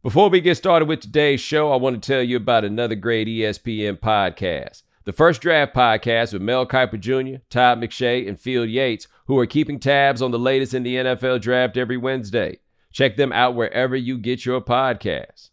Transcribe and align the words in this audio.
Before 0.00 0.30
we 0.30 0.40
get 0.40 0.56
started 0.56 0.86
with 0.86 1.00
today's 1.00 1.40
show, 1.40 1.72
I 1.72 1.76
want 1.76 2.00
to 2.00 2.06
tell 2.06 2.22
you 2.22 2.36
about 2.36 2.64
another 2.64 2.94
great 2.94 3.26
ESPN 3.26 3.98
podcast. 3.98 4.84
The 5.02 5.12
First 5.12 5.40
Draft 5.40 5.74
Podcast 5.74 6.32
with 6.32 6.40
Mel 6.40 6.64
Kiper 6.68 7.00
Jr., 7.00 7.42
Todd 7.50 7.80
McShay, 7.80 8.28
and 8.28 8.38
Field 8.38 8.68
Yates, 8.68 9.08
who 9.26 9.36
are 9.40 9.46
keeping 9.46 9.80
tabs 9.80 10.22
on 10.22 10.30
the 10.30 10.38
latest 10.38 10.72
in 10.72 10.84
the 10.84 10.94
NFL 10.94 11.40
draft 11.40 11.76
every 11.76 11.96
Wednesday. 11.96 12.60
Check 12.92 13.16
them 13.16 13.32
out 13.32 13.56
wherever 13.56 13.96
you 13.96 14.18
get 14.18 14.46
your 14.46 14.60
podcasts. 14.60 15.50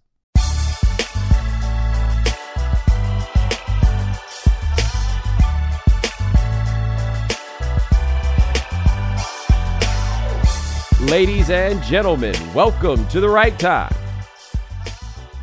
Ladies 11.09 11.50
and 11.50 11.82
gentlemen, 11.82 12.36
welcome 12.54 13.07
to 13.07 13.20
the 13.20 13.30
right 13.30 13.57
time. 13.57 13.91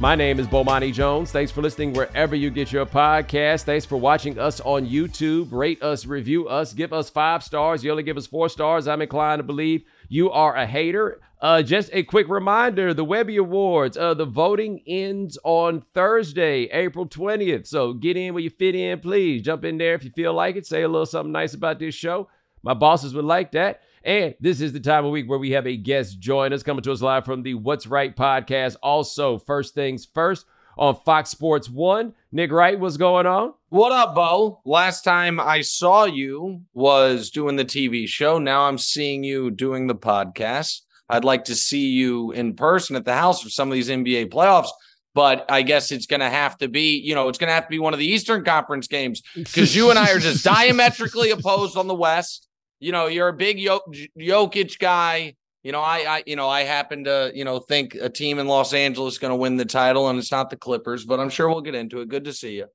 My 0.03 0.17
name 0.17 0.41
is 0.41 0.49
Bomani 0.49 0.93
Jones. 0.93 1.31
Thanks 1.31 1.53
for 1.53 1.63
listening 1.63 1.93
wherever 1.93 2.35
you 2.35 2.51
get 2.51 2.73
your 2.73 2.85
podcast. 2.85 3.63
Thanks 3.63 3.87
for 3.87 3.97
watching 3.97 4.37
us 4.37 4.59
on 4.59 4.85
YouTube. 4.85 5.53
Rate 5.53 5.81
us, 5.81 6.07
review 6.07 6.49
us, 6.49 6.73
give 6.73 6.93
us 6.93 7.09
five 7.09 7.45
stars. 7.45 7.85
You 7.85 7.93
only 7.93 8.03
give 8.03 8.17
us 8.17 8.27
four 8.27 8.49
stars. 8.49 8.89
I'm 8.89 9.01
inclined 9.01 9.39
to 9.39 9.45
believe 9.45 9.85
you 10.09 10.33
are 10.33 10.57
a 10.57 10.67
hater. 10.67 11.21
Uh, 11.41 11.63
just 11.63 11.89
a 11.93 12.03
quick 12.03 12.29
reminder 12.29 12.93
the 12.93 13.05
Webby 13.05 13.37
Awards, 13.37 13.97
uh, 13.97 14.13
the 14.13 14.25
voting 14.25 14.83
ends 14.89 15.39
on 15.45 15.85
Thursday, 15.95 16.65
April 16.73 17.07
20th. 17.07 17.69
So 17.69 17.93
get 17.93 18.17
in 18.17 18.35
where 18.35 18.43
you 18.43 18.51
fit 18.51 18.75
in, 18.75 18.99
please. 18.99 19.43
Jump 19.43 19.65
in 19.65 19.79
there 19.79 19.95
if 19.95 20.03
you 20.03 20.11
feel 20.11 20.35
like 20.35 20.57
it. 20.57 20.67
Say 20.67 20.83
a 20.83 20.89
little 20.89 21.07
something 21.07 21.31
nice 21.31 21.55
about 21.55 21.79
this 21.79 21.95
show. 21.95 22.29
My 22.65 22.75
bosses 22.75 23.15
would 23.15 23.25
like 23.25 23.53
that. 23.53 23.83
And 24.05 24.35
this 24.41 24.61
is 24.61 24.73
the 24.73 24.81
time 24.81 25.05
of 25.05 25.13
week 25.13 25.29
where 25.29 25.39
we 25.39 25.53
have 25.53 25.67
a 25.67 25.77
guest 25.77 26.19
join 26.19 26.53
us 26.53 26.63
coming 26.63 26.83
to 26.83 26.93
us 26.93 27.03
live 27.03 27.25
from 27.25 27.43
the 27.43 27.55
What's 27.55 27.87
Wright 27.87 28.15
podcast. 28.15 28.77
Also, 28.83 29.39
first 29.39 29.75
things 29.75 30.09
first 30.13 30.45
on 30.77 30.97
Fox 31.05 31.31
Sports 31.31 31.71
One. 31.71 32.13
Nick 32.33 32.51
Wright, 32.51 32.79
what's 32.79 32.97
going 32.97 33.27
on? 33.27 33.55
What 33.69 33.93
up, 33.93 34.17
Bo? 34.17 34.61
Last 34.65 35.03
time 35.03 35.39
I 35.39 35.61
saw 35.61 36.05
you 36.05 36.63
was 36.75 37.31
doing 37.31 37.55
the 37.55 37.65
TV 37.65 38.09
show. 38.09 38.39
Now 38.39 38.63
I'm 38.63 38.79
seeing 38.79 39.23
you 39.23 39.53
doing 39.53 39.87
the 39.87 39.95
podcast. 39.95 40.81
I'd 41.09 41.25
like 41.25 41.45
to 41.45 41.55
see 41.55 41.91
you 41.91 42.33
in 42.33 42.55
person 42.55 42.97
at 42.97 43.05
the 43.05 43.15
house 43.15 43.41
for 43.41 43.51
some 43.51 43.69
of 43.69 43.75
these 43.75 43.89
NBA 43.89 44.33
playoffs. 44.33 44.71
But 45.15 45.45
I 45.49 45.63
guess 45.63 45.93
it's 45.93 46.07
going 46.07 46.21
to 46.21 46.31
have 46.31 46.57
to 46.59 46.69
be, 46.69 46.97
you 46.99 47.15
know, 47.15 47.29
it's 47.29 47.37
going 47.39 47.49
to 47.49 47.55
have 47.55 47.65
to 47.65 47.71
be 47.71 47.79
one 47.79 47.93
of 47.93 48.01
the 48.01 48.07
Eastern 48.07 48.45
Conference 48.45 48.89
games 48.89 49.23
because 49.35 49.77
you 49.77 49.91
and 49.91 49.99
I 49.99 50.11
are 50.11 50.19
just 50.19 50.43
diametrically 50.45 51.31
opposed 51.31 51.77
on 51.77 51.87
the 51.87 51.95
West 51.95 52.49
you 52.83 52.91
know, 52.91 53.07
you're 53.07 53.29
a 53.29 53.33
big 53.33 53.59
Jokic 53.59 54.79
guy. 54.81 55.37
You 55.63 55.71
know, 55.71 55.81
I, 55.81 55.99
I, 55.99 56.23
you 56.27 56.35
know, 56.35 56.49
I 56.49 56.63
happen 56.63 57.05
to, 57.05 57.31
you 57.33 57.45
know, 57.45 57.61
think 57.61 57.95
a 57.95 58.09
team 58.09 58.41
in 58.41 58.49
Los 58.49 58.75
Angeles 58.75 59.15
is 59.15 59.19
going 59.19 59.31
to 59.31 59.37
win 59.37 59.57
the 59.57 59.65
title, 59.65 60.09
and 60.09 60.19
it's 60.19 60.33
not 60.33 60.51
the 60.51 60.57
Clippers, 60.57 61.05
but 61.05 61.21
I'm 61.21 61.31
sure 61.31 61.49
we'll 61.49 61.61
get 61.61 61.77
into 61.77 62.01
it. 62.01 62.09
Good 62.09 62.25
to 62.25 62.33
see 62.33 62.57
you. 62.57 62.67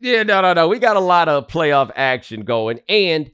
Yeah, 0.00 0.22
no, 0.22 0.42
no, 0.42 0.52
no. 0.52 0.68
We 0.68 0.78
got 0.78 0.96
a 0.96 1.00
lot 1.00 1.30
of 1.30 1.48
playoff 1.48 1.90
action 1.96 2.42
going, 2.42 2.80
and 2.90 3.30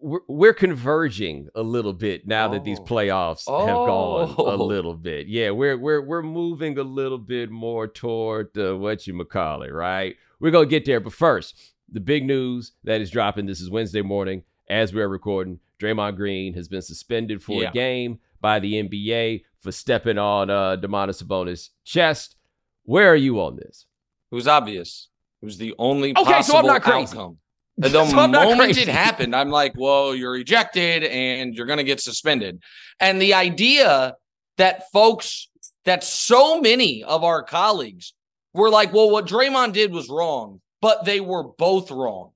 we're, 0.00 0.22
we're 0.26 0.54
converging 0.54 1.48
a 1.54 1.62
little 1.62 1.92
bit 1.92 2.26
now 2.26 2.48
oh. 2.48 2.54
that 2.54 2.64
these 2.64 2.80
oh. 2.80 2.84
playoffs 2.84 3.44
oh. 3.46 3.64
have 3.64 3.76
gone 3.76 4.30
a 4.30 4.60
oh. 4.60 4.64
little 4.66 4.96
bit. 4.96 5.28
Yeah, 5.28 5.50
we're 5.50 5.78
we're 5.78 6.02
we're 6.02 6.22
moving 6.24 6.76
a 6.78 6.82
little 6.82 7.18
bit 7.18 7.52
more 7.52 7.86
toward 7.86 8.58
uh, 8.58 8.76
what 8.76 9.06
you 9.06 9.24
call 9.24 9.62
it, 9.62 9.72
right? 9.72 10.16
We're 10.40 10.50
gonna 10.50 10.66
get 10.66 10.84
there, 10.84 10.98
but 10.98 11.12
first, 11.12 11.74
the 11.88 12.00
big 12.00 12.24
news 12.24 12.72
that 12.82 13.00
is 13.00 13.12
dropping. 13.12 13.46
This 13.46 13.60
is 13.60 13.70
Wednesday 13.70 14.02
morning 14.02 14.42
as 14.68 14.92
we're 14.92 15.08
recording, 15.08 15.58
Draymond 15.80 16.16
Green 16.16 16.54
has 16.54 16.68
been 16.68 16.82
suspended 16.82 17.42
for 17.42 17.62
yeah. 17.62 17.68
a 17.68 17.72
game 17.72 18.18
by 18.40 18.58
the 18.58 18.74
NBA 18.82 19.44
for 19.60 19.72
stepping 19.72 20.18
on 20.18 20.50
uh, 20.50 20.76
Domantas 20.76 21.22
Sabonis' 21.22 21.70
chest. 21.84 22.36
Where 22.84 23.10
are 23.10 23.16
you 23.16 23.40
on 23.40 23.56
this? 23.56 23.86
It 24.30 24.34
was 24.34 24.48
obvious. 24.48 25.08
It 25.40 25.44
was 25.44 25.58
the 25.58 25.74
only 25.78 26.10
okay, 26.12 26.24
possible 26.24 26.52
so 26.52 26.58
I'm 26.58 26.66
not 26.66 26.82
crazy. 26.82 27.16
outcome. 27.16 27.38
The 27.78 27.88
so 27.88 28.28
moment 28.28 28.76
it 28.76 28.86
happened, 28.86 29.34
I'm 29.34 29.48
like, 29.48 29.72
well, 29.78 30.14
you're 30.14 30.36
ejected 30.36 31.04
and 31.04 31.54
you're 31.54 31.66
going 31.66 31.78
to 31.78 31.84
get 31.84 32.00
suspended. 32.00 32.60
And 33.00 33.20
the 33.20 33.32
idea 33.32 34.14
that 34.58 34.90
folks, 34.92 35.48
that 35.86 36.04
so 36.04 36.60
many 36.60 37.02
of 37.02 37.24
our 37.24 37.42
colleagues 37.42 38.12
were 38.52 38.68
like, 38.68 38.92
well, 38.92 39.10
what 39.10 39.26
Draymond 39.26 39.72
did 39.72 39.90
was 39.90 40.10
wrong, 40.10 40.60
but 40.82 41.06
they 41.06 41.20
were 41.20 41.44
both 41.44 41.90
wrong. 41.90 42.32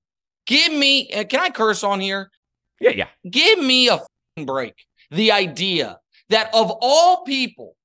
Give 0.47 0.73
me, 0.73 1.11
uh, 1.13 1.25
can 1.25 1.41
I 1.41 1.51
curse 1.51 1.83
on 1.83 2.01
here? 2.01 2.31
Yeah, 2.81 2.91
yeah. 2.91 3.09
Give 3.29 3.59
me 3.59 3.89
a 3.89 4.01
break. 4.45 4.75
The 5.11 5.33
idea 5.33 5.99
that 6.31 6.51
of 6.55 6.73
all 6.81 7.25
people, 7.25 7.77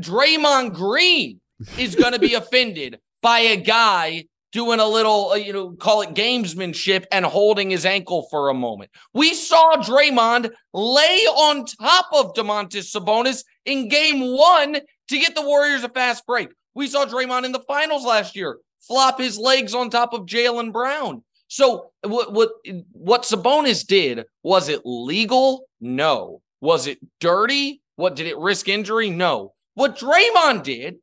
Draymond 0.00 0.74
Green 0.74 1.40
is 1.78 1.94
going 1.94 2.12
to 2.12 2.18
be 2.18 2.34
offended 2.34 2.98
by 3.22 3.40
a 3.40 3.56
guy 3.56 4.26
doing 4.52 4.80
a 4.80 4.86
little, 4.86 5.30
uh, 5.30 5.34
you 5.34 5.52
know, 5.52 5.72
call 5.72 6.02
it 6.02 6.14
gamesmanship 6.14 7.04
and 7.12 7.24
holding 7.24 7.70
his 7.70 7.84
ankle 7.84 8.26
for 8.30 8.48
a 8.48 8.54
moment. 8.54 8.90
We 9.12 9.34
saw 9.34 9.76
Draymond 9.76 10.50
lay 10.72 11.26
on 11.26 11.66
top 11.66 12.06
of 12.12 12.34
Domantas 12.34 12.90
Sabonis 12.94 13.44
in 13.64 13.88
game 13.88 14.20
one 14.20 14.78
to 15.08 15.18
get 15.18 15.34
the 15.34 15.42
Warriors 15.42 15.84
a 15.84 15.88
fast 15.88 16.24
break. 16.26 16.48
We 16.74 16.86
saw 16.86 17.04
Draymond 17.04 17.44
in 17.44 17.52
the 17.52 17.64
finals 17.66 18.04
last 18.04 18.34
year 18.34 18.58
flop 18.80 19.20
his 19.20 19.38
legs 19.38 19.74
on 19.74 19.90
top 19.90 20.12
of 20.12 20.22
Jaylen 20.22 20.72
Brown. 20.72 21.22
So 21.48 21.92
what 22.02 22.32
what 22.32 22.50
what 22.92 23.22
Sabonis 23.22 23.86
did 23.86 24.24
was 24.42 24.68
it 24.68 24.82
legal? 24.84 25.66
No. 25.80 26.42
Was 26.60 26.86
it 26.86 26.98
dirty? 27.20 27.82
What 27.96 28.16
did 28.16 28.26
it 28.26 28.38
risk 28.38 28.68
injury? 28.68 29.10
No. 29.10 29.54
What 29.74 29.98
Draymond 29.98 30.62
did 30.62 30.96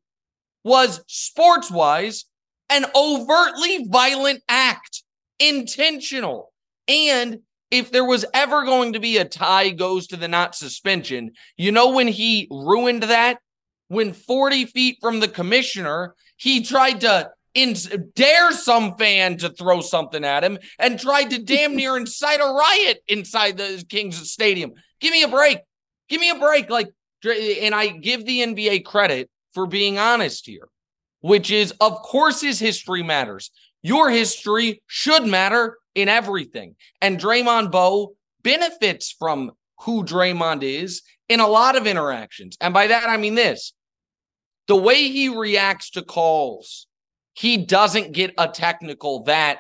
was 0.63 1.01
sports 1.07 1.69
wise 1.71 2.25
an 2.69 2.85
overtly 2.95 3.85
violent 3.87 4.41
act, 4.49 5.03
intentional. 5.39 6.51
And 6.87 7.39
if 7.69 7.91
there 7.91 8.05
was 8.05 8.25
ever 8.33 8.63
going 8.63 8.93
to 8.93 8.99
be 8.99 9.17
a 9.17 9.25
tie 9.25 9.69
goes 9.69 10.07
to 10.07 10.17
the 10.17 10.27
not 10.27 10.55
suspension, 10.55 11.31
you 11.57 11.71
know 11.71 11.91
when 11.91 12.07
he 12.07 12.47
ruined 12.49 13.03
that? 13.03 13.39
When 13.89 14.13
40 14.13 14.65
feet 14.65 14.97
from 15.01 15.19
the 15.19 15.27
commissioner, 15.27 16.15
he 16.37 16.63
tried 16.63 17.01
to 17.01 17.31
in, 17.53 17.75
dare 18.15 18.51
some 18.51 18.95
fan 18.97 19.37
to 19.37 19.49
throw 19.49 19.81
something 19.81 20.23
at 20.23 20.43
him 20.43 20.57
and 20.79 20.99
tried 20.99 21.29
to 21.31 21.39
damn 21.41 21.75
near 21.75 21.97
incite 21.97 22.39
a 22.39 22.45
riot 22.45 23.03
inside 23.07 23.57
the 23.57 23.83
Kings 23.89 24.31
Stadium. 24.31 24.73
Give 24.99 25.11
me 25.11 25.23
a 25.23 25.27
break. 25.27 25.59
Give 26.09 26.21
me 26.21 26.29
a 26.29 26.39
break. 26.39 26.69
Like, 26.69 26.89
and 27.25 27.73
I 27.73 27.87
give 27.87 28.25
the 28.25 28.39
NBA 28.39 28.85
credit 28.85 29.29
for 29.53 29.65
being 29.67 29.97
honest 29.97 30.45
here, 30.45 30.67
which 31.21 31.51
is, 31.51 31.73
of 31.79 32.01
course, 32.01 32.41
his 32.41 32.59
history 32.59 33.03
matters. 33.03 33.51
Your 33.81 34.09
history 34.09 34.81
should 34.87 35.25
matter 35.25 35.77
in 35.95 36.09
everything. 36.09 36.75
And 37.01 37.19
Draymond 37.19 37.71
Bo 37.71 38.15
benefits 38.43 39.11
from 39.17 39.51
who 39.81 40.03
Draymond 40.03 40.63
is 40.63 41.01
in 41.29 41.39
a 41.39 41.47
lot 41.47 41.75
of 41.75 41.87
interactions. 41.87 42.57
And 42.59 42.73
by 42.73 42.87
that, 42.87 43.09
I 43.09 43.17
mean 43.17 43.35
this 43.35 43.73
the 44.67 44.75
way 44.75 45.09
he 45.09 45.27
reacts 45.27 45.91
to 45.91 46.01
calls 46.01 46.87
he 47.33 47.57
doesn't 47.57 48.13
get 48.13 48.33
a 48.38 48.47
technical 48.47 49.23
that 49.23 49.59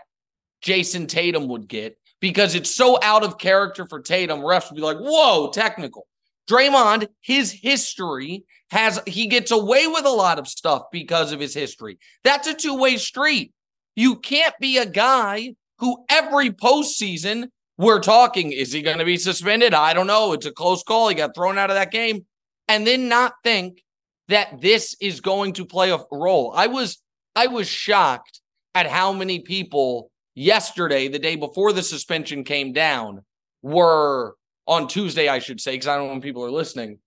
Jayson 0.61 1.07
Tatum 1.07 1.47
would 1.47 1.67
get 1.67 1.97
because 2.19 2.55
it's 2.55 2.73
so 2.73 2.97
out 3.03 3.23
of 3.23 3.37
character 3.37 3.85
for 3.87 4.01
Tatum. 4.01 4.39
Refs 4.39 4.69
would 4.69 4.77
be 4.77 4.81
like, 4.81 4.97
whoa, 4.97 5.51
technical. 5.51 6.07
Draymond, 6.49 7.07
his 7.21 7.51
history 7.51 8.45
has, 8.69 8.99
he 9.07 9.27
gets 9.27 9.51
away 9.51 9.87
with 9.87 10.05
a 10.05 10.09
lot 10.09 10.39
of 10.39 10.47
stuff 10.47 10.83
because 10.91 11.31
of 11.31 11.39
his 11.39 11.53
history. 11.53 11.97
That's 12.23 12.47
a 12.47 12.53
two 12.53 12.77
way 12.77 12.97
street. 12.97 13.53
You 13.95 14.15
can't 14.15 14.55
be 14.59 14.77
a 14.77 14.85
guy 14.85 15.55
who 15.79 16.05
every 16.09 16.51
postseason 16.51 17.49
we're 17.77 17.99
talking, 17.99 18.51
is 18.51 18.71
he 18.71 18.81
going 18.81 18.99
to 18.99 19.05
be 19.05 19.17
suspended? 19.17 19.73
I 19.73 19.93
don't 19.93 20.07
know. 20.07 20.33
It's 20.33 20.45
a 20.45 20.51
close 20.51 20.83
call. 20.83 21.09
He 21.09 21.15
got 21.15 21.35
thrown 21.35 21.57
out 21.57 21.69
of 21.69 21.75
that 21.75 21.91
game. 21.91 22.25
And 22.67 22.87
then 22.87 23.09
not 23.09 23.33
think 23.43 23.83
that 24.29 24.61
this 24.61 24.95
is 25.01 25.19
going 25.19 25.53
to 25.53 25.65
play 25.65 25.91
a 25.91 25.99
role. 26.11 26.53
I 26.55 26.67
was 26.67 27.02
I 27.35 27.47
was 27.47 27.67
shocked 27.67 28.41
at 28.75 28.87
how 28.87 29.13
many 29.13 29.39
people 29.39 30.11
yesterday, 30.35 31.07
the 31.07 31.19
day 31.19 31.35
before 31.35 31.73
the 31.73 31.83
suspension 31.83 32.43
came 32.43 32.73
down, 32.73 33.21
were 33.61 34.35
on 34.67 34.87
Tuesday, 34.87 35.27
I 35.27 35.39
should 35.39 35.59
say, 35.59 35.71
because 35.71 35.87
I 35.87 35.95
don't 35.95 36.07
know 36.07 36.13
when 36.13 36.21
people 36.21 36.45
are 36.45 36.51
listening, 36.51 36.99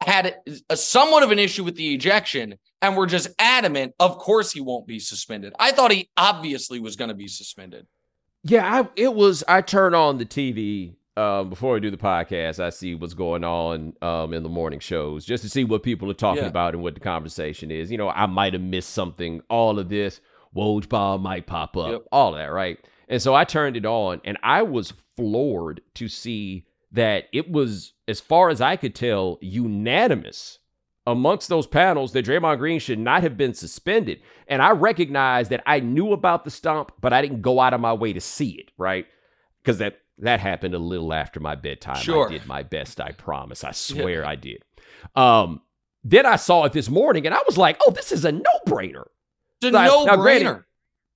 had 0.00 0.36
a 0.68 0.76
somewhat 0.76 1.22
of 1.22 1.30
an 1.30 1.38
issue 1.38 1.64
with 1.64 1.76
the 1.76 1.94
ejection 1.94 2.54
and 2.82 2.96
were 2.96 3.06
just 3.06 3.28
adamant, 3.38 3.94
of 3.98 4.18
course 4.18 4.52
he 4.52 4.60
won't 4.60 4.86
be 4.86 4.98
suspended. 4.98 5.54
I 5.58 5.72
thought 5.72 5.90
he 5.90 6.10
obviously 6.16 6.80
was 6.80 6.96
going 6.96 7.08
to 7.08 7.14
be 7.14 7.28
suspended. 7.28 7.86
Yeah, 8.44 8.82
I, 8.82 8.88
it 8.94 9.12
was. 9.12 9.42
I 9.48 9.60
turned 9.60 9.96
on 9.96 10.18
the 10.18 10.26
TV 10.26 10.94
um, 11.16 11.48
before 11.48 11.76
I 11.76 11.78
do 11.78 11.90
the 11.90 11.96
podcast, 11.96 12.60
I 12.60 12.70
see 12.70 12.94
what's 12.94 13.14
going 13.14 13.44
on 13.44 13.94
um, 14.02 14.34
in 14.34 14.42
the 14.42 14.48
morning 14.48 14.80
shows 14.80 15.24
just 15.24 15.42
to 15.44 15.48
see 15.48 15.64
what 15.64 15.82
people 15.82 16.10
are 16.10 16.14
talking 16.14 16.42
yeah. 16.42 16.48
about 16.48 16.74
and 16.74 16.82
what 16.82 16.94
the 16.94 17.00
conversation 17.00 17.70
is. 17.70 17.90
You 17.90 17.98
know, 17.98 18.10
I 18.10 18.26
might 18.26 18.52
have 18.52 18.62
missed 18.62 18.90
something. 18.90 19.40
All 19.48 19.78
of 19.78 19.88
this, 19.88 20.20
Woj 20.54 20.88
bomb 20.88 21.22
might 21.22 21.46
pop 21.46 21.76
up, 21.76 21.90
yep. 21.90 22.02
all 22.12 22.32
that, 22.32 22.46
right? 22.46 22.78
And 23.08 23.22
so 23.22 23.34
I 23.34 23.44
turned 23.44 23.76
it 23.76 23.86
on, 23.86 24.20
and 24.24 24.36
I 24.42 24.62
was 24.62 24.92
floored 25.16 25.80
to 25.94 26.08
see 26.08 26.66
that 26.92 27.24
it 27.32 27.50
was, 27.50 27.92
as 28.08 28.20
far 28.20 28.50
as 28.50 28.60
I 28.60 28.76
could 28.76 28.94
tell, 28.94 29.38
unanimous 29.40 30.58
amongst 31.06 31.48
those 31.48 31.66
panels 31.66 32.12
that 32.12 32.26
Draymond 32.26 32.58
Green 32.58 32.80
should 32.80 32.98
not 32.98 33.22
have 33.22 33.36
been 33.36 33.54
suspended. 33.54 34.20
And 34.48 34.60
I 34.60 34.70
recognize 34.70 35.48
that 35.50 35.62
I 35.64 35.80
knew 35.80 36.12
about 36.12 36.44
the 36.44 36.50
stomp, 36.50 36.92
but 37.00 37.12
I 37.12 37.22
didn't 37.22 37.42
go 37.42 37.60
out 37.60 37.74
of 37.74 37.80
my 37.80 37.92
way 37.92 38.12
to 38.12 38.20
see 38.20 38.50
it, 38.50 38.72
right? 38.76 39.06
Because 39.62 39.78
that 39.78 40.00
that 40.18 40.40
happened 40.40 40.74
a 40.74 40.78
little 40.78 41.12
after 41.12 41.40
my 41.40 41.54
bedtime. 41.54 41.96
Sure. 42.02 42.28
I 42.28 42.32
did 42.32 42.46
my 42.46 42.62
best, 42.62 43.00
I 43.00 43.12
promise. 43.12 43.64
I 43.64 43.72
swear 43.72 44.22
yeah. 44.22 44.28
I 44.28 44.34
did. 44.36 44.62
Um, 45.14 45.60
then 46.04 46.24
I 46.24 46.36
saw 46.36 46.64
it 46.64 46.72
this 46.72 46.88
morning 46.88 47.26
and 47.26 47.34
I 47.34 47.40
was 47.46 47.58
like, 47.58 47.78
oh, 47.86 47.90
this 47.90 48.12
is 48.12 48.24
a 48.24 48.32
no-brainer. 48.32 49.04
It's 49.60 49.68
a 49.68 49.70
no-brainer. 49.70 50.64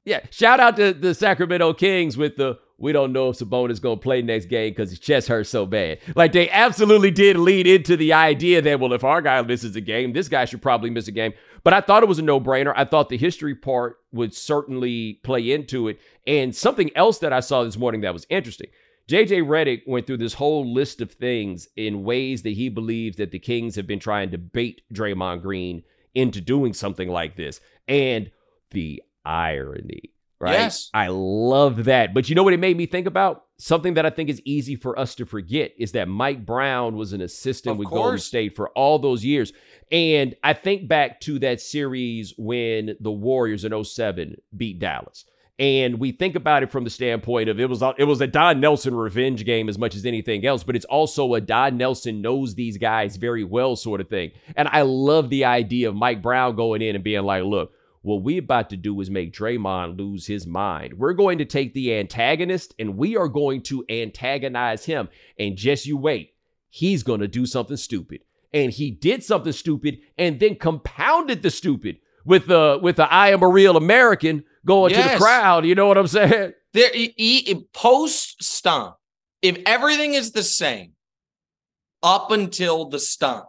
Yeah. 0.04 0.20
Shout 0.30 0.60
out 0.60 0.76
to 0.76 0.92
the 0.92 1.14
Sacramento 1.14 1.74
Kings 1.74 2.16
with 2.16 2.36
the 2.36 2.58
we 2.80 2.92
don't 2.92 3.12
know 3.12 3.28
if 3.28 3.36
Sabonis 3.36 3.72
is 3.72 3.80
going 3.80 3.98
to 3.98 4.02
play 4.02 4.22
next 4.22 4.46
game 4.46 4.70
because 4.70 4.88
his 4.88 4.98
chest 4.98 5.28
hurts 5.28 5.50
so 5.50 5.66
bad. 5.66 5.98
Like 6.16 6.32
they 6.32 6.48
absolutely 6.48 7.10
did 7.10 7.36
lead 7.36 7.66
into 7.66 7.94
the 7.94 8.14
idea 8.14 8.62
that, 8.62 8.80
well, 8.80 8.94
if 8.94 9.04
our 9.04 9.20
guy 9.20 9.40
misses 9.42 9.76
a 9.76 9.82
game, 9.82 10.14
this 10.14 10.30
guy 10.30 10.46
should 10.46 10.62
probably 10.62 10.88
miss 10.88 11.06
a 11.06 11.12
game. 11.12 11.34
But 11.62 11.74
I 11.74 11.82
thought 11.82 12.02
it 12.02 12.08
was 12.08 12.18
a 12.18 12.22
no 12.22 12.40
brainer. 12.40 12.72
I 12.74 12.86
thought 12.86 13.10
the 13.10 13.18
history 13.18 13.54
part 13.54 13.98
would 14.12 14.32
certainly 14.32 15.20
play 15.22 15.52
into 15.52 15.88
it. 15.88 16.00
And 16.26 16.56
something 16.56 16.90
else 16.96 17.18
that 17.18 17.34
I 17.34 17.40
saw 17.40 17.64
this 17.64 17.76
morning 17.76 18.00
that 18.00 18.14
was 18.14 18.26
interesting. 18.30 18.70
JJ 19.10 19.44
Redick 19.46 19.82
went 19.86 20.06
through 20.06 20.18
this 20.18 20.34
whole 20.34 20.72
list 20.72 21.00
of 21.00 21.12
things 21.12 21.68
in 21.76 22.04
ways 22.04 22.42
that 22.42 22.50
he 22.50 22.68
believes 22.68 23.16
that 23.16 23.32
the 23.32 23.38
Kings 23.38 23.76
have 23.76 23.86
been 23.86 23.98
trying 23.98 24.30
to 24.30 24.38
bait 24.38 24.82
Draymond 24.92 25.42
Green 25.42 25.82
into 26.14 26.40
doing 26.40 26.72
something 26.72 27.08
like 27.08 27.36
this. 27.36 27.60
And 27.88 28.30
the 28.70 29.02
irony 29.24 30.12
right? 30.40 30.52
Yes. 30.52 30.90
I 30.92 31.08
love 31.08 31.84
that. 31.84 32.14
But 32.14 32.28
you 32.28 32.34
know 32.34 32.42
what 32.42 32.54
it 32.54 32.60
made 32.60 32.76
me 32.76 32.86
think 32.86 33.06
about? 33.06 33.44
Something 33.58 33.94
that 33.94 34.06
I 34.06 34.10
think 34.10 34.30
is 34.30 34.40
easy 34.44 34.74
for 34.74 34.98
us 34.98 35.14
to 35.16 35.26
forget 35.26 35.72
is 35.78 35.92
that 35.92 36.08
Mike 36.08 36.44
Brown 36.46 36.96
was 36.96 37.12
an 37.12 37.20
assistant 37.20 37.72
of 37.72 37.78
with 37.78 37.88
course. 37.88 38.00
Golden 38.00 38.18
State 38.18 38.56
for 38.56 38.70
all 38.70 38.98
those 38.98 39.24
years. 39.24 39.52
And 39.92 40.34
I 40.42 40.54
think 40.54 40.88
back 40.88 41.20
to 41.22 41.38
that 41.40 41.60
series 41.60 42.32
when 42.38 42.96
the 43.00 43.12
Warriors 43.12 43.64
in 43.64 43.84
07 43.84 44.36
beat 44.56 44.78
Dallas. 44.78 45.26
And 45.60 46.00
we 46.00 46.12
think 46.12 46.36
about 46.36 46.62
it 46.62 46.72
from 46.72 46.84
the 46.84 46.90
standpoint 46.90 47.50
of 47.50 47.60
it 47.60 47.68
was 47.68 47.82
it 47.98 48.04
was 48.04 48.22
a 48.22 48.26
Don 48.26 48.60
Nelson 48.60 48.94
revenge 48.94 49.44
game 49.44 49.68
as 49.68 49.76
much 49.76 49.94
as 49.94 50.06
anything 50.06 50.46
else, 50.46 50.64
but 50.64 50.74
it's 50.74 50.86
also 50.86 51.34
a 51.34 51.40
Don 51.42 51.76
Nelson 51.76 52.22
knows 52.22 52.54
these 52.54 52.78
guys 52.78 53.16
very 53.16 53.44
well 53.44 53.76
sort 53.76 54.00
of 54.00 54.08
thing. 54.08 54.32
And 54.56 54.68
I 54.68 54.80
love 54.82 55.28
the 55.28 55.44
idea 55.44 55.90
of 55.90 55.94
Mike 55.94 56.22
Brown 56.22 56.56
going 56.56 56.80
in 56.80 56.94
and 56.94 57.04
being 57.04 57.24
like, 57.24 57.44
look, 57.44 57.74
what 58.00 58.22
we 58.22 58.38
about 58.38 58.70
to 58.70 58.78
do 58.78 58.98
is 59.02 59.10
make 59.10 59.34
Draymond 59.34 59.98
lose 59.98 60.26
his 60.26 60.46
mind. 60.46 60.94
We're 60.94 61.12
going 61.12 61.36
to 61.38 61.44
take 61.44 61.74
the 61.74 61.94
antagonist 61.94 62.74
and 62.78 62.96
we 62.96 63.18
are 63.18 63.28
going 63.28 63.60
to 63.64 63.84
antagonize 63.90 64.86
him. 64.86 65.10
And 65.38 65.56
just 65.56 65.84
you 65.84 65.98
wait, 65.98 66.32
he's 66.70 67.02
going 67.02 67.20
to 67.20 67.28
do 67.28 67.44
something 67.44 67.76
stupid. 67.76 68.22
And 68.54 68.72
he 68.72 68.90
did 68.90 69.22
something 69.22 69.52
stupid 69.52 69.98
and 70.16 70.40
then 70.40 70.54
compounded 70.54 71.42
the 71.42 71.50
stupid 71.50 71.98
with 72.24 72.46
the 72.46 72.78
with 72.82 72.96
the 72.96 73.12
I 73.12 73.28
am 73.28 73.42
a 73.42 73.48
real 73.48 73.76
American 73.76 74.44
going 74.66 74.90
yes. 74.90 75.12
to 75.12 75.18
the 75.18 75.24
crowd. 75.24 75.64
You 75.64 75.74
know 75.74 75.86
what 75.86 75.98
I'm 75.98 76.06
saying? 76.06 76.52
There, 76.72 76.90
he, 76.92 77.14
he, 77.16 77.66
post 77.72 78.42
stomp, 78.42 78.96
if 79.42 79.58
everything 79.66 80.14
is 80.14 80.32
the 80.32 80.42
same 80.42 80.92
up 82.02 82.30
until 82.30 82.88
the 82.88 82.98
stomp, 82.98 83.46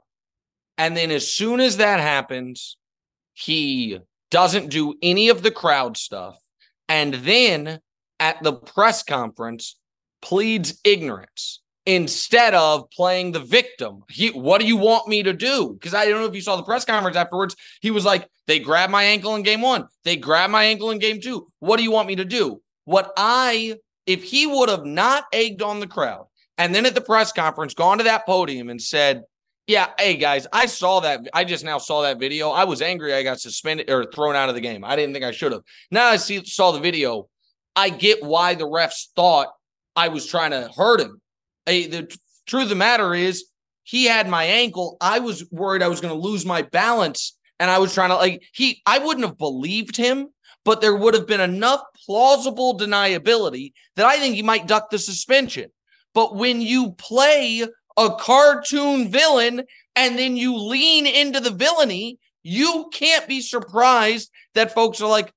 and 0.78 0.98
then 0.98 1.12
as 1.12 1.32
soon 1.32 1.60
as 1.60 1.78
that 1.78 2.00
happens, 2.00 2.78
he 3.34 4.00
doesn't 4.32 4.70
do 4.70 4.96
any 5.02 5.30
of 5.30 5.44
the 5.44 5.52
crowd 5.52 5.98
stuff, 5.98 6.38
and 6.90 7.14
then 7.14 7.80
at 8.20 8.42
the 8.42 8.54
press 8.54 9.04
conference 9.04 9.78
pleads 10.22 10.80
ignorance 10.84 11.61
instead 11.86 12.54
of 12.54 12.90
playing 12.92 13.32
the 13.32 13.40
victim. 13.40 14.04
He, 14.10 14.30
what 14.30 14.62
do 14.62 14.68
you 14.68 14.78
want 14.78 15.08
me 15.08 15.24
to 15.24 15.34
do? 15.34 15.74
Because 15.74 15.94
I 15.94 16.06
don't 16.06 16.22
know 16.22 16.28
if 16.28 16.36
you 16.36 16.42
saw 16.42 16.56
the 16.56 16.64
press 16.64 16.86
conference 16.86 17.18
afterwards. 17.18 17.56
He 17.82 17.92
was 17.92 18.06
like, 18.06 18.28
they 18.48 18.60
grabbed 18.60 18.92
my 18.92 19.04
ankle 19.04 19.36
in 19.36 19.44
game 19.44 19.62
one, 19.62 19.88
they 20.04 20.18
grabbed 20.18 20.52
my 20.52 20.66
ankle 20.66 20.92
in 20.92 21.00
game 21.00 21.22
two. 21.22 21.48
What 21.60 21.78
do 21.78 21.84
you 21.84 21.92
want 21.92 22.08
me 22.08 22.18
to 22.18 22.26
do? 22.26 22.62
What 22.86 23.12
I, 23.18 23.78
if 24.06 24.24
he 24.24 24.48
would 24.48 24.70
have 24.70 24.86
not 24.86 25.26
egged 25.34 25.62
on 25.62 25.80
the 25.80 25.88
crowd 25.88 26.26
and 26.58 26.74
then 26.76 26.86
at 26.86 26.96
the 26.96 27.02
press 27.02 27.32
conference 27.32 27.74
gone 27.74 27.98
to 28.00 28.04
that 28.04 28.26
podium 28.26 28.70
and 28.70 28.82
said, 28.82 29.24
yeah, 29.68 29.88
hey 29.98 30.18
guys, 30.18 30.48
I 30.52 30.66
saw 30.66 31.00
that. 31.02 31.22
I 31.34 31.44
just 31.44 31.64
now 31.64 31.78
saw 31.78 32.02
that 32.02 32.20
video. 32.20 32.50
I 32.50 32.66
was 32.66 32.82
angry. 32.82 33.14
I 33.14 33.24
got 33.24 33.40
suspended 33.40 33.90
or 33.90 34.06
thrown 34.06 34.36
out 34.36 34.50
of 34.50 34.56
the 34.56 34.62
game. 34.62 34.84
I 34.84 34.96
didn't 34.96 35.14
think 35.14 35.24
I 35.24 35.32
should 35.32 35.52
have. 35.52 35.62
Now 35.92 36.08
I 36.08 36.18
see 36.18 36.44
saw 36.44 36.72
the 36.72 36.80
video. 36.80 37.30
I 37.76 37.90
get 37.90 38.22
why 38.22 38.56
the 38.56 38.66
refs 38.66 39.08
thought 39.16 39.48
I 39.96 40.10
was 40.10 40.26
trying 40.26 40.52
to 40.52 40.70
hurt 40.76 41.00
him. 41.00 41.22
Hey, 41.72 41.88
the 41.88 42.14
truth 42.48 42.64
of 42.64 42.70
the 42.70 42.76
matter 42.76 43.14
is, 43.14 43.46
he 43.84 44.04
had 44.04 44.28
my 44.28 44.44
ankle. 44.44 44.98
I 45.00 45.20
was 45.20 45.50
worried 45.52 45.82
I 45.82 45.88
was 45.88 46.02
going 46.02 46.14
to 46.14 46.20
lose 46.20 46.46
my 46.46 46.64
balance, 46.64 47.38
and 47.62 47.72
I 47.72 47.78
was 47.78 47.94
trying 47.94 48.10
to 48.10 48.18
like 48.18 48.44
he. 48.52 48.82
I 48.86 49.00
wouldn't 49.00 49.26
have 49.26 49.38
believed 49.38 49.96
him, 49.96 50.28
but 50.66 50.82
there 50.82 50.98
would 50.98 51.14
have 51.14 51.28
been 51.28 51.40
enough 51.40 51.80
plausible 52.06 52.78
deniability 52.78 53.72
that 53.96 54.06
I 54.06 54.18
think 54.18 54.36
he 54.36 54.42
might 54.42 54.68
duck 54.68 54.90
the 54.90 55.00
suspension. 55.00 55.72
But 56.14 56.36
when 56.36 56.60
you 56.60 56.92
play 56.92 57.66
a 57.96 58.10
cartoon 58.20 59.10
villain 59.10 59.64
and 59.96 60.20
then 60.20 60.36
you 60.36 60.58
lean 60.58 61.08
into 61.08 61.40
the 61.40 61.52
villainy, 61.52 62.20
you 62.44 62.90
can't 62.92 63.30
be 63.30 63.40
surprised 63.40 64.30
that 64.56 64.74
folks 64.74 65.00
are 65.00 65.10
like, 65.10 65.32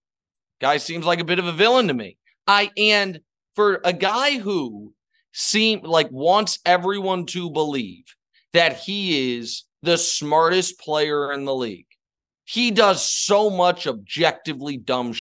guy 0.60 0.78
seems 0.78 1.06
like 1.06 1.20
a 1.20 1.25
bit 1.25 1.38
of 1.38 1.46
a 1.46 1.52
villain 1.52 1.86
to 1.86 1.94
me. 1.94 2.19
I 2.48 2.72
and 2.76 3.20
for 3.54 3.81
a 3.84 3.92
guy 3.92 4.38
who 4.38 4.94
seemed 5.34 5.84
like 5.84 6.08
wants 6.10 6.60
everyone 6.64 7.26
to 7.26 7.50
believe 7.50 8.04
that 8.52 8.78
he 8.78 9.36
is 9.36 9.64
the 9.82 9.98
smartest 9.98 10.78
player 10.78 11.32
in 11.32 11.44
the 11.44 11.54
league. 11.54 11.88
He 12.44 12.70
does 12.70 13.06
so 13.06 13.50
much 13.50 13.86
objectively 13.86 14.76
dumb 14.76 15.12
shit. 15.12 15.22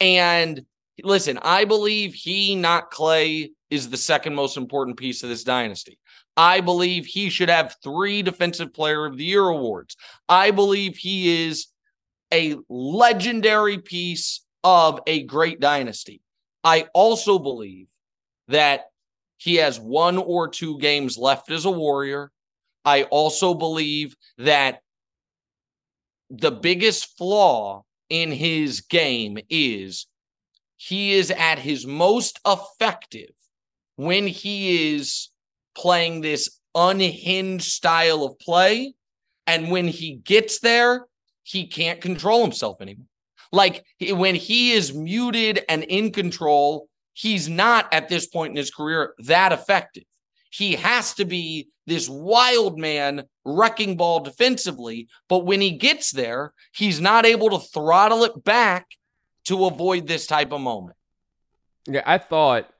And 0.00 0.62
listen, 1.04 1.38
I 1.40 1.64
believe 1.64 2.14
he, 2.14 2.56
not 2.56 2.90
Clay, 2.90 3.52
is 3.70 3.88
the 3.88 3.96
second 3.96 4.34
most 4.34 4.56
important 4.56 4.98
piece 4.98 5.22
of 5.22 5.28
this 5.28 5.44
dynasty. 5.44 5.98
I 6.36 6.60
believe 6.60 7.06
he 7.06 7.30
should 7.30 7.48
have 7.48 7.76
three 7.82 8.22
Defensive 8.22 8.74
Player 8.74 9.06
of 9.06 9.16
the 9.16 9.24
Year 9.24 9.46
awards. 9.46 9.96
I 10.28 10.50
believe 10.50 10.96
he 10.96 11.46
is 11.46 11.68
a 12.32 12.56
legendary 12.68 13.78
piece 13.78 14.44
of 14.64 15.00
a 15.06 15.22
great 15.22 15.60
dynasty. 15.60 16.22
I 16.64 16.86
also 16.92 17.38
believe 17.38 17.86
that 18.48 18.86
he 19.42 19.56
has 19.56 19.80
one 19.80 20.18
or 20.18 20.46
two 20.46 20.78
games 20.78 21.18
left 21.18 21.50
as 21.50 21.64
a 21.64 21.70
Warrior. 21.70 22.30
I 22.84 23.02
also 23.04 23.54
believe 23.54 24.14
that 24.38 24.82
the 26.30 26.52
biggest 26.52 27.18
flaw 27.18 27.82
in 28.08 28.30
his 28.30 28.82
game 28.82 29.38
is 29.50 30.06
he 30.76 31.14
is 31.14 31.32
at 31.32 31.58
his 31.58 31.84
most 31.84 32.38
effective 32.46 33.32
when 33.96 34.28
he 34.28 34.94
is 34.94 35.30
playing 35.74 36.20
this 36.20 36.60
unhinged 36.76 37.64
style 37.64 38.22
of 38.22 38.38
play. 38.38 38.94
And 39.48 39.72
when 39.72 39.88
he 39.88 40.14
gets 40.14 40.60
there, 40.60 41.06
he 41.42 41.66
can't 41.66 42.00
control 42.00 42.42
himself 42.42 42.80
anymore. 42.80 43.06
Like 43.50 43.84
when 44.00 44.36
he 44.36 44.70
is 44.70 44.94
muted 44.94 45.64
and 45.68 45.82
in 45.82 46.12
control, 46.12 46.88
he's 47.12 47.48
not 47.48 47.92
at 47.92 48.08
this 48.08 48.26
point 48.26 48.50
in 48.50 48.56
his 48.56 48.70
career 48.70 49.14
that 49.18 49.52
effective. 49.52 50.04
He 50.50 50.74
has 50.76 51.14
to 51.14 51.24
be 51.24 51.68
this 51.86 52.08
wild 52.08 52.78
man 52.78 53.24
wrecking 53.44 53.96
ball 53.96 54.20
defensively. 54.20 55.08
But 55.28 55.40
when 55.40 55.60
he 55.60 55.72
gets 55.72 56.10
there, 56.10 56.52
he's 56.74 57.00
not 57.00 57.26
able 57.26 57.50
to 57.50 57.58
throttle 57.58 58.24
it 58.24 58.44
back 58.44 58.86
to 59.44 59.66
avoid 59.66 60.06
this 60.06 60.26
type 60.26 60.52
of 60.52 60.60
moment. 60.60 60.96
Yeah, 61.86 62.02
I 62.06 62.18
thought 62.18 62.70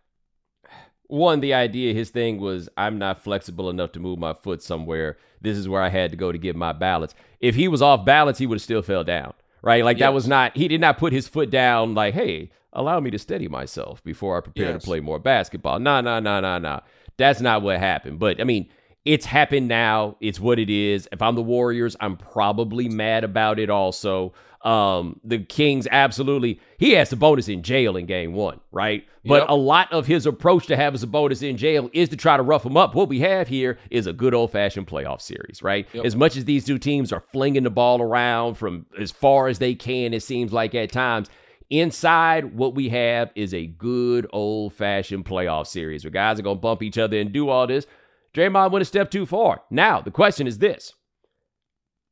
one, 1.09 1.41
the 1.41 1.55
idea, 1.55 1.93
his 1.93 2.11
thing 2.11 2.41
was, 2.41 2.69
I'm 2.77 2.99
not 2.99 3.23
flexible 3.23 3.69
enough 3.69 3.93
to 3.93 4.01
move 4.01 4.19
my 4.19 4.33
foot 4.33 4.63
somewhere. 4.63 5.19
This 5.41 5.59
is 5.59 5.69
where 5.69 5.83
I 5.83 5.89
had 5.89 6.11
to 6.13 6.17
go 6.17 6.31
to 6.31 6.39
get 6.39 6.57
my 6.57 6.73
balance. 6.73 7.15
If 7.41 7.55
he 7.55 7.69
was 7.69 7.83
off 7.83 8.05
balance, 8.05 8.39
he 8.39 8.47
would 8.47 8.57
have 8.57 8.63
still 8.63 8.83
fell 8.83 9.05
down, 9.05 9.35
right? 9.61 9.85
Like 9.85 9.99
yes. 9.99 10.07
that 10.07 10.15
was 10.15 10.29
not, 10.29 10.57
he 10.57 10.69
did 10.69 10.81
not 10.81 10.99
put 10.99 11.13
his 11.13 11.27
foot 11.27 11.51
down 11.51 11.95
like, 11.95 12.15
hey, 12.15 12.51
allow 12.73 13.01
me 13.01 13.11
to 13.11 13.19
steady 13.19 13.49
myself 13.49 14.03
before 14.05 14.37
I 14.37 14.41
prepare 14.41 14.73
yes. 14.73 14.83
to 14.83 14.87
play 14.87 15.01
more 15.01 15.19
basketball. 15.19 15.79
Nah, 15.79 16.01
nah, 16.01 16.21
nah, 16.21 16.41
nah, 16.41 16.59
nah. 16.59 16.81
That's 17.17 17.41
not 17.41 17.63
what 17.63 17.79
happened. 17.79 18.19
But 18.19 18.41
I 18.41 18.45
mean, 18.45 18.69
it's 19.05 19.27
happened 19.27 19.69
now. 19.69 20.17
It's 20.21 20.41
what 20.41 20.59
it 20.59 20.71
is. 20.71 21.09
If 21.13 21.23
I'm 21.23 21.35
the 21.35 21.43
Warriors, 21.43 21.97
I'm 22.01 22.17
probably 22.17 22.89
mad 22.89 23.25
about 23.25 23.59
it 23.59 23.71
also. 23.71 24.33
Um, 24.63 25.19
the 25.25 25.41
Kings 25.41 25.89
absolutely 25.91 26.61
he 26.79 26.93
has 26.93 27.11
the 27.11 27.17
Sabonis 27.17 27.53
in 27.53 27.63
jail 27.63 27.97
in 27.97 28.07
game 28.07 28.33
one, 28.33 28.61
right? 28.71 29.05
But 29.25 29.43
yep. 29.43 29.49
a 29.49 29.55
lot 29.55 29.93
of 29.93 30.07
his 30.07 30.25
approach 30.25 30.67
to 30.69 30.77
have 30.77 30.95
having 30.95 31.01
Sabonis 31.01 31.49
in 31.49 31.57
jail 31.57 31.91
is 31.93 32.09
to 32.11 32.17
try 32.17 32.37
to 32.37 32.45
rough 32.45 32.65
him 32.65 32.77
up. 32.77 32.95
What 32.95 33.09
we 33.09 33.19
have 33.21 33.49
here 33.49 33.79
is 33.91 34.07
a 34.07 34.13
good 34.13 34.35
old 34.35 34.53
fashioned 34.53 34.87
playoff 34.87 35.21
series, 35.21 35.63
right? 35.63 35.89
Yep. 35.93 36.05
As 36.05 36.15
much 36.15 36.37
as 36.37 36.45
these 36.45 36.65
two 36.65 36.79
teams 36.79 37.13
are 37.13 37.25
flinging 37.33 37.65
the 37.65 37.71
ball 37.71 38.01
around 38.01 38.55
from 38.55 38.87
as 38.99 39.11
far 39.11 39.49
as 39.49 39.59
they 39.59 39.75
can, 39.75 40.15
it 40.15 40.23
seems 40.23 40.53
like 40.53 40.75
at 40.75 40.93
times. 40.93 41.29
Inside, 41.73 42.55
what 42.55 42.75
we 42.75 42.91
have 42.91 43.33
is 43.35 43.55
a 43.55 43.67
good 43.67 44.27
old 44.31 44.75
fashioned 44.75 45.25
playoff 45.25 45.67
series 45.67 46.05
where 46.05 46.11
guys 46.11 46.39
are 46.39 46.43
going 46.43 46.59
to 46.59 46.61
bump 46.61 46.83
each 46.83 46.99
other 46.99 47.19
and 47.19 47.33
do 47.33 47.49
all 47.49 47.67
this. 47.67 47.87
Draymond 48.35 48.73
went 48.73 48.83
a 48.83 48.85
step 48.85 49.11
too 49.11 49.25
far. 49.25 49.63
Now, 49.71 50.03
the 50.03 50.11
question 50.11 50.47
is 50.47 50.59
this 50.59 50.93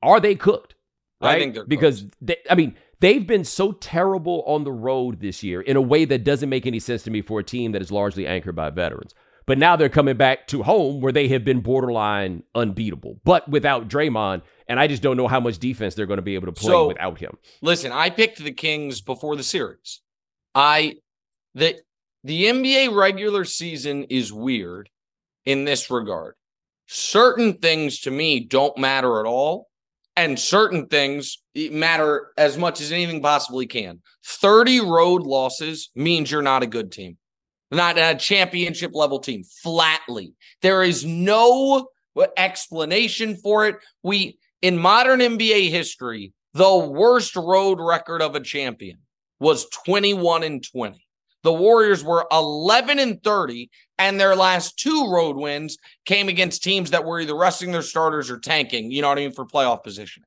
are 0.03 0.19
they 0.19 0.35
cooked? 0.35 0.77
Right? 1.21 1.37
I 1.37 1.39
think 1.39 1.53
they're 1.53 1.67
because 1.67 2.07
they, 2.23 2.39
I 2.49 2.55
mean 2.55 2.75
they've 3.01 3.27
been 3.27 3.45
so 3.45 3.73
terrible 3.73 4.45
on 4.47 4.65
the 4.65 4.73
road 4.73 5.21
this 5.21 5.43
year 5.43 5.61
in 5.61 5.77
a 5.77 5.83
way 5.83 6.07
that 6.07 6.25
doesn't 6.25 6.49
make 6.49 6.65
any 6.65 6.81
sense 6.81 7.03
to 7.03 7.11
me 7.11 7.21
for 7.21 7.41
a 7.41 7.45
team 7.45 7.73
that 7.73 7.83
is 7.83 7.93
largely 7.93 8.27
anchored 8.27 8.57
by 8.57 8.71
veterans. 8.71 9.15
But 9.47 9.59
now 9.59 9.77
they're 9.77 9.89
coming 9.89 10.17
back 10.17 10.47
to 10.49 10.63
home 10.63 11.01
where 11.01 11.13
they 11.13 11.29
have 11.29 11.45
been 11.45 11.61
borderline 11.61 12.43
unbeatable, 12.55 13.21
but 13.25 13.49
without 13.49 13.89
Draymond. 13.89 14.43
And 14.69 14.79
I 14.79 14.87
just 14.87 15.03
don't 15.03 15.17
know 15.17 15.27
how 15.29 15.41
much 15.41 15.59
defense 15.59 15.95
they're 15.95 16.07
going 16.07 16.19
to 16.19 16.23
be 16.23 16.35
able 16.37 16.47
to 16.47 16.53
play 16.53 16.69
So- 16.71 16.89
without 16.89 17.19
him. 17.19 17.37
Listen, 17.61 17.91
I 17.91 18.11
picked 18.11 18.39
the 18.39 18.53
Kings 18.53 19.01
before 19.01 19.37
the 19.37 19.43
series. 19.43 20.01
I 20.55 20.97
the 21.55 21.81
the 22.23 22.45
NBA 22.45 22.95
regular 22.95 23.45
season 23.45 24.05
is 24.05 24.33
weird 24.33 24.91
in 25.47 25.65
this 25.65 25.91
regard. 25.91 26.35
Certain 26.87 27.55
things 27.55 28.01
to 28.01 28.11
me 28.11 28.41
don't 28.41 28.77
matter 28.77 29.21
at 29.21 29.27
all, 29.27 29.69
and 30.17 30.39
certain 30.39 30.87
things 30.87 31.43
eh, 31.57 31.71
matter 31.71 32.29
as 32.37 32.59
much 32.59 32.81
as 32.81 32.93
anything 32.93 33.23
possibly 33.23 33.67
can. 33.67 34.03
30 34.27 34.81
road 34.81 35.23
losses 35.23 35.91
means 35.95 36.31
you're 36.31 36.43
not 36.43 36.63
a 36.63 36.67
good 36.67 36.93
team. 36.93 37.17
Not 37.71 37.99
a 37.99 38.17
championship 38.17 38.93
level 38.95 39.21
team, 39.21 39.45
flatly. 39.45 40.35
There 40.61 40.83
is 40.83 41.05
no 41.05 41.89
uh, 42.17 42.27
explanation 42.37 43.37
for 43.37 43.67
it. 43.67 43.77
We 44.03 44.39
in 44.63 44.77
modern 44.77 45.21
NBA 45.21 45.71
history, 45.71 46.33
the 46.53 46.77
worst 46.77 47.37
road 47.37 47.79
record 47.81 48.23
of 48.23 48.35
a 48.35 48.41
champion 48.41 48.99
was 49.39 49.69
21 49.71 50.43
and 50.43 50.63
20. 50.63 51.07
The 51.43 51.53
Warriors 51.53 52.05
were 52.05 52.27
11 52.31 52.99
and 52.99 53.23
30, 53.23 53.71
and 53.99 54.21
their 54.21 54.37
last 54.37 54.79
two 54.79 55.11
road 55.11 55.37
wins 55.37 55.79
came 56.05 56.29
against 56.29 56.63
teams 56.63 56.91
that 56.91 57.07
were 57.07 57.21
either 57.21 57.35
resting 57.35 57.73
their 57.73 57.81
starters 57.83 58.31
or 58.31 58.39
tanking, 58.39 58.91
you 58.91 59.01
know 59.01 59.09
what 59.09 59.19
I 59.19 59.23
mean, 59.23 59.33
for 59.33 59.47
playoff 59.47 59.83
positioning. 59.83 60.27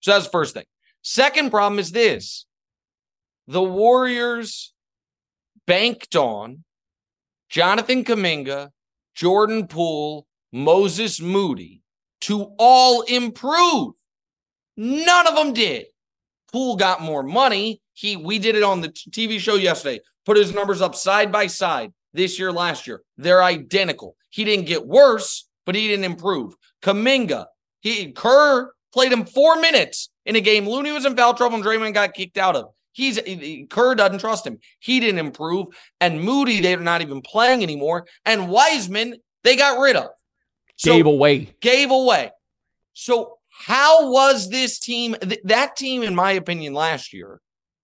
So 0.00 0.12
that's 0.12 0.26
the 0.26 0.30
first 0.30 0.54
thing. 0.54 0.64
Second 1.02 1.50
problem 1.50 1.80
is 1.80 1.90
this 1.90 2.46
the 3.48 3.62
Warriors 3.62 4.72
banked 5.66 6.14
on 6.14 6.62
Jonathan 7.52 8.02
Kuminga, 8.02 8.70
Jordan 9.14 9.66
Poole, 9.66 10.26
Moses 10.52 11.20
Moody 11.20 11.82
to 12.22 12.54
all 12.58 13.02
improve. 13.02 13.92
None 14.78 15.26
of 15.26 15.36
them 15.36 15.52
did. 15.52 15.84
Poole 16.50 16.76
got 16.76 17.02
more 17.02 17.22
money. 17.22 17.82
He 17.92 18.16
we 18.16 18.38
did 18.38 18.56
it 18.56 18.62
on 18.62 18.80
the 18.80 18.88
TV 18.88 19.38
show 19.38 19.56
yesterday. 19.56 20.00
Put 20.24 20.38
his 20.38 20.54
numbers 20.54 20.80
up 20.80 20.94
side 20.94 21.30
by 21.30 21.46
side 21.46 21.92
this 22.14 22.38
year, 22.38 22.50
last 22.50 22.86
year. 22.86 23.02
They're 23.18 23.42
identical. 23.42 24.16
He 24.30 24.44
didn't 24.44 24.64
get 24.64 24.86
worse, 24.86 25.46
but 25.66 25.74
he 25.74 25.88
didn't 25.88 26.06
improve. 26.06 26.54
Kuminga, 26.80 27.44
he 27.80 28.12
Kerr 28.12 28.72
played 28.94 29.12
him 29.12 29.26
four 29.26 29.60
minutes 29.60 30.08
in 30.24 30.36
a 30.36 30.40
game. 30.40 30.66
Looney 30.66 30.92
was 30.92 31.04
in 31.04 31.14
foul 31.16 31.34
trouble 31.34 31.56
and 31.56 31.64
Draymond 31.64 31.92
got 31.92 32.14
kicked 32.14 32.38
out 32.38 32.56
of. 32.56 32.70
He's 32.92 33.18
Kerr 33.70 33.94
doesn't 33.94 34.18
trust 34.18 34.46
him. 34.46 34.58
He 34.78 35.00
didn't 35.00 35.18
improve. 35.18 35.68
And 36.00 36.20
Moody, 36.20 36.60
they're 36.60 36.78
not 36.78 37.00
even 37.00 37.22
playing 37.22 37.62
anymore. 37.62 38.06
And 38.24 38.48
Wiseman, 38.48 39.16
they 39.44 39.56
got 39.56 39.78
rid 39.80 39.96
of. 39.96 40.10
So- 40.76 40.92
Gave 40.96 41.06
away. 41.06 41.54
gave 41.60 41.90
away. 41.90 42.30
So 42.92 43.38
how 43.48 44.10
was 44.10 44.48
this 44.50 44.78
team? 44.78 45.16
Th- 45.22 45.40
that 45.44 45.76
team, 45.76 46.02
in 46.02 46.14
my 46.14 46.32
opinion, 46.32 46.74
last 46.74 47.12
year, 47.12 47.40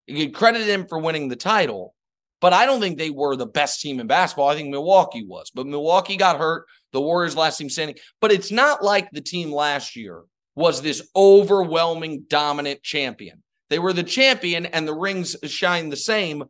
you 0.06 0.30
credit 0.30 0.66
them 0.66 0.86
for 0.86 0.98
winning 0.98 1.28
the 1.28 1.36
title, 1.36 1.94
but 2.40 2.52
I 2.52 2.66
don't 2.66 2.80
think 2.80 2.98
they 2.98 3.10
were 3.10 3.36
the 3.36 3.46
best 3.46 3.80
team 3.80 4.00
in 4.00 4.06
basketball. 4.06 4.48
I 4.48 4.56
think 4.56 4.70
Milwaukee 4.70 5.24
was, 5.24 5.50
but 5.54 5.66
Milwaukee 5.66 6.16
got 6.16 6.38
hurt. 6.38 6.66
The 6.92 7.00
Warriors 7.00 7.36
last 7.36 7.58
team 7.58 7.68
standing, 7.68 7.96
but 8.20 8.32
it's 8.32 8.50
not 8.50 8.82
like 8.82 9.10
the 9.10 9.20
team 9.20 9.52
last 9.52 9.94
year 9.94 10.22
was 10.54 10.80
this 10.80 11.06
overwhelming 11.14 12.24
dominant 12.28 12.82
champion. 12.82 13.42
They 13.70 13.78
were 13.78 13.92
the 13.92 14.02
champion, 14.02 14.66
and 14.66 14.86
the 14.86 14.94
rings 14.94 15.36
shine 15.44 15.90
the 15.90 15.96
same, 15.96 16.44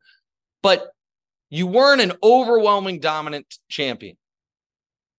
but 0.62 0.88
you 1.50 1.66
weren't 1.66 2.00
an 2.00 2.12
overwhelming 2.22 3.00
dominant 3.00 3.46
champion 3.68 4.16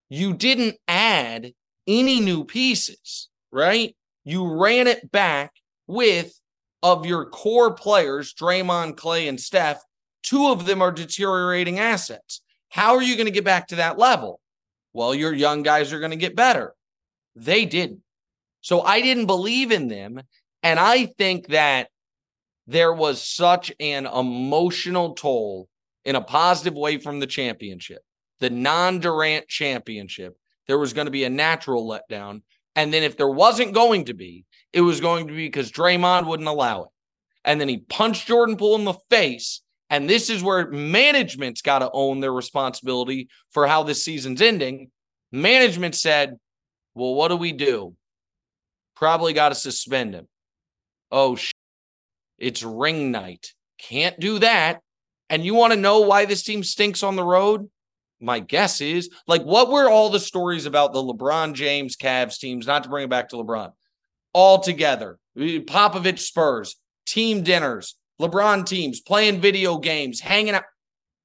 you 0.09 0.33
didn't 0.33 0.77
add 0.87 1.53
any 1.87 2.19
new 2.19 2.43
pieces, 2.43 3.29
right? 3.51 3.95
You 4.25 4.59
ran 4.59 4.87
it 4.87 5.11
back 5.11 5.53
with 5.87 6.33
of 6.81 7.05
your 7.05 7.25
core 7.25 7.73
players, 7.73 8.33
Draymond, 8.33 8.97
Clay, 8.97 9.27
and 9.27 9.39
Steph. 9.39 9.81
Two 10.23 10.47
of 10.47 10.65
them 10.65 10.81
are 10.81 10.91
deteriorating 10.91 11.79
assets. 11.79 12.41
How 12.69 12.95
are 12.95 13.03
you 13.03 13.15
going 13.15 13.25
to 13.25 13.31
get 13.31 13.45
back 13.45 13.67
to 13.67 13.77
that 13.77 13.97
level? 13.97 14.39
Well, 14.93 15.13
your 15.13 15.33
young 15.33 15.63
guys 15.63 15.93
are 15.93 15.99
going 15.99 16.11
to 16.11 16.17
get 16.17 16.35
better. 16.35 16.73
They 17.35 17.65
didn't. 17.65 18.01
So 18.61 18.81
I 18.81 19.01
didn't 19.01 19.27
believe 19.27 19.71
in 19.71 19.87
them. 19.87 20.21
And 20.63 20.79
I 20.79 21.05
think 21.05 21.47
that 21.47 21.89
there 22.67 22.93
was 22.93 23.21
such 23.21 23.71
an 23.79 24.05
emotional 24.05 25.13
toll 25.13 25.67
in 26.05 26.15
a 26.15 26.21
positive 26.21 26.75
way 26.75 26.97
from 26.97 27.19
the 27.19 27.27
championship 27.27 28.01
the 28.39 28.49
non 28.49 28.99
Durant 28.99 29.47
championship, 29.47 30.37
there 30.67 30.77
was 30.77 30.93
going 30.93 31.05
to 31.05 31.11
be 31.11 31.23
a 31.23 31.29
natural 31.29 31.87
letdown. 31.87 32.41
And 32.75 32.93
then 32.93 33.03
if 33.03 33.17
there 33.17 33.29
wasn't 33.29 33.73
going 33.73 34.05
to 34.05 34.13
be, 34.13 34.45
it 34.73 34.81
was 34.81 35.01
going 35.01 35.27
to 35.27 35.33
be 35.33 35.47
because 35.47 35.71
Draymond 35.71 36.25
wouldn't 36.25 36.47
allow 36.47 36.83
it. 36.83 36.89
And 37.43 37.59
then 37.59 37.69
he 37.69 37.77
punched 37.77 38.27
Jordan 38.27 38.57
Poole 38.57 38.75
in 38.75 38.85
the 38.85 38.97
face. 39.09 39.61
And 39.89 40.09
this 40.09 40.29
is 40.29 40.43
where 40.43 40.69
management's 40.69 41.61
got 41.61 41.79
to 41.79 41.89
own 41.91 42.19
their 42.19 42.31
responsibility 42.31 43.27
for 43.51 43.65
how 43.65 43.83
this 43.83 44.05
season's 44.05 44.41
ending. 44.41 44.91
Management 45.31 45.95
said, 45.95 46.37
well, 46.93 47.15
what 47.15 47.29
do 47.29 47.35
we 47.35 47.51
do? 47.51 47.95
Probably 48.95 49.33
got 49.33 49.49
to 49.49 49.55
suspend 49.55 50.13
him. 50.13 50.27
Oh, 51.11 51.35
sh- 51.35 51.51
it's 52.37 52.63
ring 52.63 53.11
night. 53.11 53.53
Can't 53.77 54.19
do 54.19 54.39
that. 54.39 54.81
And 55.29 55.45
you 55.45 55.53
want 55.53 55.73
to 55.73 55.79
know 55.79 56.01
why 56.01 56.25
this 56.25 56.43
team 56.43 56.63
stinks 56.63 57.03
on 57.03 57.15
the 57.15 57.23
road? 57.23 57.69
my 58.19 58.39
guess 58.39 58.81
is 58.81 59.09
like 59.27 59.43
what 59.43 59.69
were 59.69 59.89
all 59.89 60.09
the 60.09 60.19
stories 60.19 60.65
about 60.65 60.93
the 60.93 61.01
LeBron 61.01 61.53
James 61.53 61.95
Cavs 61.95 62.37
teams, 62.37 62.67
not 62.67 62.83
to 62.83 62.89
bring 62.89 63.05
it 63.05 63.09
back 63.09 63.29
to 63.29 63.37
LeBron, 63.37 63.71
all 64.33 64.59
together. 64.59 65.17
Popovich 65.37 66.19
Spurs, 66.19 66.75
team 67.05 67.43
dinners, 67.43 67.95
LeBron 68.19 68.65
teams, 68.65 68.99
playing 68.99 69.39
video 69.39 69.77
games, 69.77 70.19
hanging 70.19 70.53
out. 70.53 70.63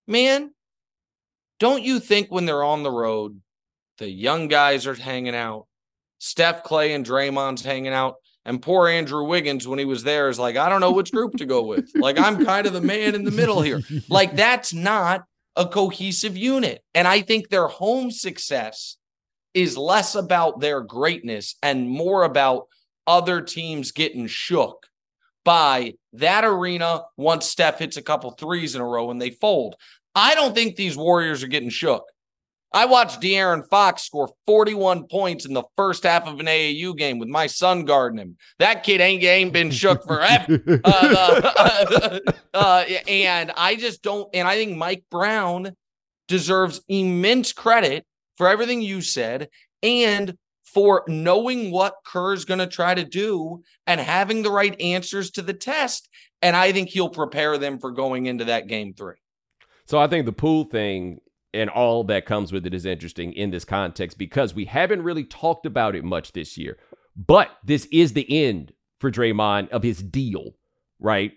Man, 0.07 0.53
don't 1.59 1.83
you 1.83 1.99
think 1.99 2.31
when 2.31 2.47
they're 2.47 2.63
on 2.63 2.83
the 2.83 2.91
road, 2.91 3.41
the 3.99 4.09
young 4.09 4.49
guys 4.49 4.87
are 4.87 4.95
hanging 4.95 5.35
out, 5.35 5.67
Steph 6.19 6.63
Clay 6.63 6.93
and 6.95 7.05
Draymond's 7.05 7.65
hanging 7.65 7.93
out, 7.93 8.17
and 8.45 8.61
poor 8.61 8.89
Andrew 8.89 9.25
Wiggins, 9.25 9.67
when 9.67 9.79
he 9.79 9.85
was 9.85 10.03
there, 10.03 10.29
is 10.29 10.39
like, 10.39 10.57
I 10.57 10.69
don't 10.69 10.81
know 10.81 10.93
which 10.93 11.13
group 11.13 11.37
to 11.39 11.47
go 11.47 11.63
with. 11.63 11.91
Like, 11.95 12.19
I'm 12.19 12.45
kind 12.45 12.67
of 12.67 12.73
the 12.73 12.81
man 12.81 13.15
in 13.15 13.25
the 13.25 13.31
middle 13.31 13.63
here. 13.63 13.81
Like, 14.09 14.37
that's 14.37 14.75
not 14.75 15.25
a 15.57 15.67
cohesive 15.67 16.37
unit. 16.37 16.83
And 16.95 17.09
I 17.09 17.23
think 17.23 17.49
their 17.49 17.69
home 17.69 18.11
success 18.11 18.97
is 19.55 19.79
less 19.79 20.15
about 20.15 20.61
their 20.61 20.83
greatness 20.83 21.57
and 21.63 21.89
more 21.89 22.25
about 22.25 22.67
other 23.07 23.41
teams 23.41 23.93
getting 23.93 24.27
shook 24.27 24.87
by 25.45 25.95
that 26.15 26.45
arena 26.45 27.03
once 27.17 27.47
Steph 27.47 27.79
hits 27.79 27.97
a 27.97 28.03
couple 28.03 28.31
threes 28.33 28.75
in 28.75 28.81
a 28.81 28.87
row 28.87 29.11
and 29.11 29.21
they 29.21 29.31
fold. 29.31 29.77
I 30.15 30.35
don't 30.35 30.55
think 30.55 30.77
these 30.77 30.97
Warriors 30.97 31.43
are 31.43 31.49
getting 31.49 31.71
shook. 31.71 32.05
I 32.75 32.87
watched 32.87 33.21
De'Aaron 33.21 33.67
Fox 33.71 34.03
score 34.03 34.29
41 34.47 35.07
points 35.07 35.47
in 35.47 35.55
the 35.55 35.63
first 35.77 36.03
half 36.03 36.27
of 36.27 36.41
an 36.41 36.47
AAU 36.47 36.97
game 36.97 37.21
with 37.21 37.29
my 37.29 37.47
son 37.47 37.85
guarding 37.85 38.19
him. 38.19 38.37
That 38.59 38.83
kid 38.83 39.01
ain't, 39.01 39.23
ain't 39.23 39.53
been 39.53 39.71
shook 39.71 40.05
forever. 40.07 40.81
Uh, 40.85 42.21
uh, 42.55 42.85
and 43.07 43.53
I 43.57 43.77
just 43.77 44.03
don't. 44.03 44.29
And 44.35 44.49
I 44.49 44.57
think 44.57 44.77
Mike 44.77 45.05
Brown 45.09 45.77
deserves 46.27 46.83
immense 46.89 47.53
credit 47.53 48.05
for 48.37 48.49
everything 48.49 48.83
you 48.83 49.03
said 49.03 49.49
and 49.85 50.37
for 50.65 51.05
knowing 51.07 51.71
what 51.71 51.95
Kerr's 52.05 52.45
going 52.45 52.59
to 52.59 52.67
try 52.67 52.93
to 52.93 53.05
do 53.05 53.63
and 53.87 54.01
having 54.01 54.43
the 54.43 54.51
right 54.51 54.79
answers 54.81 55.31
to 55.33 55.43
the 55.43 55.55
test. 55.55 56.09
And 56.43 56.57
I 56.57 56.73
think 56.73 56.89
he'll 56.89 57.09
prepare 57.09 57.57
them 57.57 57.79
for 57.79 57.93
going 57.93 58.27
into 58.27 58.47
that 58.47 58.67
game 58.67 58.95
three. 58.95 59.15
So 59.87 59.99
I 59.99 60.09
think 60.09 60.27
the 60.27 60.33
Poole 60.33 60.65
thing 60.65 61.21
and 61.55 61.71
all 61.71 62.05
that 62.05 62.27
comes 62.27 62.53
with 62.53 62.67
it 62.67 62.75
is 62.75 62.85
interesting 62.85 63.33
in 63.33 63.51
this 63.51 63.65
context 63.65 64.19
because 64.19 64.55
we 64.55 64.65
haven't 64.67 65.03
really 65.03 65.25
talked 65.25 65.65
about 65.65 65.95
it 65.95 66.05
much 66.05 66.33
this 66.33 66.59
year. 66.59 66.77
But 67.17 67.51
this 67.65 67.87
is 67.93 68.13
the 68.13 68.45
end 68.45 68.73
for 68.99 69.11
Draymond 69.11 69.69
of 69.71 69.83
his 69.83 70.03
deal, 70.03 70.55
right? 70.99 71.33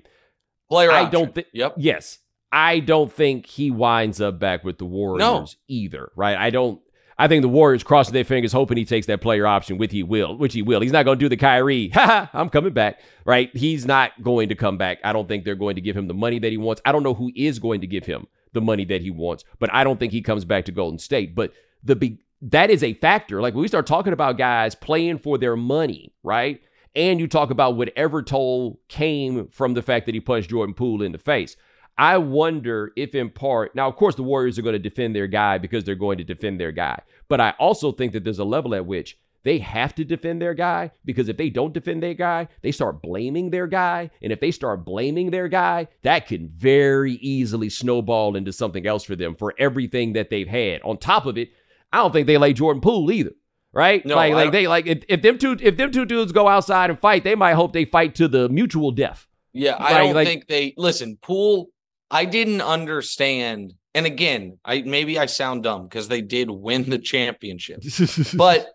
Player 0.69 0.91
I 0.91 1.03
option. 1.03 1.11
don't 1.11 1.35
think. 1.35 1.47
Yep. 1.53 1.75
Yes, 1.77 2.19
I 2.51 2.79
don't 2.79 3.11
think 3.11 3.45
he 3.45 3.71
winds 3.71 4.19
up 4.19 4.39
back 4.39 4.63
with 4.63 4.79
the 4.79 4.85
Warriors 4.85 5.55
either, 5.67 6.11
right? 6.15 6.37
I 6.37 6.49
don't. 6.49 6.81
I 7.19 7.27
think 7.27 7.41
the 7.41 7.49
Warriors 7.49 7.83
crossing 7.83 8.13
their 8.13 8.23
fingers, 8.23 8.51
hoping 8.51 8.77
he 8.77 8.85
takes 8.85 9.07
that 9.07 9.21
player 9.21 9.47
option, 9.47 9.79
which 9.79 9.91
he 9.91 10.03
will. 10.03 10.37
Which 10.37 10.53
he 10.53 10.61
will. 10.61 10.81
He's 10.81 10.91
not 10.91 11.03
going 11.03 11.17
to 11.17 11.25
do 11.25 11.29
the 11.29 11.37
Kyrie. 11.37 11.89
Ha 11.93 12.29
I'm 12.33 12.49
coming 12.49 12.73
back, 12.73 12.99
right? 13.25 13.49
He's 13.55 13.85
not 13.87 14.11
going 14.21 14.49
to 14.49 14.55
come 14.55 14.77
back. 14.77 14.99
I 15.03 15.13
don't 15.13 15.27
think 15.27 15.43
they're 15.43 15.55
going 15.55 15.75
to 15.75 15.81
give 15.81 15.97
him 15.97 16.07
the 16.07 16.13
money 16.13 16.37
that 16.39 16.51
he 16.51 16.57
wants. 16.57 16.81
I 16.85 16.91
don't 16.91 17.03
know 17.03 17.15
who 17.15 17.31
is 17.35 17.57
going 17.59 17.81
to 17.81 17.87
give 17.87 18.05
him 18.05 18.27
the 18.57 18.61
money 18.61 18.85
that 18.85 19.01
he 19.01 19.11
wants, 19.11 19.45
but 19.59 19.73
I 19.73 19.83
don't 19.83 19.99
think 19.99 20.11
he 20.11 20.21
comes 20.21 20.43
back 20.43 20.65
to 20.65 20.71
Golden 20.71 20.99
State. 20.99 21.35
But 21.35 21.53
the 21.83 21.95
big 21.95 22.19
that 22.41 22.69
is 22.69 22.83
a 22.83 22.93
factor. 22.95 23.41
Like 23.41 23.53
when 23.53 23.61
we 23.61 23.67
start 23.67 23.87
talking 23.87 24.13
about 24.13 24.37
guys 24.37 24.75
playing 24.75 25.19
for 25.19 25.37
their 25.37 25.55
money, 25.55 26.13
right? 26.23 26.61
and 26.97 27.19
you 27.19 27.27
talk 27.27 27.51
about 27.51 27.77
whatever 27.77 28.23
toll 28.23 28.81
came 28.89 29.47
from 29.49 29.75
the 29.75 29.83
fact 29.83 30.07
that 30.07 30.15
he 30.15 30.19
punched 30.19 30.49
Jordan 30.49 30.73
Poole 30.73 31.03
in 31.03 31.11
the 31.11 31.19
face. 31.19 31.55
I 31.95 32.17
wonder 32.17 32.91
if, 32.95 33.13
in 33.13 33.29
part, 33.29 33.75
now, 33.75 33.87
of 33.87 33.95
course, 33.95 34.15
the 34.15 34.23
Warriors 34.23 34.57
are 34.57 34.63
going 34.63 34.73
to 34.73 34.79
defend 34.79 35.15
their 35.15 35.27
guy 35.27 35.59
because 35.59 35.83
they're 35.83 35.95
going 35.95 36.17
to 36.17 36.23
defend 36.23 36.59
their 36.59 36.71
guy. 36.71 36.99
But 37.27 37.39
I 37.39 37.51
also 37.59 37.91
think 37.91 38.13
that 38.13 38.23
there's 38.23 38.39
a 38.39 38.43
level 38.43 38.73
at 38.73 38.87
which 38.87 39.17
they 39.47 39.59
have 39.59 39.95
to 39.95 40.03
defend 40.03 40.41
their 40.41 40.53
guy 40.53 40.91
because 41.05 41.29
if 41.29 41.37
they 41.37 41.49
don't 41.49 41.73
defend 41.73 42.03
their 42.03 42.13
guy, 42.13 42.49
they 42.63 42.71
start 42.73 43.01
blaming 43.01 43.49
their 43.49 43.65
guy. 43.65 44.11
And 44.21 44.33
if 44.33 44.41
they 44.41 44.51
start 44.51 44.83
blaming 44.83 45.31
their 45.31 45.47
guy, 45.47 45.87
that 46.03 46.27
can 46.27 46.49
very 46.53 47.13
easily 47.13 47.69
snowball 47.69 48.35
into 48.35 48.51
something 48.51 48.85
else 48.85 49.05
for 49.05 49.15
them 49.15 49.35
for 49.35 49.53
everything 49.57 50.11
that 50.13 50.29
they've 50.29 50.49
had. 50.49 50.81
On 50.81 50.97
top 50.97 51.25
of 51.25 51.37
it, 51.37 51.51
I 51.93 51.99
don't 51.99 52.11
think 52.11 52.27
they 52.27 52.37
lay 52.37 52.51
Jordan 52.51 52.81
Poole 52.81 53.09
either. 53.09 53.31
Right? 53.71 54.05
No, 54.05 54.15
like, 54.15 54.33
like 54.33 54.51
they 54.51 54.67
like 54.67 54.85
if, 54.85 55.03
if 55.07 55.21
them 55.21 55.37
two 55.37 55.55
if 55.61 55.77
them 55.77 55.93
two 55.93 56.05
dudes 56.05 56.33
go 56.33 56.49
outside 56.49 56.89
and 56.89 56.99
fight, 56.99 57.23
they 57.23 57.35
might 57.35 57.53
hope 57.53 57.71
they 57.71 57.85
fight 57.85 58.15
to 58.15 58.27
the 58.27 58.49
mutual 58.49 58.91
death. 58.91 59.27
Yeah, 59.53 59.77
I 59.79 59.99
don't 59.99 60.13
like, 60.13 60.27
think 60.27 60.47
they 60.47 60.73
listen, 60.75 61.17
Poole 61.21 61.69
I 62.11 62.25
didn't 62.25 62.61
understand. 62.61 63.75
And 63.93 64.05
again, 64.05 64.59
I 64.65 64.81
maybe 64.81 65.17
I 65.17 65.25
sound 65.27 65.63
dumb 65.63 65.83
because 65.87 66.09
they 66.09 66.21
did 66.21 66.49
win 66.49 66.89
the 66.89 66.99
championship. 66.99 67.81
but 68.35 68.67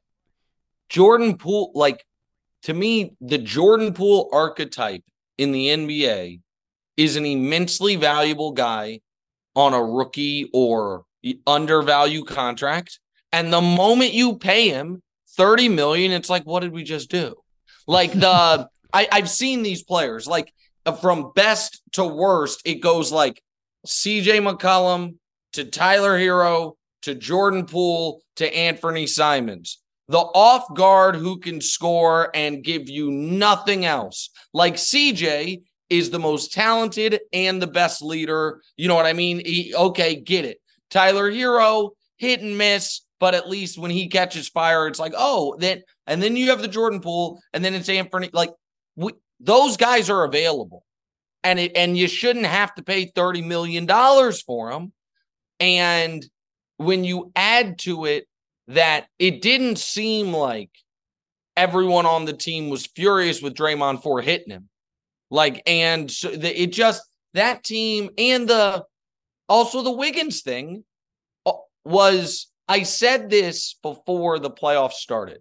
Jordan 0.93 1.39
Poole, 1.39 1.73
like 1.75 2.05
to 2.65 2.75
me, 2.75 3.17
the 3.23 3.39
Jordan 3.39 3.95
Poole 3.95 4.29
archetype 4.31 5.03
in 5.39 5.51
the 5.51 5.69
NBA 5.69 6.41
is 6.99 7.17
an 7.17 7.25
immensely 7.25 7.97
valuable 7.97 8.53
guy 8.53 9.01
on 9.57 9.73
a 9.73 9.83
rookie 9.83 10.51
or 10.53 11.05
undervalue 11.47 12.25
contract. 12.25 13.01
And 13.33 13.51
the 13.51 13.63
moment 13.63 14.13
you 14.13 14.37
pay 14.37 14.69
him 14.69 15.03
30 15.31 15.71
million, 15.71 16.13
it's 16.13 16.29
like, 16.29 16.45
what 16.45 16.61
did 16.61 16.73
we 16.73 16.85
just 16.85 17.11
do? 17.11 17.37
Like 17.87 18.13
the 18.13 18.69
I, 18.93 19.09
I've 19.11 19.31
seen 19.31 19.63
these 19.63 19.83
players, 19.83 20.27
like 20.27 20.53
uh, 20.85 20.93
from 20.93 21.33
best 21.35 21.81
to 21.93 22.05
worst, 22.05 22.61
it 22.67 22.83
goes 22.83 23.11
like 23.11 23.43
CJ 23.87 24.47
McCollum 24.47 25.15
to 25.55 25.65
Tyler 25.65 26.19
Herro 26.19 26.75
to 27.03 27.15
Jordan 27.15 27.65
Poole 27.65 28.21
to 28.37 28.55
Anthony 28.55 29.07
Simons. 29.07 29.82
The 30.13 30.19
off 30.19 30.75
guard 30.75 31.17
who 31.17 31.39
can 31.39 31.63
score 31.63 32.31
and 32.35 32.63
give 32.63 32.91
you 32.91 33.11
nothing 33.11 33.87
else. 33.87 34.29
Like 34.53 34.75
CJ 34.75 35.63
is 35.89 36.11
the 36.11 36.19
most 36.19 36.53
talented 36.53 37.19
and 37.33 37.63
the 37.63 37.67
best 37.67 38.03
leader. 38.03 38.61
You 38.77 38.89
know 38.89 38.95
what 38.95 39.07
I 39.07 39.15
mean? 39.15 39.41
He, 39.43 39.75
okay, 39.75 40.15
get 40.15 40.45
it. 40.45 40.59
Tyler 40.91 41.33
Herro, 41.33 41.93
hit 42.19 42.43
and 42.43 42.59
miss, 42.59 43.01
but 43.21 43.35
at 43.35 43.49
least 43.49 43.79
when 43.79 43.91
he 43.91 44.07
catches 44.09 44.51
fire, 44.51 44.87
it's 44.87 44.99
like, 44.99 45.15
oh, 45.17 45.57
then 45.59 45.83
and 46.07 46.23
then 46.23 46.37
you 46.37 46.51
have 46.51 46.61
the 46.61 46.69
Jordan 46.69 47.01
Poole, 47.01 47.41
and 47.55 47.65
then 47.65 47.73
it's 47.73 47.89
Anthony. 47.89 48.29
Like 48.35 48.51
we, 48.97 49.13
those 49.41 49.79
guys 49.79 50.11
are 50.11 50.25
available. 50.25 50.85
And 51.43 51.59
it 51.59 51.73
and 51.75 51.97
you 51.97 52.07
shouldn't 52.07 52.45
have 52.45 52.75
to 52.75 52.83
pay 52.83 53.07
30 53.07 53.41
million 53.41 53.87
dollars 53.87 54.43
for 54.43 54.71
them. 54.71 54.93
And 55.59 56.23
when 56.77 57.03
you 57.03 57.33
add 57.35 57.79
to 57.79 58.05
it 58.05 58.27
that 58.73 59.07
it 59.19 59.43
didn't 59.43 59.79
seem 59.79 60.33
like 60.33 60.71
everyone 61.57 62.07
on 62.07 62.25
the 62.25 62.33
team 62.33 62.71
was 62.71 62.87
furious 62.87 63.43
with 63.43 63.55
Draymond 63.55 64.03
for 64.03 64.21
hitting 64.21 64.51
him. 64.51 64.69
Like, 65.31 65.63
and 65.67 66.11
so 66.11 66.31
the, 66.31 66.63
it 66.63 66.73
just 66.73 67.03
that 67.35 67.65
team 67.65 68.11
and 68.19 68.49
the 68.49 68.85
also 69.49 69.83
the 69.83 69.93
Wiggins 69.93 70.43
thing 70.43 70.85
uh, 71.47 71.53
was 71.85 72.49
I 72.69 72.85
said 72.85 73.29
this 73.29 73.77
before 73.83 74.39
the 74.39 74.51
playoffs 74.51 74.93
started. 74.93 75.41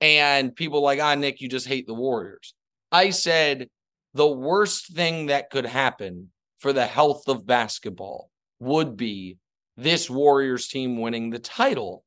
And 0.00 0.54
people 0.54 0.82
like, 0.82 1.00
ah, 1.00 1.14
Nick, 1.14 1.40
you 1.40 1.48
just 1.48 1.66
hate 1.66 1.86
the 1.86 1.94
Warriors. 1.94 2.54
I 2.92 3.10
said 3.10 3.68
the 4.14 4.26
worst 4.26 4.94
thing 4.94 5.26
that 5.26 5.50
could 5.50 5.66
happen 5.66 6.30
for 6.58 6.72
the 6.72 6.86
health 6.86 7.28
of 7.28 7.46
basketball 7.46 8.30
would 8.60 8.96
be 8.96 9.38
this 9.76 10.08
Warriors 10.08 10.68
team 10.68 11.00
winning 11.00 11.30
the 11.30 11.38
title 11.38 12.04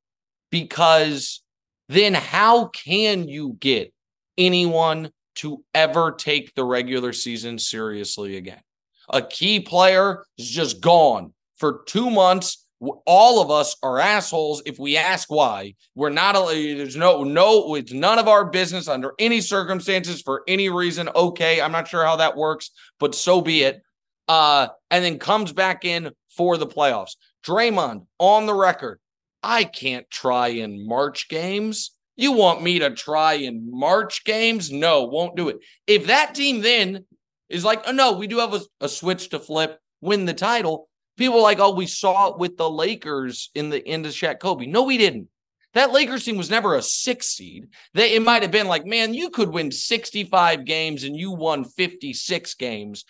because 0.52 1.42
then 1.88 2.14
how 2.14 2.68
can 2.68 3.28
you 3.28 3.58
get 3.60 3.94
anyone 4.38 5.12
to 5.36 5.64
ever 5.74 6.12
take 6.12 6.54
the 6.56 6.64
regular 6.64 7.14
season 7.14 7.58
seriously 7.58 8.38
again? 8.38 8.62
A 9.10 9.22
key 9.22 9.60
player 9.60 10.24
is 10.38 10.50
just 10.50 10.82
gone 10.82 11.34
for 11.58 11.84
two 11.86 12.10
months 12.10 12.66
all 13.06 13.42
of 13.42 13.52
us 13.52 13.76
are 13.84 14.00
assholes 14.00 14.62
if 14.66 14.80
we 14.80 14.96
ask 14.96 15.30
why. 15.30 15.76
We're 15.96 16.10
not 16.10 16.34
there's 16.34 16.96
no 16.96 17.24
no 17.24 17.76
it's 17.76 17.92
none 17.92 18.20
of 18.20 18.28
our 18.28 18.46
business 18.46 18.88
under 18.88 19.14
any 19.20 19.42
circumstances 19.42 20.22
for 20.22 20.44
any 20.48 20.70
reason. 20.70 21.10
Okay, 21.14 21.62
I'm 21.62 21.72
not 21.72 21.88
sure 21.88 22.06
how 22.06 22.16
that 22.18 22.38
works, 22.38 22.72
but 23.00 23.16
so 23.16 23.42
be 23.42 23.64
it. 23.64 23.82
Uh 24.28 24.70
and 24.90 25.04
then 25.04 25.20
comes 25.20 25.52
back 25.52 25.84
in 25.84 26.12
for 26.36 26.58
the 26.58 26.68
playoffs. 26.68 27.16
Draymond 27.46 28.06
on 28.18 28.46
the 28.46 28.54
record. 28.54 29.00
I 29.42 29.64
can't 29.64 30.10
try 30.10 30.48
in 30.50 30.88
March 30.88 31.30
games. 31.30 31.92
You 32.16 32.34
want 32.34 32.62
me 32.62 32.80
to 32.80 32.90
try 32.90 33.34
in 33.34 33.70
March 33.72 34.26
games? 34.26 34.72
No, 34.72 35.06
won't 35.06 35.38
do 35.38 35.50
it. 35.50 35.60
If 35.88 36.08
that 36.08 36.36
team 36.36 36.62
then 36.62 37.06
is 37.48 37.64
like, 37.64 37.82
oh 37.88 37.92
no, 37.92 38.14
we 38.14 38.28
do 38.28 38.40
have 38.40 38.54
a, 38.54 38.62
a 38.82 38.90
switch 38.90 39.30
to 39.30 39.40
flip, 39.40 39.80
win 40.02 40.26
the 40.26 40.34
title 40.34 40.90
People 41.20 41.44
like, 41.44 41.60
oh, 41.60 41.74
we 41.76 41.86
saw 41.86 42.30
it 42.30 42.40
with 42.40 42.56
the 42.56 42.70
Lakers 42.70 43.50
in 43.54 43.70
the 43.70 43.86
end 43.86 44.06
of 44.06 44.14
Shaq 44.14 44.40
Kobe. 44.40 44.66
No, 44.66 44.84
we 44.84 44.98
didn't. 44.98 45.28
That 45.74 45.92
Lakers 45.92 46.24
team 46.24 46.38
was 46.38 46.50
never 46.50 46.76
a 46.76 46.82
six 46.82 47.28
seed. 47.28 47.68
They, 47.94 48.16
it 48.16 48.22
might 48.22 48.42
have 48.42 48.52
been 48.52 48.70
like, 48.70 48.86
man, 48.86 49.14
you 49.14 49.30
could 49.30 49.50
win 49.50 49.70
65 49.70 50.64
games 50.64 51.04
and 51.04 51.18
you 51.18 51.32
won 51.32 51.66
56 51.66 52.54
games. 52.54 53.04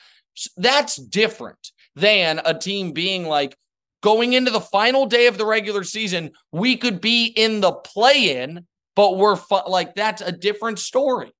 That's 0.57 0.95
different 0.95 1.59
than 1.95 2.41
a 2.43 2.57
team 2.57 2.93
being 2.93 3.27
like, 3.27 3.55
going 4.01 4.33
into 4.33 4.51
the 4.51 4.61
final 4.61 5.05
day 5.05 5.27
of 5.27 5.37
the 5.37 5.45
regular 5.45 5.83
season, 5.83 6.31
we 6.51 6.77
could 6.77 7.01
be 7.01 7.25
in 7.25 7.61
the 7.61 7.71
play 7.71 8.41
in, 8.41 8.65
but 8.95 9.17
we're 9.17 9.35
fu- 9.35 9.67
like, 9.67 9.95
that's 9.95 10.21
a 10.21 10.31
different 10.31 10.79
story. 10.79 11.31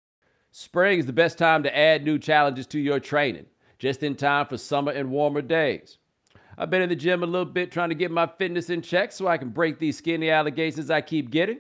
Spring 0.52 1.00
is 1.00 1.06
the 1.06 1.14
best 1.14 1.38
time 1.38 1.64
to 1.64 1.78
add 1.78 2.04
new 2.04 2.18
challenges 2.18 2.66
to 2.68 2.80
your 2.80 3.00
training, 3.00 3.46
just 3.78 4.04
in 4.04 4.16
time 4.16 4.48
for 4.48 4.58
summer 4.58 4.92
and 4.92 5.12
warmer 5.12 5.42
days. 5.42 5.98
I've 6.58 6.70
been 6.70 6.82
in 6.82 6.90
the 6.90 6.96
gym 6.96 7.24
a 7.24 7.26
little 7.26 7.46
bit 7.46 7.72
trying 7.72 7.90
to 7.90 7.96
get 7.96 8.12
my 8.12 8.28
fitness 8.28 8.70
in 8.70 8.82
check 8.82 9.14
so 9.14 9.28
I 9.28 9.38
can 9.38 9.50
break 9.50 9.80
these 9.80 9.98
skinny 9.98 10.30
allegations 10.30 10.90
I 10.90 11.02
keep 11.02 11.30
getting. 11.30 11.60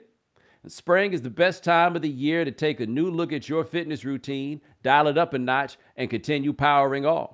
And 0.63 0.71
spring 0.71 1.13
is 1.13 1.21
the 1.21 1.29
best 1.29 1.63
time 1.63 1.95
of 1.95 2.01
the 2.01 2.09
year 2.09 2.43
to 2.43 2.51
take 2.51 2.81
a 2.81 2.85
new 2.85 3.09
look 3.09 3.31
at 3.31 3.47
your 3.47 3.63
fitness 3.63 4.03
routine, 4.03 4.59
dial 4.83 5.07
it 5.07 5.17
up 5.17 5.33
a 5.33 5.39
notch, 5.39 5.77
and 5.95 6.09
continue 6.09 6.51
powering 6.51 7.05
on. 7.05 7.33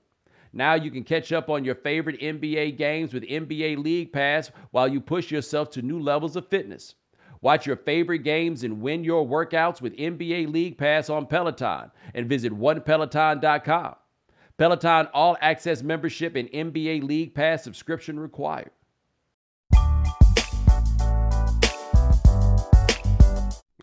Now 0.53 0.73
you 0.73 0.91
can 0.91 1.03
catch 1.03 1.31
up 1.31 1.49
on 1.49 1.63
your 1.63 1.75
favorite 1.75 2.19
NBA 2.19 2.77
games 2.77 3.13
with 3.13 3.23
NBA 3.23 3.77
League 3.77 4.11
Pass 4.11 4.51
while 4.71 4.87
you 4.87 4.99
push 4.99 5.31
yourself 5.31 5.69
to 5.71 5.81
new 5.81 5.99
levels 5.99 6.35
of 6.35 6.47
fitness. 6.47 6.95
Watch 7.41 7.65
your 7.65 7.77
favorite 7.77 8.19
games 8.19 8.63
and 8.63 8.81
win 8.81 9.03
your 9.03 9.25
workouts 9.25 9.81
with 9.81 9.95
NBA 9.95 10.51
League 10.51 10.77
Pass 10.77 11.09
on 11.09 11.25
Peloton 11.25 11.91
and 12.13 12.29
visit 12.29 12.51
onepeloton.com. 12.51 13.95
Peloton 14.57 15.07
All 15.13 15.37
Access 15.41 15.81
membership 15.81 16.35
and 16.35 16.49
NBA 16.51 17.03
League 17.03 17.33
Pass 17.33 17.63
subscription 17.63 18.19
required. 18.19 18.69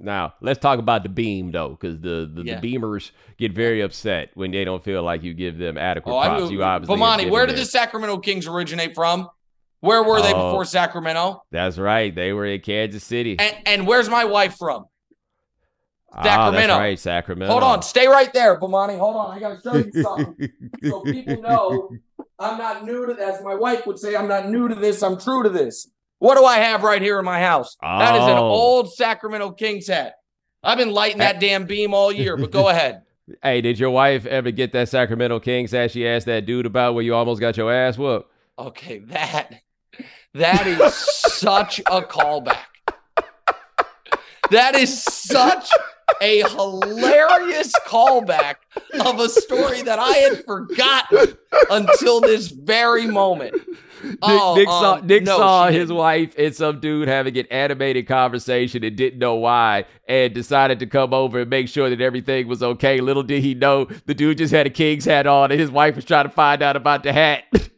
Now, 0.01 0.35
let's 0.41 0.59
talk 0.59 0.79
about 0.79 1.03
the 1.03 1.09
beam, 1.09 1.51
though, 1.51 1.71
because 1.71 2.01
the, 2.01 2.31
the, 2.33 2.43
yeah. 2.45 2.61
the, 2.61 2.77
beamers 2.77 3.11
get 3.37 3.53
very 3.53 3.81
upset 3.81 4.31
when 4.35 4.51
they 4.51 4.65
don't 4.65 4.83
feel 4.83 5.03
like 5.03 5.23
you 5.23 5.35
give 5.35 5.59
them 5.59 5.77
adequate 5.77 6.13
oh, 6.13 6.23
props. 6.23 6.45
I 6.45 6.49
you 6.49 6.63
obviously 6.63 6.97
Bomani, 6.97 7.31
where 7.31 7.47
did 7.47 7.57
the 7.57 7.65
Sacramento 7.65 8.19
Kings 8.19 8.47
originate 8.47 8.95
from? 8.95 9.29
Where 9.81 10.03
were 10.03 10.21
they 10.21 10.33
oh, 10.33 10.51
before 10.51 10.65
Sacramento? 10.65 11.45
That's 11.51 11.79
right. 11.79 12.15
They 12.15 12.33
were 12.33 12.47
in 12.47 12.61
Kansas 12.61 13.05
City. 13.05 13.37
And, 13.39 13.57
and 13.67 13.87
where's 13.87 14.09
my 14.09 14.25
wife 14.25 14.57
from? 14.57 14.87
Sacramento. 16.23 16.75
Ah, 16.75 16.79
right, 16.79 16.99
Sacramento. 16.99 17.53
Hold 17.53 17.63
on, 17.63 17.83
stay 17.83 18.09
right 18.09 18.33
there, 18.33 18.59
Bomani. 18.59 18.99
Hold 18.99 19.17
on, 19.17 19.37
I 19.37 19.41
gotta 19.41 19.61
show 19.61 19.77
you 19.77 19.93
something 20.03 20.51
so 20.83 21.03
people 21.03 21.43
know 21.43 21.91
I'm 22.39 22.59
not 22.59 22.85
new 22.85 23.07
to 23.07 23.15
this. 23.15 23.43
My 23.43 23.55
wife 23.55 23.87
would 23.87 23.99
say, 23.99 24.17
I'm 24.17 24.27
not 24.27 24.49
new 24.49 24.69
to 24.69 24.75
this. 24.75 25.03
I'm 25.03 25.21
true 25.21 25.43
to 25.43 25.51
this. 25.51 25.89
What 26.19 26.37
do 26.37 26.45
I 26.45 26.57
have 26.59 26.83
right 26.83 27.01
here 27.01 27.19
in 27.19 27.25
my 27.25 27.41
house? 27.41 27.77
Oh. 27.83 27.99
That 27.99 28.17
is 28.17 28.23
an 28.23 28.39
oh. 28.39 28.49
old 28.49 28.93
Sacramento 28.93 29.53
Kings 29.53 29.87
hat. 29.87 30.15
I've 30.63 30.79
been 30.79 30.93
lighting 30.93 31.19
that 31.19 31.41
damn 31.41 31.67
beam 31.67 31.95
all 31.95 32.11
year, 32.11 32.37
but 32.37 32.51
go 32.51 32.69
ahead. 32.71 33.03
Hey, 33.43 33.61
did 33.61 33.79
your 33.79 33.91
wife 33.91 34.27
ever 34.27 34.51
get 34.51 34.73
that 34.73 34.89
Sacramento 34.89 35.41
Kings 35.41 35.71
hat 35.71 35.91
she 35.91 36.07
asked 36.07 36.27
that 36.27 36.47
dude 36.47 36.67
about 36.67 36.95
where 36.95 37.05
you 37.05 37.15
almost 37.15 37.41
got 37.41 37.57
your 37.57 37.73
ass 37.73 37.99
whooped? 37.99 38.31
Okay, 38.59 38.99
that 38.99 39.63
that 40.35 40.67
is 40.67 40.95
such 40.95 41.79
a 41.81 42.03
callback. 42.03 42.65
That 44.51 44.75
is 44.75 45.03
such 45.03 45.71
a 46.23 46.43
hilarious 46.49 47.73
callback 47.87 48.57
of 49.05 49.21
a 49.21 49.29
story 49.29 49.83
that 49.83 49.99
I 49.99 50.13
had 50.13 50.45
forgotten 50.45 51.37
until 51.71 52.21
this 52.21 52.49
very 52.49 53.07
moment. 53.07 53.55
Nick, 54.05 54.19
Oh, 54.23 54.55
Nick 54.57 54.69
saw, 54.69 54.95
um, 54.95 55.07
Nick 55.07 55.23
no, 55.25 55.37
saw 55.37 55.69
his 55.69 55.93
wife 55.93 56.35
and 56.39 56.55
some 56.55 56.81
dude 56.81 57.09
having 57.09 57.37
an 57.39 57.47
animated 57.51 58.07
conversation 58.07 58.85
and 58.85 58.97
didn't 58.97 59.19
know 59.19 59.37
why 59.37 59.85
and 60.07 60.35
decided 60.35 60.79
to 60.81 60.87
come 60.87 61.13
over 61.15 61.41
and 61.41 61.51
make 61.51 61.69
sure 61.69 61.91
that 61.91 62.01
everything 62.01 62.49
was 62.49 62.63
okay. 62.63 63.01
Little 63.01 63.23
did 63.23 63.43
he 63.43 63.55
know 63.55 63.87
the 64.07 64.15
dude 64.15 64.39
just 64.39 64.53
had 64.53 64.67
a 64.67 64.71
king's 64.71 65.05
hat 65.05 65.27
on 65.27 65.51
and 65.51 65.61
his 65.61 65.71
wife 65.71 65.97
was 65.97 66.05
trying 66.05 66.25
to 66.25 66.31
find 66.33 66.63
out 66.63 66.77
about 66.77 67.03
the 67.03 67.13
hat. 67.13 67.45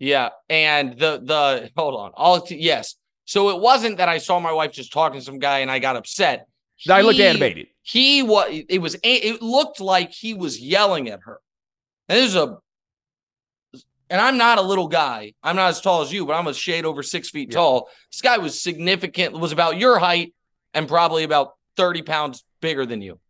Yeah, 0.00 0.28
and 0.48 0.92
the 0.92 1.20
the 1.22 1.70
hold 1.76 1.94
on, 1.94 2.12
all 2.14 2.46
yes. 2.48 2.94
So 3.24 3.50
it 3.50 3.60
wasn't 3.60 3.98
that 3.98 4.08
I 4.08 4.18
saw 4.18 4.38
my 4.38 4.52
wife 4.52 4.72
just 4.72 4.92
talking 4.92 5.18
to 5.18 5.24
some 5.24 5.38
guy 5.38 5.58
and 5.58 5.70
I 5.70 5.80
got 5.80 5.96
upset. 5.96 6.46
I 6.88 7.02
looked 7.02 7.18
animated. 7.18 7.66
He 7.82 8.22
was. 8.22 8.62
It 8.68 8.78
was. 8.78 8.96
It 9.02 9.42
looked 9.42 9.80
like 9.80 10.12
he 10.12 10.34
was 10.34 10.60
yelling 10.60 11.08
at 11.08 11.20
her. 11.24 11.40
And 12.08 12.18
this 12.18 12.26
is 12.26 12.36
a. 12.36 12.58
And 14.10 14.20
I'm 14.20 14.38
not 14.38 14.58
a 14.58 14.62
little 14.62 14.88
guy. 14.88 15.34
I'm 15.42 15.56
not 15.56 15.68
as 15.68 15.80
tall 15.80 16.02
as 16.02 16.12
you, 16.12 16.24
but 16.24 16.32
I'm 16.34 16.46
a 16.46 16.54
shade 16.54 16.84
over 16.84 17.02
six 17.02 17.30
feet 17.30 17.50
Yeah. 17.50 17.58
tall. 17.58 17.90
This 18.10 18.22
guy 18.22 18.38
was 18.38 18.60
significant. 18.60 19.34
Was 19.38 19.52
about 19.52 19.78
your 19.78 19.98
height 19.98 20.34
and 20.74 20.88
probably 20.88 21.24
about 21.24 21.54
thirty 21.76 22.02
pounds 22.02 22.44
bigger 22.60 22.86
than 22.86 23.02
you, 23.02 23.20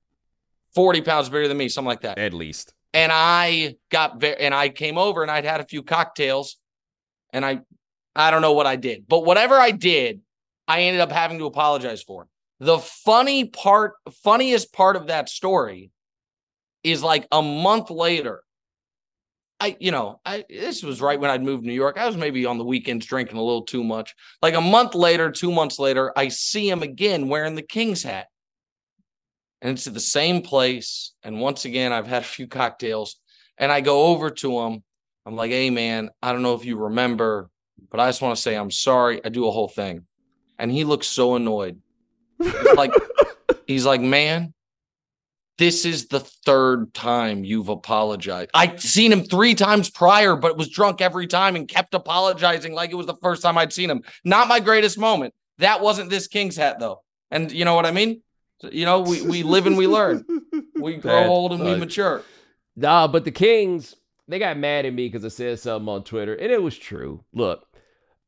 forty 0.74 1.00
pounds 1.00 1.28
bigger 1.28 1.48
than 1.48 1.56
me, 1.56 1.68
something 1.68 1.88
like 1.88 2.02
that. 2.02 2.18
At 2.18 2.32
least. 2.32 2.72
and 2.94 3.12
I 3.12 3.76
got 3.90 4.18
very, 4.20 4.36
and 4.40 4.54
I 4.54 4.68
came 4.70 4.96
over 4.98 5.22
and 5.22 5.30
I'd 5.30 5.44
had 5.44 5.60
a 5.60 5.66
few 5.66 5.82
cocktails, 5.82 6.56
and 7.32 7.44
I, 7.44 7.60
I 8.16 8.30
don't 8.30 8.40
know 8.42 8.54
what 8.54 8.66
I 8.66 8.76
did, 8.76 9.06
but 9.06 9.24
whatever 9.26 9.56
I 9.56 9.72
did, 9.72 10.20
I 10.66 10.82
ended 10.82 11.00
up 11.02 11.12
having 11.12 11.38
to 11.38 11.44
apologize 11.46 12.02
for. 12.02 12.26
The 12.60 12.78
funny 12.78 13.44
part, 13.44 13.94
funniest 14.24 14.72
part 14.72 14.96
of 14.96 15.08
that 15.08 15.28
story, 15.28 15.90
is 16.82 17.02
like 17.02 17.26
a 17.30 17.42
month 17.42 17.90
later. 17.90 18.42
I, 19.60 19.76
you 19.80 19.90
know, 19.90 20.20
I 20.24 20.44
this 20.48 20.82
was 20.82 21.00
right 21.00 21.18
when 21.18 21.30
I'd 21.30 21.42
moved 21.42 21.64
to 21.64 21.68
New 21.68 21.74
York. 21.74 21.98
I 21.98 22.06
was 22.06 22.16
maybe 22.16 22.46
on 22.46 22.58
the 22.58 22.64
weekends 22.64 23.06
drinking 23.06 23.38
a 23.38 23.42
little 23.42 23.62
too 23.62 23.82
much. 23.82 24.14
Like 24.40 24.54
a 24.54 24.60
month 24.60 24.94
later, 24.94 25.30
two 25.30 25.50
months 25.50 25.78
later, 25.78 26.12
I 26.16 26.28
see 26.28 26.68
him 26.68 26.82
again 26.82 27.28
wearing 27.28 27.56
the 27.56 27.62
King's 27.62 28.04
hat 28.04 28.28
and 29.60 29.72
it's 29.72 29.86
at 29.86 29.94
the 29.94 30.00
same 30.00 30.42
place. 30.42 31.12
And 31.22 31.40
once 31.40 31.64
again, 31.64 31.92
I've 31.92 32.06
had 32.06 32.22
a 32.22 32.26
few 32.26 32.46
cocktails, 32.48 33.16
and 33.56 33.72
I 33.72 33.80
go 33.80 34.06
over 34.06 34.30
to 34.30 34.60
him. 34.60 34.82
I'm 35.26 35.36
like, 35.36 35.50
"Hey, 35.50 35.70
man, 35.70 36.10
I 36.22 36.32
don't 36.32 36.42
know 36.42 36.54
if 36.54 36.64
you 36.64 36.76
remember, 36.76 37.50
but 37.90 38.00
I 38.00 38.08
just 38.08 38.22
want 38.22 38.36
to 38.36 38.42
say 38.42 38.54
I'm 38.54 38.70
sorry." 38.70 39.24
I 39.24 39.28
do 39.28 39.46
a 39.46 39.50
whole 39.50 39.68
thing, 39.68 40.06
and 40.58 40.70
he 40.70 40.84
looks 40.84 41.06
so 41.06 41.34
annoyed. 41.34 41.80
He's 42.38 42.74
like, 42.74 42.92
he's 43.66 43.86
like, 43.86 44.00
"Man, 44.00 44.54
this 45.58 45.84
is 45.84 46.06
the 46.06 46.20
third 46.20 46.94
time 46.94 47.44
you've 47.44 47.68
apologized. 47.68 48.50
I'd 48.54 48.80
seen 48.80 49.12
him 49.12 49.24
three 49.24 49.54
times 49.54 49.90
prior, 49.90 50.36
but 50.36 50.56
was 50.56 50.68
drunk 50.68 51.00
every 51.00 51.26
time 51.26 51.56
and 51.56 51.68
kept 51.68 51.94
apologizing 51.94 52.72
like 52.74 52.90
it 52.90 52.94
was 52.94 53.06
the 53.06 53.16
first 53.22 53.42
time 53.42 53.58
I'd 53.58 53.72
seen 53.72 53.90
him. 53.90 54.02
Not 54.24 54.48
my 54.48 54.60
greatest 54.60 54.98
moment. 54.98 55.34
That 55.58 55.80
wasn't 55.80 56.10
this 56.10 56.28
King's 56.28 56.56
hat, 56.56 56.78
though. 56.78 57.02
And 57.30 57.50
you 57.50 57.64
know 57.64 57.74
what 57.74 57.86
I 57.86 57.90
mean? 57.90 58.22
You 58.62 58.84
know, 58.84 59.00
we, 59.00 59.22
we 59.22 59.42
live 59.42 59.66
and 59.66 59.76
we 59.76 59.86
learn. 59.86 60.24
We 60.80 60.94
grow 60.94 61.12
That's 61.12 61.28
old 61.28 61.50
and 61.52 61.60
we 61.60 61.70
funny. 61.70 61.80
mature. 61.80 62.22
Nah, 62.76 63.08
but 63.08 63.24
the 63.24 63.32
Kings, 63.32 63.96
they 64.28 64.38
got 64.38 64.56
mad 64.56 64.86
at 64.86 64.94
me 64.94 65.08
because 65.08 65.24
I 65.24 65.28
said 65.28 65.58
something 65.58 65.88
on 65.88 66.04
Twitter, 66.04 66.36
and 66.36 66.52
it 66.52 66.62
was 66.62 66.78
true. 66.78 67.24
Look, 67.32 67.66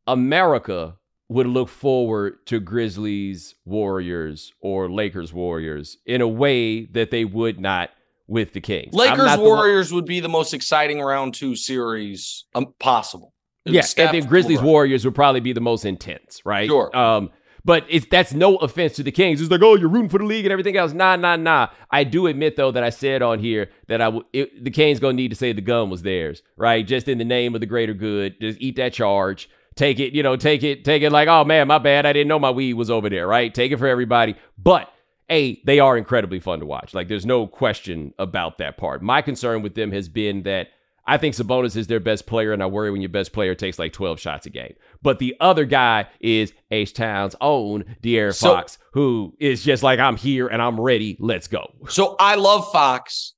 America 0.09 0.97
would 1.31 1.47
look 1.47 1.69
forward 1.69 2.45
to 2.45 2.59
Grizzlies 2.59 3.55
Warriors 3.65 4.53
or 4.61 4.91
Lakers 4.91 5.33
Warriors 5.33 5.97
in 6.05 6.21
a 6.21 6.27
way 6.27 6.87
that 6.87 7.13
they 7.13 7.25
would 7.25 7.61
not 7.61 7.91
with 8.27 8.53
the 8.53 8.61
Kings. 8.61 8.93
Lakers 8.93 9.37
the 9.37 9.41
one- 9.41 9.41
Warriors 9.41 9.93
would 9.93 10.07
be 10.07 10.19
the 10.19 10.29
most 10.29 10.53
exciting 10.53 11.01
round 11.01 11.35
two 11.35 11.55
series 11.55 12.47
um, 12.57 12.75
possible. 12.81 13.33
Yeah, 13.65 13.83
Steph, 13.83 14.13
and 14.13 14.23
then 14.23 14.29
Grizzlies. 14.29 14.61
Warriors 14.61 15.05
would 15.05 15.15
probably 15.15 15.41
be 15.41 15.53
the 15.53 15.61
most 15.61 15.85
intense, 15.85 16.41
right? 16.45 16.69
Sure. 16.69 16.95
Um, 16.97 17.31
but 17.65 17.85
it's 17.89 18.07
that's 18.11 18.33
no 18.33 18.57
offense 18.57 18.95
to 18.95 19.05
the 19.05 19.13
Kings. 19.13 19.41
It's 19.41 19.51
like, 19.51 19.63
oh, 19.63 19.77
you're 19.77 19.89
rooting 19.89 20.09
for 20.09 20.19
the 20.19 20.25
league 20.25 20.47
and 20.47 20.53
everything 20.53 20.77
else. 20.77 20.93
Nah, 20.93 21.15
nah, 21.15 21.37
nah. 21.37 21.69
I 21.93 22.03
do 22.03 22.27
admit 22.27 22.57
though 22.57 22.73
that 22.73 22.83
I 22.83 22.91
said 22.91 23.23
on 23.23 23.39
here 23.39 23.71
that 23.87 24.01
I 24.01 24.07
w- 24.07 24.25
it, 24.33 24.65
the 24.65 24.71
Kings 24.71 24.99
gonna 24.99 25.13
need 25.13 25.29
to 25.29 25.37
say 25.37 25.53
the 25.53 25.61
gun 25.61 25.91
was 25.91 26.03
theirs, 26.03 26.43
right? 26.57 26.85
Just 26.85 27.07
in 27.07 27.19
the 27.19 27.25
name 27.25 27.55
of 27.55 27.61
the 27.61 27.67
greater 27.67 27.95
good, 27.95 28.41
just 28.41 28.61
eat 28.61 28.77
that 28.77 28.93
charge. 28.93 29.49
Take 29.77 30.01
it, 30.01 30.13
you 30.13 30.23
know, 30.23 30.37
take 30.37 30.63
it, 30.63 30.85
take 30.85 31.03
it 31.03 31.11
like, 31.11 31.29
oh 31.29 31.45
man, 31.45 31.69
my 31.69 31.79
bad. 31.79 32.07
I 32.07 32.13
didn't 32.13 32.29
know 32.29 32.39
my 32.39 32.51
weed 32.51 32.75
was 32.75 32.91
over 32.91 33.09
there, 33.09 33.27
right? 33.27 33.53
Take 33.55 33.73
it 33.73 33.79
for 33.79 33.87
everybody. 33.87 34.35
But 34.59 34.93
A, 35.31 35.61
they 35.65 35.79
are 35.81 35.97
incredibly 35.97 36.41
fun 36.41 36.61
to 36.61 36.67
watch. 36.67 36.93
Like, 36.93 37.09
there's 37.09 37.25
no 37.27 37.47
question 37.47 38.13
about 38.19 38.59
that 38.59 38.77
part. 38.77 39.03
My 39.03 39.23
concern 39.23 39.63
with 39.63 39.75
them 39.75 39.93
has 39.93 40.09
been 40.09 40.43
that 40.43 40.69
I 41.07 41.17
think 41.17 41.35
Sabonis 41.35 41.77
is 41.77 41.87
their 41.87 41.99
best 41.99 42.27
player, 42.27 42.53
and 42.53 42.63
I 42.63 42.67
worry 42.67 42.91
when 42.91 43.01
your 43.01 43.09
best 43.11 43.33
player 43.33 43.55
takes 43.55 43.79
like 43.79 43.93
12 43.93 44.21
shots 44.21 44.47
a 44.47 44.51
game. 44.51 44.75
But 45.03 45.19
the 45.19 45.35
other 45.41 45.65
guy 45.65 46.07
is 46.21 46.53
H 46.71 46.93
Town's 46.93 47.35
own 47.41 47.85
De'Aaron 48.03 48.35
So- 48.35 48.55
Fox, 48.55 48.79
who 48.93 49.35
is 49.41 49.65
just 49.65 49.83
like, 49.83 49.99
I'm 49.99 50.17
here 50.17 50.47
and 50.49 50.61
I'm 50.61 50.79
ready. 50.81 51.17
Let's 51.19 51.49
go. 51.49 51.73
So 51.89 52.17
I 52.21 52.35
love 52.35 52.71
Fox. 52.71 53.33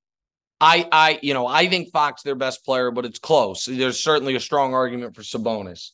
I 0.61 0.87
I 0.93 1.19
you 1.23 1.35
know 1.35 1.47
I 1.47 1.67
think 1.69 1.91
Fox 1.91 2.23
their 2.23 2.37
best 2.37 2.65
player, 2.65 2.91
but 2.91 3.05
it's 3.05 3.19
close. 3.19 3.65
There's 3.65 3.99
certainly 4.03 4.37
a 4.37 4.41
strong 4.41 4.75
argument 4.75 5.17
for 5.17 5.23
Sabonis. 5.23 5.91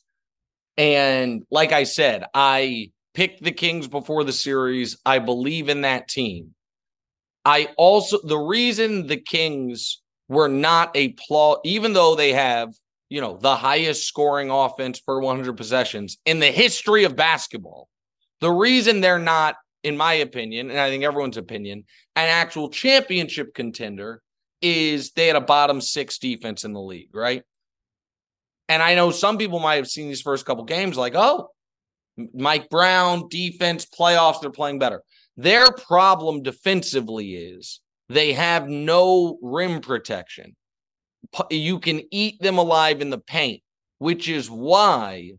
And 0.79 1.43
like 1.51 1.73
I 1.73 1.83
said, 1.83 2.23
I 2.33 2.91
picked 3.13 3.43
the 3.43 3.51
Kings 3.51 3.89
before 3.89 4.23
the 4.23 4.31
series. 4.31 4.97
I 5.05 5.19
believe 5.19 5.67
in 5.67 5.81
that 5.81 6.07
team. 6.07 6.55
I 7.43 7.67
also 7.77 8.17
the 8.23 8.37
reason 8.37 9.07
the 9.07 9.17
Kings 9.17 10.01
were 10.29 10.47
not 10.47 10.91
a 10.95 11.13
plau 11.13 11.57
even 11.65 11.91
though 11.93 12.15
they 12.15 12.31
have, 12.31 12.73
you 13.09 13.19
know, 13.19 13.37
the 13.37 13.57
highest 13.57 14.07
scoring 14.07 14.49
offense 14.49 15.01
per 15.01 15.19
100 15.19 15.57
possessions 15.57 16.17
in 16.25 16.39
the 16.39 16.51
history 16.51 17.03
of 17.03 17.15
basketball. 17.15 17.89
The 18.39 18.51
reason 18.51 19.01
they're 19.01 19.19
not 19.19 19.57
in 19.83 19.97
my 19.97 20.13
opinion, 20.13 20.69
and 20.69 20.79
I 20.79 20.89
think 20.89 21.03
everyone's 21.03 21.37
opinion, 21.37 21.85
an 22.15 22.27
actual 22.27 22.69
championship 22.69 23.53
contender 23.53 24.21
is 24.61 25.11
they 25.11 25.27
had 25.27 25.35
a 25.35 25.41
bottom 25.41 25.81
six 25.81 26.17
defense 26.19 26.63
in 26.63 26.73
the 26.73 26.81
league, 26.81 27.13
right? 27.13 27.43
And 28.69 28.83
I 28.83 28.93
know 28.93 29.09
some 29.09 29.37
people 29.37 29.59
might 29.59 29.75
have 29.75 29.87
seen 29.87 30.07
these 30.07 30.21
first 30.21 30.45
couple 30.45 30.63
games 30.63 30.95
like, 30.95 31.15
oh, 31.15 31.49
Mike 32.33 32.69
Brown, 32.69 33.27
defense, 33.29 33.85
playoffs, 33.85 34.41
they're 34.41 34.51
playing 34.51 34.79
better. 34.79 35.01
Their 35.35 35.71
problem 35.71 36.43
defensively 36.43 37.33
is 37.33 37.81
they 38.09 38.33
have 38.33 38.69
no 38.69 39.39
rim 39.41 39.81
protection. 39.81 40.55
You 41.49 41.79
can 41.79 42.01
eat 42.11 42.41
them 42.41 42.57
alive 42.57 43.01
in 43.01 43.09
the 43.09 43.17
paint, 43.17 43.61
which 43.97 44.29
is 44.29 44.49
why 44.49 45.31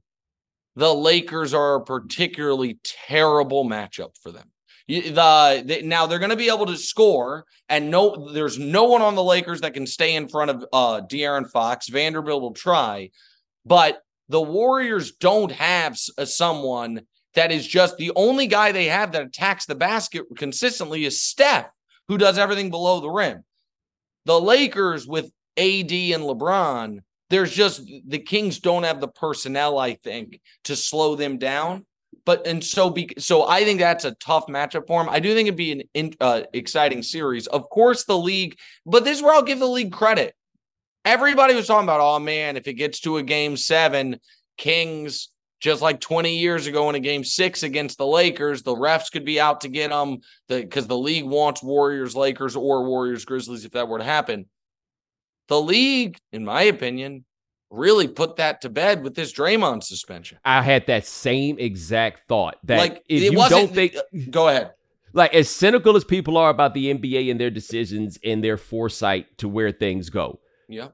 the 0.77 0.95
Lakers 0.95 1.55
are 1.55 1.77
a 1.77 1.85
particularly 1.85 2.79
terrible 2.83 3.65
matchup 3.65 4.17
for 4.23 4.33
them. 4.33 4.51
You- 4.91 5.13
The, 5.13 5.81
now 5.85 6.07
they're 6.07 6.19
going 6.19 6.31
to 6.31 6.37
be 6.37 6.49
able 6.49 6.67
to 6.67 6.77
score, 6.77 7.47
and 7.69 7.91
no, 7.91 8.33
there's 8.33 8.59
no 8.59 8.85
one 8.85 9.03
on 9.03 9.15
the 9.15 9.23
Lakers 9.23 9.61
that 9.61 9.75
can 9.75 9.87
stay 9.87 10.15
in 10.17 10.29
front 10.29 10.51
of 10.51 10.65
uh, 10.73 11.01
De'Aaron 11.03 11.49
Fox. 11.49 11.89
Vanderbilt 11.89 12.43
will 12.43 12.55
try, 12.55 13.11
but 13.65 14.03
the 14.29 14.41
Warriors 14.41 15.13
don't 15.13 15.53
have 15.53 15.93
s- 15.93 16.11
uh, 16.19 16.25
someone 16.25 17.03
that 17.35 17.53
is 17.53 17.67
just 17.67 17.97
the 17.99 18.11
only 18.17 18.49
guy 18.49 18.73
they 18.73 18.87
have 18.87 19.13
that 19.13 19.23
attacks 19.27 19.65
the 19.67 19.77
basket 19.77 20.25
consistently 20.37 21.05
is 21.05 21.23
Steph, 21.23 21.71
who 22.09 22.19
does 22.19 22.39
everything 22.39 22.71
below 22.71 22.99
the 22.99 23.11
rim. 23.11 23.45
The 24.25 24.41
Lakers 24.41 25.07
with 25.07 25.27
AD 25.57 25.93
and 25.93 26.25
LeBron, 26.25 26.99
there's 27.29 27.53
just 27.55 27.89
the 28.09 28.19
Kings 28.19 28.59
don't 28.59 28.83
have 28.83 29.01
the 29.01 29.07
personnel, 29.09 29.79
I 29.79 29.95
think, 29.95 30.41
to 30.65 30.75
slow 30.75 31.15
them 31.15 31.39
down. 31.39 31.87
But 32.25 32.47
and 32.47 32.63
so 32.63 32.91
be 32.91 33.11
so 33.19 33.49
I 33.49 33.65
think 33.65 33.81
that's 33.81 34.05
a 34.05 34.13
tough 34.13 34.47
matchup 34.47 34.87
for 34.87 35.01
him. 35.01 35.09
I 35.09 35.21
do 35.21 35.35
think 35.35 35.47
it'd 35.47 35.57
be 35.57 35.73
an 35.73 35.83
in, 35.95 36.15
uh, 36.21 36.43
exciting 36.53 37.03
series. 37.03 37.47
Of 37.47 37.69
course, 37.71 38.05
the 38.05 38.19
league, 38.19 38.59
but 38.85 39.05
this 39.05 39.19
is 39.19 39.23
where 39.23 39.35
I'll 39.35 39.43
give 39.43 39.59
the 39.59 39.67
league 39.67 39.93
credit. 39.93 40.35
Everybody 41.05 41.55
was 41.55 41.67
talking 41.67 41.85
about, 41.85 42.01
oh 42.01 42.19
man, 42.19 42.57
if 42.57 42.69
it 42.69 42.75
gets 42.75 43.01
to 43.01 43.17
a 43.17 43.23
game 43.23 43.57
seven, 43.57 44.21
Kings 44.59 45.31
just 45.61 45.83
like 45.83 46.01
20 46.01 46.39
years 46.39 46.67
ago 46.67 46.89
in 46.89 46.95
a 46.95 47.01
game 47.01 47.23
six 47.23 47.63
against 47.63 47.99
the 47.99 48.07
Lakers, 48.07 48.63
the 48.63 48.75
refs 48.75 49.13
could 49.13 49.25
be 49.25 49.39
out 49.39 49.61
to 49.61 49.69
get 49.69 49.91
them 49.91 50.19
because 50.49 50.87
the 50.87 50.97
league 50.97 51.25
wants 51.25 51.63
Warriors, 51.63 52.17
Lakers, 52.17 52.57
or 52.57 52.87
Warriors, 52.87 53.27
Grizzlies 53.27 53.65
if 53.65 53.73
that 53.73 53.89
were 53.89 53.99
to 53.99 54.05
happen. 54.05 54.47
The 55.49 55.61
league, 55.61 56.19
in 56.33 56.45
my 56.45 56.63
opinion, 56.63 57.25
really 57.71 58.09
put 58.09 58.37
that 58.37 58.61
to 58.63 58.69
bed 58.69 59.03
with 59.03 59.15
this 59.15 59.33
Draymond 59.33 59.85
suspension. 59.85 60.39
I 60.45 60.63
had 60.63 60.87
that 60.89 61.07
same 61.07 61.59
exact 61.59 62.29
thought 62.29 62.57
that 62.65 62.79
Like, 62.79 63.05
if 63.09 63.23
it 63.23 63.33
you 63.33 63.49
don't 63.49 63.73
think 63.73 63.97
uh, 63.97 64.03
Go 64.31 64.49
ahead. 64.49 64.73
like 65.13 65.35
as 65.35 65.49
cynical 65.49 65.97
as 65.97 66.05
people 66.05 66.37
are 66.37 66.51
about 66.51 66.75
the 66.75 66.93
NBA 66.93 67.31
and 67.31 67.41
their 67.41 67.51
decisions 67.51 68.19
and 68.25 68.43
their 68.43 68.57
foresight 68.57 69.39
to 69.39 69.49
where 69.49 69.71
things 69.73 70.11
go. 70.11 70.41
Yeah. 70.69 70.89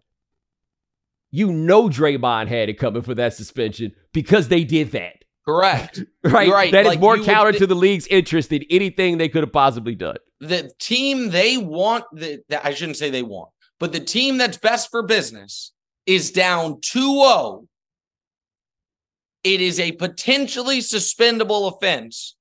You 1.31 1.53
know 1.53 1.89
Draymond 1.89 2.49
had 2.49 2.69
it 2.69 2.79
coming 2.79 3.03
for 3.03 3.15
that 3.15 3.35
suspension 3.35 3.93
because 4.13 4.49
they 4.49 4.65
did 4.65 4.93
that. 4.93 5.25
Correct. 5.47 6.03
right? 6.25 6.49
right. 6.49 6.73
That 6.73 6.83
is 6.83 6.89
like 6.89 7.01
more 7.01 7.19
counter 7.19 7.53
th- 7.53 7.61
to 7.61 7.67
the 7.67 7.75
league's 7.75 8.07
interest 8.09 8.51
than 8.51 8.63
anything 8.71 9.19
they 9.19 9.29
could 9.29 9.43
have 9.43 9.53
possibly 9.53 9.95
done. 9.95 10.17
The 10.41 10.71
team 10.79 11.31
they 11.31 11.57
want, 11.57 12.05
the, 12.13 12.43
the, 12.49 12.65
I 12.65 12.75
shouldn't 12.75 12.97
say 12.97 13.11
they 13.11 13.23
want, 13.23 13.51
but 13.79 13.93
the 13.93 14.01
team 14.01 14.39
that's 14.39 14.59
best 14.59 14.91
for 14.91 15.03
business 15.03 15.73
is 16.07 16.31
down 16.31 16.81
2 16.81 17.01
0. 17.01 17.69
It 19.45 19.61
is 19.61 19.79
a 19.79 19.93
potentially 19.93 20.81
suspendable 20.81 21.69
offense. 21.69 22.37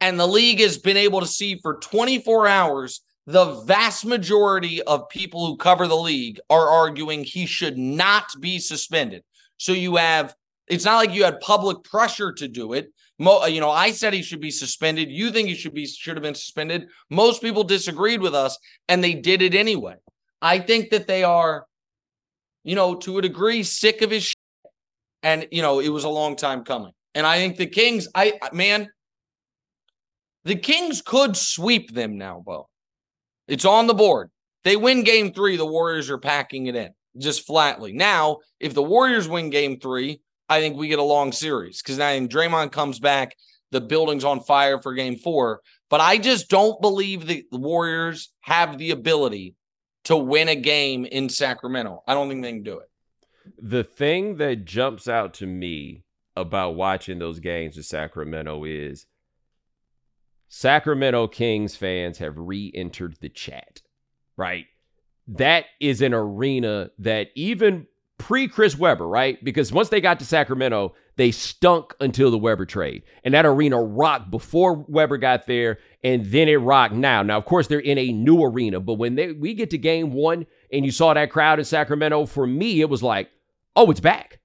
And 0.00 0.18
the 0.18 0.26
league 0.26 0.60
has 0.60 0.78
been 0.78 0.96
able 0.96 1.20
to 1.20 1.26
see 1.26 1.56
for 1.56 1.78
24 1.78 2.46
hours 2.46 3.00
the 3.26 3.62
vast 3.66 4.06
majority 4.06 4.80
of 4.82 5.08
people 5.08 5.46
who 5.46 5.56
cover 5.56 5.86
the 5.86 5.96
league 5.96 6.40
are 6.48 6.68
arguing 6.68 7.24
he 7.24 7.46
should 7.46 7.76
not 7.76 8.24
be 8.40 8.58
suspended. 8.58 9.22
So 9.58 9.72
you 9.72 9.96
have 9.96 10.34
it's 10.68 10.84
not 10.84 10.96
like 10.96 11.12
you 11.12 11.24
had 11.24 11.40
public 11.40 11.82
pressure 11.82 12.32
to 12.32 12.48
do 12.48 12.72
it. 12.74 12.92
Mo, 13.18 13.42
uh, 13.42 13.46
you 13.46 13.60
know, 13.60 13.70
I 13.70 13.90
said 13.90 14.12
he 14.12 14.22
should 14.22 14.40
be 14.40 14.50
suspended. 14.50 15.10
You 15.10 15.30
think 15.30 15.48
he 15.48 15.54
should 15.54 15.74
be 15.74 15.86
should 15.86 16.16
have 16.16 16.22
been 16.22 16.34
suspended. 16.34 16.88
Most 17.10 17.42
people 17.42 17.64
disagreed 17.64 18.20
with 18.20 18.34
us, 18.34 18.58
and 18.88 19.02
they 19.02 19.14
did 19.14 19.42
it 19.42 19.54
anyway. 19.54 19.96
I 20.40 20.60
think 20.60 20.90
that 20.90 21.08
they 21.08 21.24
are, 21.24 21.66
you 22.68 22.74
know, 22.74 22.94
to 22.94 23.16
a 23.16 23.22
degree, 23.22 23.62
sick 23.62 24.02
of 24.02 24.10
his. 24.10 24.24
Shit. 24.24 24.36
And 25.22 25.48
you 25.50 25.62
know, 25.62 25.80
it 25.80 25.88
was 25.88 26.04
a 26.04 26.08
long 26.10 26.36
time 26.36 26.64
coming. 26.64 26.92
And 27.14 27.26
I 27.26 27.38
think 27.38 27.56
the 27.56 27.66
Kings, 27.66 28.08
I 28.14 28.38
man, 28.52 28.90
the 30.44 30.54
Kings 30.54 31.00
could 31.00 31.34
sweep 31.34 31.94
them 31.94 32.18
now, 32.18 32.42
Bo. 32.44 32.68
It's 33.48 33.64
on 33.64 33.86
the 33.86 33.94
board. 33.94 34.30
They 34.64 34.76
win 34.76 35.02
game 35.02 35.32
three, 35.32 35.56
the 35.56 35.64
Warriors 35.64 36.10
are 36.10 36.18
packing 36.18 36.66
it 36.66 36.76
in 36.76 36.90
just 37.16 37.46
flatly. 37.46 37.94
Now, 37.94 38.38
if 38.60 38.74
the 38.74 38.82
Warriors 38.82 39.28
win 39.28 39.48
game 39.48 39.80
three, 39.80 40.20
I 40.50 40.60
think 40.60 40.76
we 40.76 40.88
get 40.88 40.98
a 40.98 41.02
long 41.02 41.32
series 41.32 41.80
because 41.80 41.96
think 41.96 42.30
Draymond 42.30 42.70
comes 42.70 43.00
back, 43.00 43.34
the 43.70 43.80
building's 43.80 44.24
on 44.24 44.40
fire 44.40 44.80
for 44.82 44.92
game 44.92 45.16
four. 45.16 45.62
But 45.88 46.02
I 46.02 46.18
just 46.18 46.50
don't 46.50 46.80
believe 46.82 47.26
the 47.26 47.46
Warriors 47.50 48.30
have 48.42 48.76
the 48.76 48.90
ability 48.90 49.54
to 50.08 50.16
win 50.16 50.48
a 50.48 50.56
game 50.56 51.04
in 51.04 51.28
Sacramento. 51.28 52.02
I 52.08 52.14
don't 52.14 52.30
think 52.30 52.42
they 52.42 52.52
can 52.52 52.62
do 52.62 52.78
it. 52.78 52.90
The 53.60 53.84
thing 53.84 54.38
that 54.38 54.64
jumps 54.64 55.06
out 55.06 55.34
to 55.34 55.46
me 55.46 56.04
about 56.34 56.76
watching 56.76 57.18
those 57.18 57.40
games 57.40 57.76
in 57.76 57.82
Sacramento 57.82 58.64
is 58.64 59.04
Sacramento 60.48 61.26
Kings 61.26 61.76
fans 61.76 62.16
have 62.18 62.38
re 62.38 62.72
entered 62.74 63.18
the 63.20 63.28
chat, 63.28 63.82
right? 64.34 64.64
That 65.26 65.66
is 65.78 66.00
an 66.00 66.14
arena 66.14 66.88
that 67.00 67.28
even 67.34 67.86
pre 68.16 68.48
Chris 68.48 68.78
Webber, 68.78 69.06
right? 69.06 69.42
Because 69.44 69.72
once 69.72 69.90
they 69.90 70.00
got 70.00 70.20
to 70.20 70.24
Sacramento, 70.24 70.94
they 71.16 71.32
stunk 71.32 71.94
until 72.00 72.30
the 72.30 72.38
Webber 72.38 72.64
trade. 72.64 73.02
And 73.24 73.34
that 73.34 73.44
arena 73.44 73.78
rocked 73.82 74.30
before 74.30 74.86
Webber 74.88 75.18
got 75.18 75.46
there, 75.46 75.80
and 76.02 76.26
then 76.26 76.48
it 76.48 76.56
rocked 76.56 76.94
now. 76.94 77.22
Now, 77.22 77.38
of 77.38 77.44
course, 77.44 77.66
they're 77.66 77.78
in 77.78 77.98
a 77.98 78.12
new 78.12 78.42
arena, 78.42 78.80
but 78.80 78.94
when 78.94 79.14
they 79.14 79.32
we 79.32 79.54
get 79.54 79.70
to 79.70 79.78
game 79.78 80.12
one 80.12 80.46
and 80.72 80.84
you 80.84 80.90
saw 80.90 81.14
that 81.14 81.30
crowd 81.30 81.58
in 81.58 81.64
Sacramento, 81.64 82.26
for 82.26 82.46
me, 82.46 82.80
it 82.80 82.88
was 82.88 83.02
like, 83.02 83.28
oh, 83.76 83.90
it's 83.90 84.00
back 84.00 84.38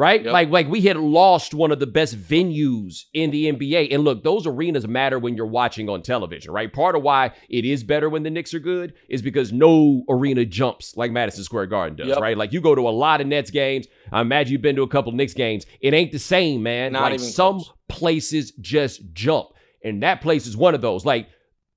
right? 0.00 0.24
Yep. 0.24 0.32
Like 0.32 0.48
like 0.48 0.68
we 0.68 0.80
had 0.80 0.96
lost 0.96 1.52
one 1.52 1.70
of 1.70 1.78
the 1.78 1.86
best 1.86 2.16
venues 2.16 3.04
in 3.12 3.30
the 3.30 3.52
NBA. 3.52 3.92
And 3.94 4.02
look, 4.02 4.24
those 4.24 4.46
arenas 4.46 4.88
matter 4.88 5.18
when 5.18 5.36
you're 5.36 5.44
watching 5.44 5.90
on 5.90 6.00
television, 6.00 6.52
right? 6.52 6.72
Part 6.72 6.96
of 6.96 7.02
why 7.02 7.32
it 7.50 7.66
is 7.66 7.84
better 7.84 8.08
when 8.08 8.22
the 8.22 8.30
Knicks 8.30 8.54
are 8.54 8.60
good 8.60 8.94
is 9.10 9.20
because 9.20 9.52
no 9.52 10.02
arena 10.08 10.46
jumps 10.46 10.96
like 10.96 11.12
Madison 11.12 11.44
Square 11.44 11.66
Garden 11.66 11.96
does, 11.96 12.08
yep. 12.08 12.18
right? 12.18 12.36
Like 12.36 12.54
you 12.54 12.62
go 12.62 12.74
to 12.74 12.88
a 12.88 12.90
lot 12.90 13.20
of 13.20 13.26
Nets 13.26 13.50
games. 13.50 13.86
I 14.10 14.22
imagine 14.22 14.52
you've 14.52 14.62
been 14.62 14.76
to 14.76 14.82
a 14.82 14.88
couple 14.88 15.12
Knicks 15.12 15.34
games. 15.34 15.66
It 15.82 15.92
ain't 15.92 16.12
the 16.12 16.18
same, 16.18 16.62
man. 16.62 16.92
Not 16.92 17.12
like 17.12 17.20
some 17.20 17.56
close. 17.56 17.72
places 17.88 18.52
just 18.52 19.12
jump. 19.12 19.48
And 19.82 20.02
that 20.02 20.20
place 20.20 20.46
is 20.46 20.56
one 20.56 20.74
of 20.74 20.80
those. 20.80 21.04
Like 21.04 21.28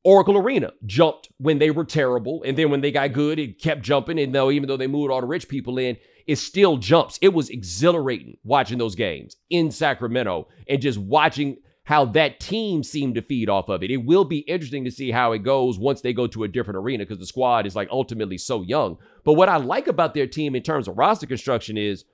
Oracle 0.04 0.38
Arena 0.38 0.74
jumped 0.86 1.30
when 1.38 1.60
they 1.60 1.72
were 1.72 1.86
terrible. 1.86 2.44
And 2.44 2.58
then 2.58 2.70
when 2.70 2.82
they 2.82 2.92
got 2.92 3.14
good, 3.14 3.40
it 3.40 3.62
kept 3.62 3.82
jumping. 3.82 4.20
And 4.20 4.36
though 4.36 4.52
even 4.52 4.68
though 4.68 4.78
they 4.78 4.88
moved 4.88 5.12
all 5.12 5.22
the 5.22 5.28
rich 5.28 5.48
people 5.48 5.78
in, 5.78 5.98
it 6.28 6.38
still 6.38 6.78
jumps. 6.78 7.20
It 7.22 7.34
was 7.34 7.50
exhilarating 7.50 8.38
watching 8.44 8.78
those 8.78 8.96
games 8.96 9.38
in 9.50 9.72
Sacramento 9.72 10.48
and 10.68 10.82
just 10.82 10.98
watching 10.98 11.58
how 11.86 12.06
that 12.06 12.40
team 12.40 12.82
seemed 12.82 13.16
to 13.16 13.22
feed 13.22 13.50
off 13.50 13.68
of 13.68 13.84
it. 13.84 13.92
It 13.92 13.98
will 13.98 14.24
be 14.24 14.40
interesting 14.40 14.86
to 14.86 14.92
see 14.92 15.12
how 15.12 15.34
it 15.34 15.40
goes 15.40 15.78
once 15.78 16.00
they 16.00 16.14
go 16.14 16.28
to 16.28 16.44
a 16.44 16.48
different 16.48 16.78
arena 16.78 17.04
because 17.04 17.20
the 17.20 17.26
squad 17.26 17.66
is 17.66 17.76
like 17.76 17.90
ultimately 17.92 18.38
so 18.38 18.62
young. 18.62 18.98
But 19.26 19.34
what 19.34 19.50
I 19.50 19.58
like 19.58 19.88
about 19.88 20.14
their 20.14 20.28
team 20.28 20.56
in 20.56 20.64
terms 20.64 20.88
of 20.88 20.98
roster 20.98 21.28
construction 21.28 21.78
is 21.78 22.06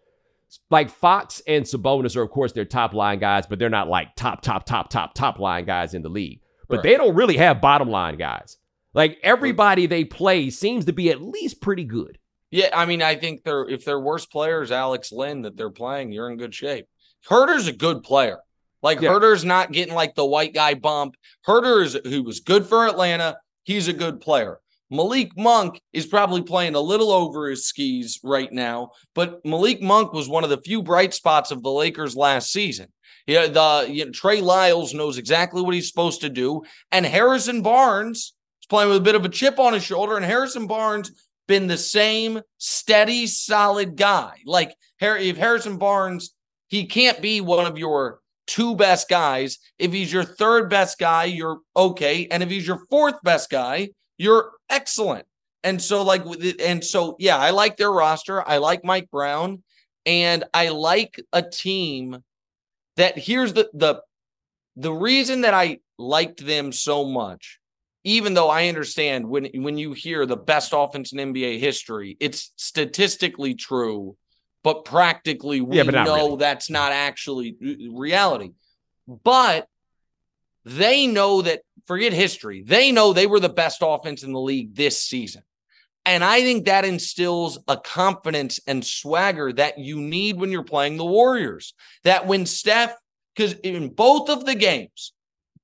like 0.69 0.89
Fox 0.89 1.41
and 1.47 1.65
Sabonis 1.65 2.15
are, 2.15 2.21
of 2.21 2.29
course, 2.29 2.53
their 2.53 2.65
top 2.65 2.93
line 2.93 3.19
guys, 3.19 3.45
but 3.47 3.59
they're 3.59 3.69
not 3.69 3.87
like 3.87 4.15
top, 4.15 4.41
top, 4.41 4.65
top, 4.65 4.89
top, 4.89 5.13
top 5.13 5.39
line 5.39 5.65
guys 5.65 5.93
in 5.93 6.01
the 6.01 6.09
league. 6.09 6.41
But 6.67 6.77
right. 6.77 6.83
they 6.83 6.97
don't 6.97 7.15
really 7.15 7.37
have 7.37 7.61
bottom 7.61 7.89
line 7.89 8.17
guys. 8.17 8.57
Like 8.93 9.19
everybody 9.23 9.85
they 9.85 10.05
play 10.05 10.49
seems 10.49 10.85
to 10.85 10.93
be 10.93 11.09
at 11.09 11.21
least 11.21 11.61
pretty 11.61 11.83
good. 11.83 12.17
Yeah, 12.51 12.69
I 12.73 12.85
mean, 12.85 13.01
I 13.01 13.15
think 13.15 13.43
they're 13.43 13.67
if 13.67 13.85
their 13.85 13.99
worst 13.99 14.31
player 14.31 14.61
is 14.61 14.71
Alex 14.71 15.11
Len 15.11 15.43
that 15.43 15.55
they're 15.55 15.69
playing, 15.69 16.11
you're 16.11 16.29
in 16.29 16.37
good 16.37 16.55
shape. 16.55 16.87
Huerter's 17.27 17.67
a 17.67 17.73
good 17.73 18.01
player. 18.03 18.39
Like 18.81 19.01
yeah. 19.01 19.09
Huerter's 19.11 19.45
not 19.45 19.71
getting 19.71 19.93
like 19.93 20.15
the 20.15 20.25
white 20.25 20.53
guy 20.53 20.73
bump. 20.73 21.15
Huerter 21.45 21.83
is 21.83 21.97
who 22.05 22.23
was 22.23 22.39
good 22.39 22.65
for 22.65 22.87
Atlanta. 22.87 23.37
He's 23.63 23.87
a 23.87 23.93
good 23.93 24.21
player. 24.21 24.59
Malik 24.89 25.37
Monk 25.37 25.79
is 25.93 26.07
probably 26.07 26.41
playing 26.41 26.75
a 26.75 26.79
little 26.79 27.11
over 27.11 27.49
his 27.49 27.65
skis 27.65 28.19
right 28.23 28.51
now, 28.51 28.91
but 29.13 29.43
Malik 29.45 29.81
Monk 29.81 30.13
was 30.13 30.27
one 30.27 30.43
of 30.43 30.49
the 30.49 30.61
few 30.61 30.81
bright 30.81 31.13
spots 31.13 31.51
of 31.51 31.61
the 31.61 31.71
Lakers 31.71 32.15
last 32.15 32.51
season. 32.51 32.87
Yeah, 33.27 33.41
uh, 33.41 33.83
the 33.83 33.93
you 33.93 34.05
know, 34.05 34.11
Trey 34.11 34.41
Lyles 34.41 34.93
knows 34.93 35.19
exactly 35.19 35.61
what 35.61 35.75
he's 35.75 35.87
supposed 35.87 36.21
to 36.21 36.29
do, 36.29 36.63
and 36.91 37.05
Harrison 37.05 37.61
Barnes 37.61 38.33
is 38.61 38.67
playing 38.67 38.89
with 38.89 38.97
a 38.97 39.01
bit 39.01 39.15
of 39.15 39.25
a 39.25 39.29
chip 39.29 39.59
on 39.59 39.73
his 39.73 39.83
shoulder, 39.83 40.15
and 40.15 40.25
Harrison 40.25 40.65
Barnes 40.65 41.11
been 41.47 41.67
the 41.67 41.77
same 41.77 42.41
steady, 42.57 43.27
solid 43.27 43.95
guy. 43.95 44.37
Like 44.45 44.75
if 44.99 45.37
Harrison 45.37 45.77
Barnes, 45.77 46.33
he 46.67 46.85
can't 46.85 47.21
be 47.21 47.41
one 47.41 47.65
of 47.65 47.77
your 47.77 48.19
two 48.47 48.75
best 48.75 49.09
guys. 49.09 49.59
If 49.77 49.93
he's 49.93 50.11
your 50.11 50.23
third 50.23 50.69
best 50.69 50.97
guy, 50.97 51.25
you're 51.25 51.59
okay. 51.75 52.27
And 52.31 52.41
if 52.41 52.49
he's 52.49 52.65
your 52.65 52.81
fourth 52.89 53.21
best 53.23 53.49
guy, 53.49 53.89
you're 54.17 54.51
excellent. 54.69 55.25
And 55.63 55.81
so, 55.81 56.03
like, 56.03 56.23
and 56.59 56.83
so, 56.83 57.15
yeah, 57.19 57.37
I 57.37 57.49
like 57.49 57.77
their 57.77 57.91
roster. 57.91 58.47
I 58.47 58.57
like 58.57 58.85
Mike 58.85 59.11
Brown, 59.11 59.63
and 60.05 60.45
I 60.53 60.69
like 60.69 61.21
a 61.33 61.41
team 61.41 62.23
that 62.95 63.17
here's 63.17 63.53
the 63.53 63.69
the 63.73 64.01
the 64.77 64.93
reason 64.93 65.41
that 65.41 65.53
I 65.53 65.79
liked 65.97 66.45
them 66.45 66.71
so 66.71 67.03
much 67.03 67.59
even 68.03 68.33
though 68.33 68.49
I 68.49 68.67
understand 68.67 69.27
when 69.27 69.49
when 69.55 69.77
you 69.77 69.93
hear 69.93 70.25
the 70.25 70.37
best 70.37 70.71
offense 70.75 71.11
in 71.11 71.33
NBA 71.33 71.59
history, 71.59 72.17
it's 72.19 72.51
statistically 72.55 73.55
true, 73.55 74.15
but 74.63 74.85
practically 74.85 75.61
we 75.61 75.77
yeah, 75.77 75.83
but 75.83 75.93
know 75.93 76.27
really. 76.27 76.37
that's 76.37 76.69
not 76.69 76.91
actually 76.91 77.55
uh, 77.63 77.97
reality. 77.97 78.51
But 79.07 79.67
they 80.63 81.07
know 81.07 81.41
that 81.41 81.61
forget 81.89 82.13
history. 82.13 82.61
They 82.61 82.91
know 82.91 83.13
they 83.13 83.25
were 83.25 83.39
the 83.39 83.49
best 83.49 83.79
offense 83.81 84.21
in 84.21 84.31
the 84.31 84.39
league 84.39 84.75
this 84.75 85.01
season. 85.01 85.41
And 86.05 86.23
I 86.23 86.41
think 86.41 86.65
that 86.65 86.85
instills 86.85 87.57
a 87.67 87.77
confidence 87.77 88.59
and 88.67 88.85
swagger 88.85 89.51
that 89.53 89.79
you 89.79 89.99
need 89.99 90.39
when 90.39 90.51
you're 90.51 90.63
playing 90.63 90.97
the 90.97 91.05
Warriors. 91.05 91.73
That 92.03 92.27
when 92.27 92.45
Steph, 92.45 92.95
because 93.35 93.53
in 93.63 93.89
both 93.89 94.29
of 94.29 94.45
the 94.45 94.53
games, 94.53 95.13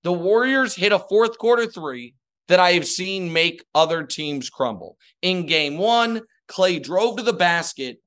the 0.02 0.12
Warriors 0.12 0.74
hit 0.74 0.92
a 0.92 0.98
fourth 0.98 1.38
quarter 1.38 1.68
three 1.68 2.16
that 2.48 2.60
I 2.60 2.72
have 2.72 2.88
seen 2.88 3.32
make 3.32 3.64
other 3.76 4.02
teams 4.02 4.50
crumble. 4.50 4.98
In 5.22 5.46
game 5.46 5.78
one, 5.78 6.24
Clay 6.48 6.80
drove 6.80 7.18
to 7.18 7.24
the 7.24 7.34
basket 7.34 7.98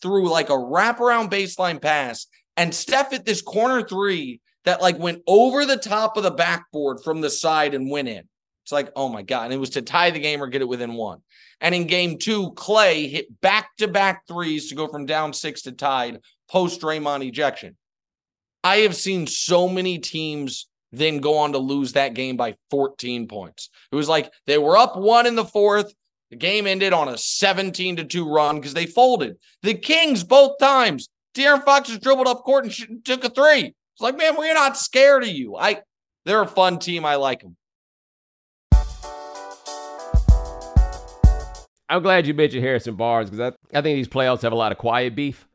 through 0.00 0.30
like 0.30 0.48
a 0.48 0.52
wraparound 0.52 1.28
baseline 1.28 1.82
pass, 1.82 2.28
and 2.56 2.72
Steph 2.72 3.12
at 3.12 3.24
this 3.24 3.42
corner 3.42 3.82
three 3.82 4.40
that 4.64 4.82
like 4.82 4.98
went 4.98 5.22
over 5.26 5.66
the 5.66 5.76
top 5.76 6.16
of 6.16 6.22
the 6.22 6.30
backboard 6.30 7.00
from 7.02 7.20
the 7.20 7.30
side 7.30 7.74
and 7.74 7.90
went 7.90 8.08
in. 8.08 8.28
It's 8.64 8.72
like, 8.72 8.90
oh 8.96 9.08
my 9.08 9.22
God. 9.22 9.44
And 9.44 9.54
it 9.54 9.58
was 9.58 9.70
to 9.70 9.82
tie 9.82 10.10
the 10.10 10.20
game 10.20 10.42
or 10.42 10.46
get 10.46 10.62
it 10.62 10.68
within 10.68 10.94
one. 10.94 11.20
And 11.60 11.74
in 11.74 11.86
game 11.86 12.18
two, 12.18 12.52
Clay 12.52 13.08
hit 13.08 13.40
back 13.40 13.68
to 13.78 13.88
back 13.88 14.26
threes 14.26 14.68
to 14.68 14.74
go 14.74 14.88
from 14.88 15.06
down 15.06 15.32
six 15.32 15.62
to 15.62 15.72
tied 15.72 16.20
post 16.48 16.80
Draymond 16.80 17.26
ejection. 17.26 17.76
I 18.62 18.78
have 18.78 18.96
seen 18.96 19.26
so 19.26 19.68
many 19.68 19.98
teams 19.98 20.68
then 20.92 21.18
go 21.18 21.38
on 21.38 21.52
to 21.52 21.58
lose 21.58 21.92
that 21.92 22.14
game 22.14 22.36
by 22.36 22.56
14 22.70 23.28
points. 23.28 23.68
It 23.92 23.96
was 23.96 24.08
like 24.08 24.32
they 24.46 24.58
were 24.58 24.76
up 24.76 24.96
one 24.96 25.26
in 25.26 25.34
the 25.34 25.44
fourth. 25.44 25.92
The 26.30 26.36
game 26.36 26.66
ended 26.66 26.92
on 26.92 27.08
a 27.08 27.18
17 27.18 27.96
to 27.96 28.04
2 28.04 28.32
run 28.32 28.56
because 28.56 28.74
they 28.74 28.86
folded. 28.86 29.36
The 29.62 29.74
Kings, 29.74 30.24
both 30.24 30.58
times, 30.58 31.08
De'Aaron 31.34 31.64
Fox 31.64 31.88
just 31.88 32.02
dribbled 32.02 32.28
up 32.28 32.44
court 32.44 32.64
and 32.64 33.04
took 33.04 33.24
a 33.24 33.28
three 33.28 33.74
like, 34.04 34.18
man, 34.18 34.36
we're 34.36 34.52
not 34.52 34.76
scared 34.76 35.22
of 35.22 35.30
you. 35.30 35.56
I 35.56 35.82
they're 36.26 36.42
a 36.42 36.46
fun 36.46 36.78
team. 36.78 37.04
I 37.04 37.16
like 37.16 37.40
them. 37.40 37.56
I'm 41.88 42.02
glad 42.02 42.26
you 42.26 42.34
mentioned 42.34 42.64
Harrison 42.64 42.96
Barnes 42.96 43.30
because 43.30 43.52
I, 43.52 43.78
I 43.78 43.82
think 43.82 43.96
these 43.96 44.08
playoffs 44.08 44.42
have 44.42 44.52
a 44.52 44.56
lot 44.56 44.72
of 44.72 44.78
quiet 44.78 45.14
beef, 45.14 45.46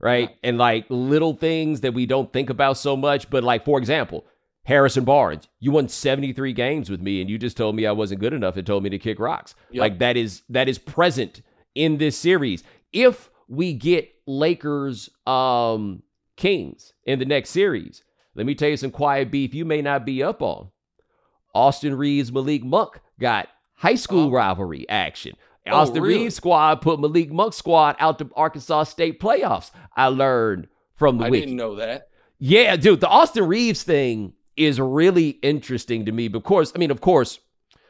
right? 0.00 0.30
Yeah. 0.30 0.36
And 0.48 0.58
like 0.58 0.86
little 0.88 1.34
things 1.34 1.80
that 1.80 1.94
we 1.94 2.06
don't 2.06 2.32
think 2.32 2.48
about 2.50 2.76
so 2.76 2.96
much. 2.96 3.28
But 3.30 3.44
like, 3.44 3.64
for 3.64 3.78
example, 3.78 4.24
Harrison 4.64 5.04
Barnes, 5.04 5.48
you 5.58 5.72
won 5.72 5.88
73 5.88 6.52
games 6.52 6.90
with 6.90 7.00
me 7.00 7.20
and 7.20 7.30
you 7.30 7.38
just 7.38 7.56
told 7.56 7.74
me 7.74 7.86
I 7.86 7.92
wasn't 7.92 8.20
good 8.20 8.32
enough 8.32 8.56
and 8.56 8.66
told 8.66 8.82
me 8.82 8.90
to 8.90 8.98
kick 8.98 9.18
rocks. 9.18 9.54
Yep. 9.70 9.80
Like 9.80 9.98
that 9.98 10.16
is 10.16 10.42
that 10.48 10.68
is 10.68 10.78
present 10.78 11.42
in 11.74 11.98
this 11.98 12.16
series. 12.16 12.62
If 12.92 13.30
we 13.48 13.72
get 13.74 14.12
Lakers 14.26 15.08
um 15.26 16.02
Kings 16.36 16.94
in 17.04 17.18
the 17.18 17.24
next 17.24 17.50
series, 17.50 18.02
let 18.34 18.46
me 18.46 18.54
tell 18.54 18.70
you 18.70 18.76
some 18.76 18.90
quiet 18.90 19.30
beef 19.30 19.54
you 19.54 19.64
may 19.64 19.82
not 19.82 20.06
be 20.06 20.22
up 20.22 20.42
on. 20.42 20.70
Austin 21.54 21.94
Reaves, 21.94 22.32
Malik 22.32 22.64
Monk 22.64 23.00
got 23.20 23.48
high 23.74 23.94
school 23.94 24.28
oh. 24.28 24.30
rivalry 24.30 24.88
action. 24.88 25.36
Oh, 25.66 25.76
Austin 25.76 26.02
really? 26.02 26.22
Reaves 26.24 26.34
squad 26.34 26.80
put 26.80 27.00
Malik 27.00 27.30
Monk 27.30 27.52
squad 27.52 27.96
out 27.98 28.18
to 28.18 28.30
Arkansas 28.34 28.84
State 28.84 29.20
playoffs. 29.20 29.70
I 29.96 30.06
learned 30.06 30.68
from 30.96 31.18
the 31.18 31.24
week. 31.24 31.28
I 31.28 31.30
wiki. 31.30 31.46
didn't 31.46 31.56
know 31.56 31.76
that. 31.76 32.08
Yeah, 32.38 32.76
dude, 32.76 33.00
the 33.00 33.08
Austin 33.08 33.46
Reaves 33.46 33.82
thing 33.82 34.32
is 34.56 34.80
really 34.80 35.30
interesting 35.30 36.06
to 36.06 36.12
me. 36.12 36.28
because 36.28 36.72
I 36.74 36.78
mean, 36.78 36.90
of 36.90 37.00
course, 37.00 37.38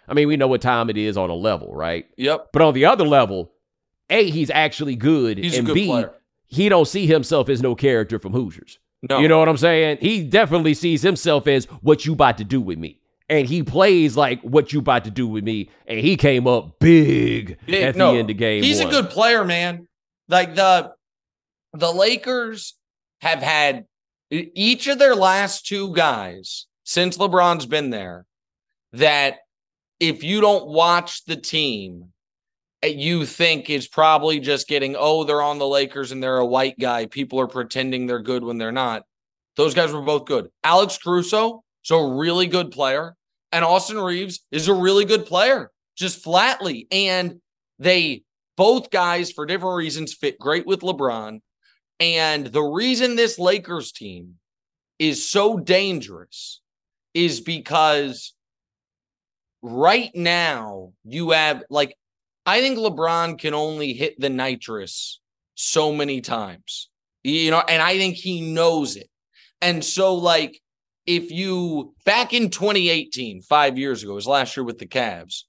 I 0.09 0.15
mean, 0.15 0.29
we 0.29 0.37
know 0.37 0.49
what 0.49 0.61
time 0.61 0.91
it 0.91 0.97
is 0.97 1.17
on 1.17 1.31
a 1.31 1.35
level, 1.35 1.75
right? 1.75 2.07
Yep. 2.17 2.49
But 2.53 2.63
on 2.63 2.75
the 2.75 2.85
other 2.85 3.07
level, 3.07 3.53
A, 4.11 4.29
he's 4.29 4.51
actually 4.51 4.97
good. 4.97 5.39
He's 5.39 5.57
and 5.57 5.67
good 5.67 5.75
B, 5.75 5.87
player. 5.87 6.13
He 6.53 6.69
don't 6.69 6.87
see 6.87 7.07
himself 7.07 7.49
as 7.49 7.63
no 7.63 7.75
character 7.75 8.19
from 8.19 8.33
Hoosiers. 8.33 8.79
No. 9.09 9.19
You 9.19 9.27
know 9.27 9.39
what 9.39 9.49
I'm 9.49 9.57
saying? 9.57 9.99
He 10.01 10.23
definitely 10.23 10.75
sees 10.75 11.03
himself 11.03 11.47
as 11.47 11.65
what 11.81 12.05
you 12.05 12.13
about 12.13 12.39
to 12.39 12.45
do 12.45 12.61
with 12.61 12.79
me. 12.79 13.01
And 13.29 13.49
he 13.49 13.63
plays 13.63 14.17
like 14.17 14.43
what 14.43 14.73
you 14.73 14.81
about 14.81 15.05
to 15.05 15.11
do 15.11 15.27
with 15.27 15.45
me. 15.45 15.71
And 15.87 15.99
he 15.99 16.17
came 16.17 16.47
up 16.47 16.79
big, 16.79 17.59
big 17.65 17.83
at 17.83 17.97
no, 17.97 18.13
the 18.13 18.19
end 18.19 18.21
of 18.21 18.27
the 18.29 18.35
game. 18.35 18.63
He's 18.63 18.81
one. 18.81 18.89
a 18.89 18.91
good 18.91 19.11
player, 19.11 19.45
man. 19.45 19.89
Like 20.29 20.55
the 20.55 20.93
the 21.73 21.91
Lakers 21.91 22.75
have 23.23 23.41
had 23.41 23.87
each 24.31 24.87
of 24.87 24.99
their 24.99 25.15
last 25.15 25.67
two 25.67 25.95
guys 25.95 26.67
since 26.85 27.17
LeBron's 27.17 27.65
been 27.65 27.89
there 27.89 28.27
that 28.93 29.39
if 29.99 30.23
you 30.23 30.43
don't 30.43 30.67
watch 30.67 31.25
the 31.25 31.37
team, 31.37 32.12
you 32.85 33.25
think 33.25 33.71
is 33.71 33.87
probably 33.87 34.41
just 34.41 34.69
getting, 34.69 34.97
oh, 34.99 35.25
they're 35.25 35.43
on 35.43 35.59
the 35.59 35.67
Lakers 35.67 36.13
and 36.13 36.23
they're 36.23 36.39
a 36.39 36.47
white 36.47 36.79
guy. 36.79 37.07
People 37.07 37.41
are 37.41 37.47
pretending 37.47 38.07
they're 38.07 38.21
good 38.21 38.43
when 38.43 38.59
they're 38.59 38.73
not. 38.73 39.05
Those 39.57 39.75
guys 39.75 39.93
were 39.93 40.03
both 40.03 40.25
good. 40.25 40.49
Alex 40.65 40.99
Caruso, 40.99 41.63
so 41.83 41.99
a 41.99 42.17
really 42.17 42.47
good 42.47 42.71
player. 42.71 43.15
And 43.53 43.65
Austin 43.65 43.99
Reaves 43.99 44.41
is 44.51 44.69
a 44.69 44.75
really 44.75 45.05
good 45.05 45.27
player, 45.27 45.71
just 45.97 46.23
flatly. 46.23 46.89
And 46.91 47.41
they 47.79 48.23
both 48.57 48.91
guys, 48.91 49.31
for 49.31 49.47
different 49.47 49.77
reasons, 49.77 50.15
fit 50.15 50.39
great 50.39 50.67
with 50.67 50.81
LeBron. 50.81 51.41
And 52.01 52.47
the 52.47 52.63
reason 52.63 53.15
this 53.15 53.39
Lakers 53.39 53.93
team 53.93 54.37
is 54.99 55.29
so 55.29 55.59
dangerous 55.59 56.61
is 57.15 57.41
because 57.41 58.35
right 59.63 60.11
now 60.15 60.93
you 61.05 61.31
have 61.31 61.63
like 61.71 61.95
I 62.45 62.61
think 62.61 62.79
LeBron 62.79 63.39
can 63.39 63.55
only 63.55 63.93
hit 63.93 64.19
the 64.19 64.31
nitrous 64.31 65.21
so 65.55 65.93
many 65.93 66.21
times. 66.21 66.89
You 67.25 67.53
know, 67.53 67.63
and 67.69 67.81
I 67.81 67.99
think 67.99 68.17
he 68.17 68.41
knows 68.41 68.97
it. 68.97 69.09
And 69.61 69.85
so 69.85 70.15
like 70.15 70.61
if 71.07 71.31
you 71.31 71.95
back 72.05 72.33
in 72.33 72.51
2018, 72.51 73.43
5 73.43 73.79
years 73.79 74.03
ago, 74.03 74.17
his 74.17 74.27
last 74.27 74.57
year 74.57 74.65
with 74.65 74.79
the 74.79 74.87
Cavs, 74.87 75.43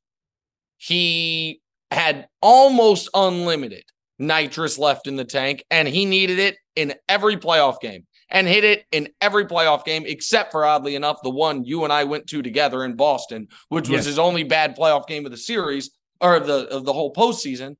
he 0.77 1.61
had 1.89 2.27
almost 2.41 3.09
unlimited 3.13 3.83
nitrous 4.19 4.77
left 4.77 5.07
in 5.07 5.15
the 5.15 5.25
tank, 5.25 5.63
and 5.71 5.87
he 5.87 6.05
needed 6.05 6.39
it 6.39 6.57
in 6.75 6.93
every 7.09 7.37
playoff 7.37 7.79
game 7.79 8.05
and 8.29 8.47
hit 8.47 8.63
it 8.63 8.85
in 8.91 9.09
every 9.21 9.45
playoff 9.45 9.83
game, 9.85 10.03
except 10.05 10.51
for 10.51 10.65
oddly 10.65 10.95
enough, 10.95 11.17
the 11.23 11.29
one 11.29 11.63
you 11.63 11.83
and 11.83 11.93
I 11.93 12.03
went 12.03 12.27
to 12.27 12.41
together 12.41 12.83
in 12.85 12.95
Boston, 12.95 13.47
which 13.69 13.89
was 13.89 13.99
yes. 13.99 14.05
his 14.05 14.19
only 14.19 14.43
bad 14.43 14.77
playoff 14.77 15.07
game 15.07 15.25
of 15.25 15.31
the 15.31 15.37
series 15.37 15.91
or 16.23 16.37
of 16.37 16.47
the 16.47 16.67
of 16.69 16.85
the 16.85 16.93
whole 16.93 17.13
postseason. 17.13 17.75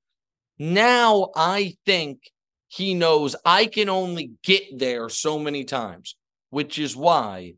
Now 0.59 1.29
I 1.35 1.75
think 1.85 2.19
he 2.67 2.93
knows 2.93 3.35
I 3.45 3.65
can 3.65 3.89
only 3.89 4.33
get 4.43 4.77
there 4.77 5.09
so 5.09 5.39
many 5.39 5.63
times, 5.63 6.15
which 6.49 6.77
is 6.77 6.95
why 6.95 7.53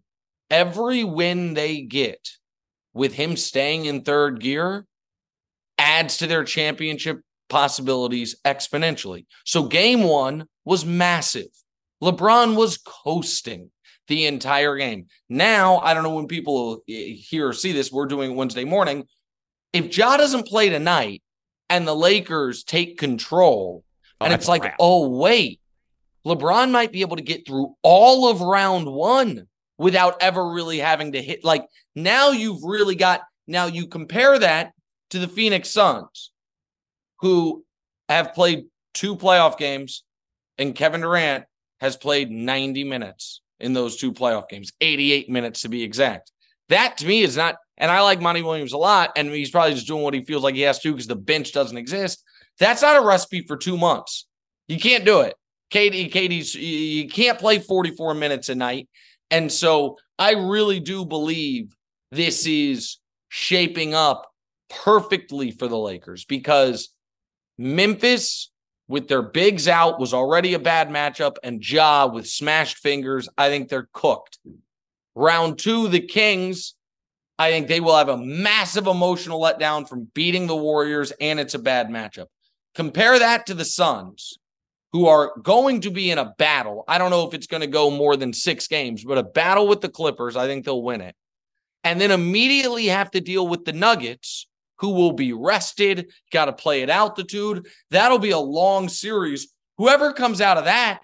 every 0.50 1.04
win 1.04 1.56
they 1.56 1.82
get 1.82 2.30
with 2.94 3.14
him 3.14 3.36
staying 3.36 3.86
in 3.86 4.04
third 4.04 4.40
gear 4.40 4.86
adds 5.78 6.18
to 6.18 6.28
their 6.28 6.44
championship 6.44 7.20
possibilities 7.50 8.36
exponentially. 8.46 9.26
So 9.44 9.64
game 9.64 10.04
one 10.04 10.46
was 10.64 10.86
massive. 10.86 11.48
LeBron 12.02 12.56
was 12.56 12.78
coasting 12.78 13.72
the 14.08 14.26
entire 14.26 14.78
game. 14.78 15.08
Now, 15.30 15.80
I 15.80 15.94
don't 15.94 16.04
know 16.04 16.14
when 16.14 16.28
people 16.28 16.82
hear 16.86 17.50
or 17.50 17.54
see 17.54 17.72
this, 17.72 17.92
we're 17.92 18.06
doing 18.06 18.36
Wednesday 18.36 18.64
morning. 18.64 19.06
If 19.76 19.98
Ja 19.98 20.18
doesn't 20.18 20.48
play 20.48 20.70
tonight 20.70 21.22
and 21.70 21.88
the 21.88 21.96
Lakers 21.96 22.64
take 22.64 22.98
control, 22.98 23.84
oh, 24.22 24.26
and 24.26 24.34
it's 24.34 24.48
like, 24.48 24.74
oh, 24.80 25.10
wait, 25.10 25.60
LeBron 26.26 26.72
might 26.72 26.92
be 26.92 27.02
able 27.02 27.18
to 27.18 27.24
get 27.24 27.46
through 27.46 27.76
all 27.84 28.30
of 28.30 28.42
round 28.42 28.88
one 28.88 29.48
without 29.78 30.22
ever 30.22 30.50
really 30.50 30.80
having 30.80 31.12
to 31.12 31.22
hit. 31.22 31.44
Like 31.44 31.66
now 31.94 32.32
you've 32.32 32.64
really 32.64 32.96
got, 32.96 33.22
now 33.48 33.66
you 33.66 33.88
compare 33.88 34.40
that 34.40 34.72
to 35.12 35.20
the 35.20 35.28
Phoenix 35.28 35.70
Suns 35.70 36.32
who 37.20 37.64
have 38.10 38.34
played 38.34 38.66
two 38.94 39.16
playoff 39.16 39.58
games, 39.58 40.04
and 40.58 40.76
Kevin 40.76 41.02
Durant 41.02 41.46
has 41.80 41.98
played 41.98 42.32
90 42.32 42.84
minutes 42.84 43.42
in 43.60 43.74
those 43.74 43.98
two 43.98 44.12
playoff 44.12 44.48
games, 44.50 44.72
88 44.82 45.30
minutes 45.30 45.62
to 45.62 45.70
be 45.70 45.84
exact. 45.84 46.32
That 46.70 46.98
to 46.98 47.06
me 47.06 47.22
is 47.22 47.38
not, 47.38 47.56
and 47.78 47.92
I 47.92 48.02
like 48.02 48.22
Monty 48.22 48.42
Williams 48.42 48.74
a 48.74 48.78
lot, 48.78 49.12
and 49.16 49.30
he's 49.30 49.52
probably 49.52 49.74
just 49.74 49.88
doing 49.88 50.04
what 50.04 50.14
he 50.14 50.24
feels 50.24 50.44
like 50.44 50.56
he 50.56 50.62
has 50.62 50.80
to 50.80 50.92
because 50.92 51.08
the 51.08 51.16
bench 51.16 51.52
doesn't 51.52 51.78
exist. 51.78 52.24
That's 52.60 52.82
not 52.82 53.02
a 53.02 53.06
recipe 53.06 53.42
for 53.42 53.58
two 53.58 53.78
months. 53.78 54.28
You 54.68 54.80
can't 54.80 55.06
do 55.06 55.22
it. 55.22 55.36
Katie, 55.70 56.10
KD's, 56.10 56.56
you 56.56 57.10
can't 57.10 57.40
play 57.40 57.60
44 57.60 58.14
minutes 58.14 58.50
a 58.50 58.56
night. 58.56 58.88
And 59.30 59.52
so 59.52 59.98
I 60.18 60.34
really 60.34 60.80
do 60.80 61.06
believe 61.06 61.76
this 62.12 62.46
is 62.46 62.98
shaping 63.30 63.94
up 63.94 64.32
perfectly 64.70 65.52
for 65.52 65.68
the 65.68 65.78
Lakers 65.78 66.24
because 66.26 66.90
Memphis 67.58 68.52
with 68.88 69.08
their 69.08 69.22
bigs 69.22 69.68
out 69.68 70.00
was 70.00 70.14
already 70.14 70.54
a 70.54 70.60
bad 70.60 70.90
matchup, 70.90 71.38
and 71.44 71.68
Ja 71.68 72.06
with 72.06 72.28
smashed 72.28 72.78
fingers, 72.78 73.28
I 73.38 73.50
think 73.50 73.68
they're 73.68 73.90
cooked. 73.94 74.38
Round 75.16 75.58
two, 75.58 75.88
the 75.88 76.02
Kings, 76.02 76.75
I 77.38 77.52
think 77.52 77.68
they 77.68 77.82
will 77.82 77.98
have 77.98 78.10
a 78.10 78.18
massive 78.18 78.88
emotional 78.88 79.42
letdown 79.42 79.88
from 79.88 80.08
beating 80.14 80.48
the 80.48 80.56
Warriors, 80.56 81.12
and 81.20 81.40
it's 81.40 81.54
a 81.54 81.60
bad 81.60 81.90
matchup. 81.90 82.28
Compare 82.76 83.20
that 83.20 83.46
to 83.48 83.54
the 83.54 83.66
Suns, 83.66 84.38
who 84.94 85.08
are 85.08 85.34
going 85.44 85.82
to 85.82 85.92
be 85.92 86.12
in 86.12 86.18
a 86.18 86.34
battle. 86.38 86.86
I 86.88 86.98
don't 86.98 87.12
know 87.12 87.28
if 87.28 87.34
it's 87.34 87.48
going 87.48 87.62
to 87.62 87.68
go 87.68 87.92
more 87.92 88.16
than 88.16 88.32
six 88.32 88.68
games, 88.68 89.04
but 89.04 89.18
a 89.18 89.24
battle 89.24 89.68
with 89.68 89.82
the 89.82 89.90
Clippers. 89.90 90.38
I 90.38 90.48
think 90.48 90.64
they'll 90.64 90.82
win 90.82 91.02
it. 91.02 91.16
And 91.84 92.00
then 92.00 92.12
immediately 92.12 92.86
have 92.88 93.12
to 93.12 93.22
deal 93.22 93.48
with 93.48 93.66
the 93.66 93.74
Nuggets, 93.74 94.48
who 94.80 94.92
will 94.92 95.12
be 95.12 95.34
rested, 95.34 96.12
got 96.32 96.46
to 96.46 96.54
play 96.54 96.84
at 96.84 96.90
altitude. 96.90 97.68
That'll 97.92 98.20
be 98.20 98.32
a 98.32 98.40
long 98.40 98.90
series. 98.90 99.54
Whoever 99.78 100.14
comes 100.14 100.40
out 100.40 100.58
of 100.58 100.66
that 100.66 101.02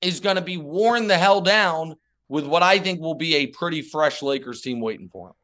is 0.00 0.20
going 0.20 0.36
to 0.36 0.42
be 0.42 0.56
worn 0.56 1.08
the 1.08 1.18
hell 1.18 1.40
down 1.40 1.96
with 2.28 2.46
what 2.46 2.62
I 2.62 2.78
think 2.78 3.00
will 3.00 3.14
be 3.14 3.36
a 3.36 3.48
pretty 3.48 3.82
fresh 3.82 4.22
Lakers 4.22 4.62
team 4.62 4.80
waiting 4.80 5.08
for 5.08 5.28
him. 5.28 5.34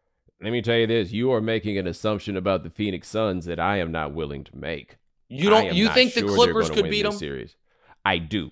Let 0.40 0.52
me 0.52 0.62
tell 0.62 0.76
you 0.76 0.86
this: 0.86 1.12
you 1.12 1.32
are 1.32 1.40
making 1.40 1.78
an 1.78 1.86
assumption 1.86 2.36
about 2.36 2.62
the 2.62 2.70
Phoenix 2.70 3.08
Suns 3.08 3.44
that 3.46 3.58
I 3.58 3.78
am 3.78 3.90
not 3.92 4.14
willing 4.14 4.44
to 4.44 4.56
make. 4.56 4.96
You 5.28 5.50
don't? 5.50 5.74
You 5.74 5.88
think 5.90 6.12
sure 6.12 6.22
the 6.22 6.34
Clippers 6.34 6.70
could 6.70 6.88
beat 6.90 7.02
them? 7.02 7.12
Series. 7.12 7.56
I 8.04 8.18
do. 8.18 8.50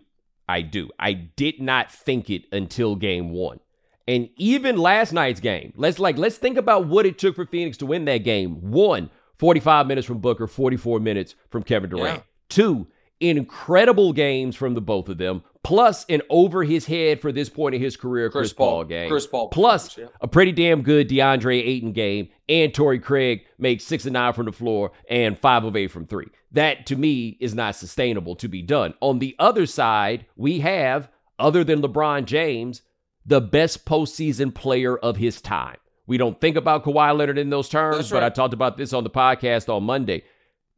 I 0.49 0.63
do. 0.63 0.91
I 0.99 1.13
did 1.13 1.61
not 1.61 1.91
think 1.91 2.31
it 2.31 2.45
until 2.53 2.97
Game 2.97 3.31
One. 3.31 3.61
And 4.09 4.29
even 4.37 4.77
last 4.77 5.13
night's 5.13 5.41
game, 5.41 5.73
let's 5.77 5.99
like 5.99 6.17
let's 6.19 6.39
think 6.39 6.57
about 6.57 6.87
what 6.87 7.07
it 7.07 7.19
took 7.19 7.35
for 7.35 7.47
Phoenix 7.47 7.77
to 7.79 7.87
win 7.87 8.05
that 8.05 8.19
game. 8.19 8.71
One, 8.71 9.11
45 9.39 9.87
minutes 9.87 10.07
from 10.07 10.19
Booker, 10.19 10.47
44 10.47 11.01
minutes 11.01 11.35
from 11.51 11.63
Kevin 11.63 11.91
Durant. 11.91 12.19
Yeah. 12.19 12.23
Two, 12.49 12.87
incredible 13.21 14.13
games 14.13 14.55
from 14.55 14.75
the 14.75 14.81
both 14.81 15.09
of 15.09 15.19
them, 15.19 15.43
plus 15.67 16.07
an 16.09 16.23
over 16.31 16.63
his 16.63 16.87
head 16.87 17.21
for 17.21 17.33
this 17.33 17.49
point 17.49 17.75
in 17.75 17.83
his 17.83 17.97
career 17.97 18.31
Chris, 18.31 18.51
Chris 18.51 18.53
Paul, 18.53 18.71
Paul, 18.71 18.85
game. 18.85 19.09
Chris 19.11 19.27
Paul. 19.27 19.49
Plus 19.49 19.99
yeah. 19.99 20.07
a 20.21 20.29
pretty 20.29 20.53
damn 20.53 20.83
good 20.83 21.09
DeAndre 21.09 21.59
Ayton 21.59 21.91
game, 21.91 22.29
and 22.49 22.73
Torrey 22.73 23.01
Craig 23.01 23.43
makes 23.59 23.83
six 23.83 24.05
and 24.05 24.13
nine 24.13 24.33
from 24.33 24.47
the 24.47 24.53
floor 24.53 24.93
and 25.11 25.37
five 25.37 25.65
of 25.65 25.75
eight 25.75 25.91
from 25.91 26.07
three. 26.07 26.29
That 26.53 26.87
to 26.87 26.97
me 26.97 27.37
is 27.41 27.55
not 27.55 27.75
sustainable 27.75 28.37
to 28.37 28.49
be 28.49 28.63
done. 28.63 28.95
On 29.01 29.19
the 29.19 29.35
other 29.41 29.67
side, 29.67 30.27
we 30.37 30.61
have, 30.61 31.09
other 31.39 31.65
than 31.65 31.83
LeBron 31.83 32.27
James, 32.27 32.83
the 33.25 33.41
best 33.41 33.85
postseason 33.85 34.55
player 34.55 34.97
of 34.97 35.17
his 35.17 35.41
time. 35.41 35.79
We 36.07 36.17
don't 36.17 36.41
think 36.41 36.57
about 36.57 36.85
Kawhi 36.85 37.17
Leonard 37.19 37.39
in 37.39 37.51
those 37.51 37.69
terms, 37.69 38.13
right. 38.13 38.21
but 38.21 38.23
I 38.23 38.31
talked 38.31 38.55
about 38.55 38.77
this 38.77 38.93
on 38.93 39.03
the 39.03 39.11
podcast 39.11 39.69
on 39.69 39.83
Monday. 39.83 40.23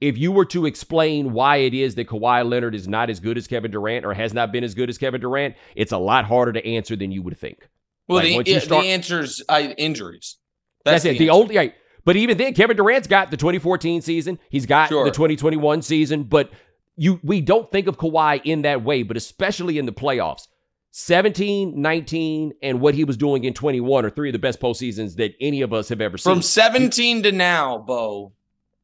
If 0.01 0.16
you 0.16 0.30
were 0.30 0.44
to 0.46 0.66
explain 0.66 1.32
why 1.32 1.57
it 1.57 1.74
is 1.74 1.96
that 1.96 2.09
Kawhi 2.09 2.49
Leonard 2.49 2.74
is 2.74 2.86
not 2.86 3.11
as 3.11 3.20
good 3.20 3.36
as 3.36 3.46
Kevin 3.46 3.70
Durant 3.70 4.05
or 4.05 4.14
has 4.14 4.32
not 4.32 4.53
been 4.53 4.64
as 4.64 4.74
good 4.74 4.88
as 4.88 4.99
Kevin 4.99 5.20
Durant, 5.20 5.57
it's 5.74 5.92
a 5.92 5.99
lot 5.99 6.24
harder 6.24 6.53
to 6.53 6.64
answer 6.66 6.94
than 6.94 7.11
you 7.11 7.22
would 7.22 7.36
think. 7.36 7.68
Well, 8.07 8.24
like, 8.24 8.46
the, 8.46 8.61
start, 8.61 8.84
the 8.84 8.90
answer's 8.90 9.42
uh, 9.49 9.61
injuries. 9.76 10.36
That's, 10.84 10.94
that's 10.94 11.05
the 11.05 11.09
it. 11.11 11.12
Answer. 11.12 11.24
The 11.24 11.30
only 11.30 11.57
right. 11.57 11.74
But 12.05 12.16
even 12.16 12.38
then, 12.38 12.55
Kevin 12.55 12.76
Durant's 12.76 13.09
got 13.09 13.30
the 13.30 13.36
2014 13.36 14.01
season. 14.01 14.38
He's 14.49 14.66
got 14.66 14.88
sure. 14.88 15.05
the 15.05 15.11
2021 15.11 15.82
season. 15.82 16.24
But 16.24 16.51
you, 16.96 17.20
we 17.22 17.40
don't 17.40 17.70
think 17.70 17.86
of 17.86 17.99
Kawhi 17.99 18.40
in 18.44 18.62
that 18.62 18.82
way. 18.82 19.03
But 19.03 19.18
especially 19.18 19.78
in 19.78 19.84
the 19.84 19.92
playoffs, 19.92 20.46
17, 20.92 21.80
19, 21.80 22.55
and 22.62 22.80
what 22.80 22.94
he 22.94 23.05
was 23.05 23.16
doing 23.16 23.44
in 23.44 23.53
21 23.53 24.07
are 24.07 24.11
three 24.11 24.30
of 24.30 24.32
the 24.32 24.38
best 24.38 24.59
postseasons 24.59 25.16
that 25.16 25.34
any 25.38 25.61
of 25.61 25.72
us 25.74 25.90
have 25.90 26.01
ever 26.01 26.16
seen. 26.16 26.32
From 26.32 26.42
17 26.42 27.24
to 27.24 27.32
now, 27.32 27.76
Bo, 27.78 28.32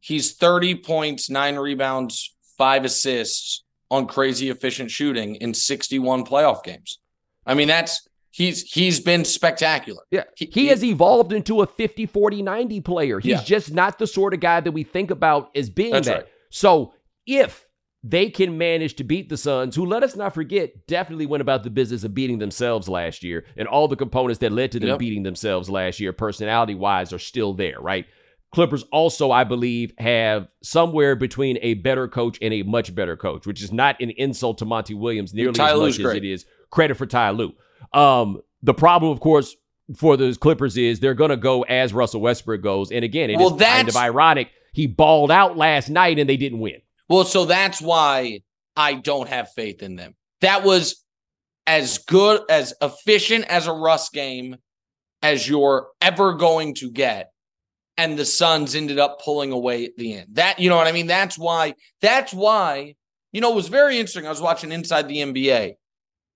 he's 0.04 0.34
30 0.34 0.76
points, 0.76 1.30
nine 1.30 1.56
rebounds, 1.56 2.34
five 2.58 2.84
assists 2.84 3.64
on 3.90 4.06
crazy 4.06 4.50
efficient 4.50 4.90
shooting 4.90 5.36
in 5.36 5.54
61 5.54 6.24
playoff 6.24 6.62
games. 6.62 6.98
I 7.46 7.54
mean, 7.54 7.68
that's 7.68 8.06
he's 8.30 8.62
he's 8.62 9.00
been 9.00 9.24
spectacular. 9.24 10.02
Yeah. 10.10 10.24
He, 10.36 10.46
he, 10.46 10.66
has 10.68 10.84
evolved 10.84 11.32
into 11.32 11.62
a 11.62 11.66
50 11.66 12.06
40 12.06 12.42
90 12.42 12.80
player. 12.82 13.18
He's 13.18 13.32
yeah. 13.32 13.42
just 13.42 13.72
not 13.72 13.98
the 13.98 14.06
sort 14.06 14.34
of 14.34 14.40
guy 14.40 14.60
that 14.60 14.72
we 14.72 14.82
think 14.82 15.10
about 15.10 15.50
as 15.56 15.70
being 15.70 15.92
That's 15.92 16.06
that. 16.08 16.14
Right. 16.14 16.26
So, 16.50 16.94
if 17.26 17.66
they 18.02 18.28
can 18.28 18.58
manage 18.58 18.96
to 18.96 19.04
beat 19.04 19.30
the 19.30 19.36
Suns, 19.38 19.74
who 19.74 19.86
let 19.86 20.02
us 20.02 20.14
not 20.14 20.34
forget 20.34 20.86
definitely 20.86 21.24
went 21.24 21.40
about 21.40 21.64
the 21.64 21.70
business 21.70 22.04
of 22.04 22.14
beating 22.14 22.38
themselves 22.38 22.86
last 22.86 23.22
year, 23.22 23.46
and 23.56 23.66
all 23.66 23.88
the 23.88 23.96
components 23.96 24.40
that 24.40 24.52
led 24.52 24.72
to 24.72 24.78
them 24.78 24.90
yep. 24.90 24.98
beating 24.98 25.22
themselves 25.22 25.70
last 25.70 25.98
year, 25.98 26.12
personality 26.12 26.74
wise, 26.74 27.14
are 27.14 27.18
still 27.18 27.54
there, 27.54 27.80
right? 27.80 28.04
Clippers 28.54 28.84
also, 28.92 29.30
I 29.30 29.44
believe, 29.44 29.92
have 29.98 30.48
somewhere 30.62 31.16
between 31.16 31.58
a 31.60 31.74
better 31.74 32.08
coach 32.08 32.38
and 32.40 32.54
a 32.54 32.62
much 32.62 32.94
better 32.94 33.16
coach, 33.16 33.46
which 33.46 33.62
is 33.62 33.72
not 33.72 34.00
an 34.00 34.10
insult 34.10 34.58
to 34.58 34.64
Monty 34.64 34.94
Williams 34.94 35.34
nearly 35.34 35.54
Ty 35.54 35.72
as 35.72 35.78
much 35.78 36.00
as 36.00 36.14
it 36.14 36.24
is 36.24 36.46
credit 36.70 36.96
for 36.96 37.06
Ty 37.06 37.30
Lue. 37.30 37.52
Um, 37.92 38.40
the 38.62 38.74
problem, 38.74 39.12
of 39.12 39.20
course, 39.20 39.56
for 39.96 40.16
the 40.16 40.36
Clippers 40.40 40.76
is 40.76 41.00
they're 41.00 41.14
going 41.14 41.30
to 41.30 41.36
go 41.36 41.62
as 41.62 41.92
Russell 41.92 42.20
Westbrook 42.20 42.62
goes. 42.62 42.90
And 42.90 43.04
again, 43.04 43.30
it 43.30 43.36
well, 43.36 43.54
is 43.54 43.62
kind 43.62 43.88
of 43.88 43.96
ironic. 43.96 44.50
He 44.72 44.86
balled 44.86 45.30
out 45.30 45.56
last 45.56 45.88
night 45.88 46.18
and 46.18 46.28
they 46.28 46.36
didn't 46.36 46.60
win. 46.60 46.80
Well, 47.08 47.24
so 47.24 47.44
that's 47.44 47.80
why 47.80 48.40
I 48.76 48.94
don't 48.94 49.28
have 49.28 49.52
faith 49.52 49.82
in 49.82 49.96
them. 49.96 50.14
That 50.40 50.64
was 50.64 51.04
as 51.66 51.98
good, 51.98 52.42
as 52.48 52.74
efficient 52.80 53.44
as 53.44 53.66
a 53.66 53.72
Russ 53.72 54.08
game 54.10 54.56
as 55.22 55.48
you're 55.48 55.88
ever 56.00 56.34
going 56.34 56.74
to 56.74 56.90
get. 56.90 57.30
And 57.96 58.18
the 58.18 58.24
Suns 58.24 58.74
ended 58.74 58.98
up 58.98 59.22
pulling 59.22 59.52
away 59.52 59.84
at 59.84 59.96
the 59.96 60.14
end. 60.14 60.28
That, 60.32 60.58
you 60.58 60.68
know 60.68 60.76
what 60.76 60.88
I 60.88 60.92
mean? 60.92 61.06
That's 61.06 61.38
why, 61.38 61.74
that's 62.00 62.34
why, 62.34 62.96
you 63.32 63.40
know, 63.40 63.52
it 63.52 63.56
was 63.56 63.68
very 63.68 63.98
interesting. 63.98 64.26
I 64.26 64.30
was 64.30 64.40
watching 64.40 64.72
Inside 64.72 65.08
the 65.08 65.18
NBA 65.18 65.76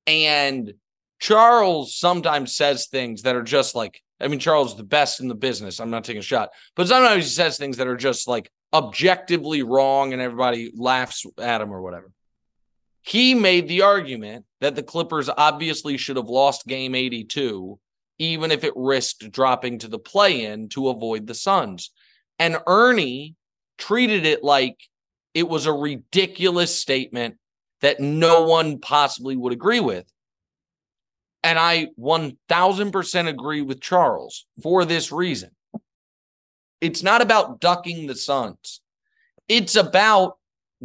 and 0.07 0.75
Charles 1.19 1.95
sometimes 1.97 2.55
says 2.55 2.87
things 2.87 3.23
that 3.23 3.37
are 3.37 3.43
just 3.43 3.75
like, 3.75 4.03
I 4.21 4.29
mean, 4.29 4.41
Charles 4.41 4.73
is 4.73 4.77
the 4.77 4.85
best 4.85 5.21
in 5.21 5.29
the 5.29 5.35
business. 5.35 5.81
I'm 5.81 5.91
not 5.91 6.05
taking 6.05 6.21
a 6.21 6.23
shot, 6.23 6.51
but 6.75 6.89
sometimes 6.89 7.25
he 7.25 7.31
says 7.31 7.57
things 7.57 7.77
that 7.77 7.87
are 7.87 7.97
just 7.97 8.27
like 8.27 8.51
objectively 8.73 9.63
wrong 9.63 10.13
and 10.13 10.23
everybody 10.23 10.73
laughs 10.77 11.25
at 11.39 11.61
him 11.61 11.73
or 11.73 11.83
whatever. 11.83 12.11
He 13.03 13.35
made 13.35 13.69
the 13.69 13.83
argument 13.83 14.45
that 14.61 14.75
the 14.75 14.83
Clippers 14.83 15.29
obviously 15.29 15.97
should 15.97 16.17
have 16.17 16.29
lost 16.29 16.67
game 16.67 16.95
82, 16.95 17.79
even 18.19 18.51
if 18.51 18.64
it 18.64 18.73
risked 18.77 19.31
dropping 19.31 19.79
to 19.79 19.89
the 19.89 19.99
play 19.99 20.45
in 20.45 20.69
to 20.71 20.89
avoid 20.89 21.27
the 21.27 21.35
Suns. 21.35 21.91
And 22.39 22.59
Ernie 22.66 23.35
treated 23.79 24.27
it 24.27 24.43
like 24.43 24.77
it 25.35 25.49
was 25.49 25.66
a 25.66 25.73
ridiculous 25.73 26.75
statement 26.75 27.37
that 27.81 28.01
no 28.01 28.43
one 28.43 28.79
possibly 28.81 29.37
would 29.37 29.53
agree 29.53 29.81
with. 29.81 30.05
And 31.45 31.59
I 31.59 31.89
1000% 31.99 33.29
agree 33.29 33.62
with 33.62 33.81
Charles 33.81 34.47
for 34.62 34.85
this 34.85 35.12
reason. 35.12 35.51
It's 36.81 37.03
not 37.03 37.23
about 37.23 37.61
ducking 37.61 38.07
the 38.07 38.14
Suns, 38.14 38.81
it's 39.49 39.77
about 39.77 40.39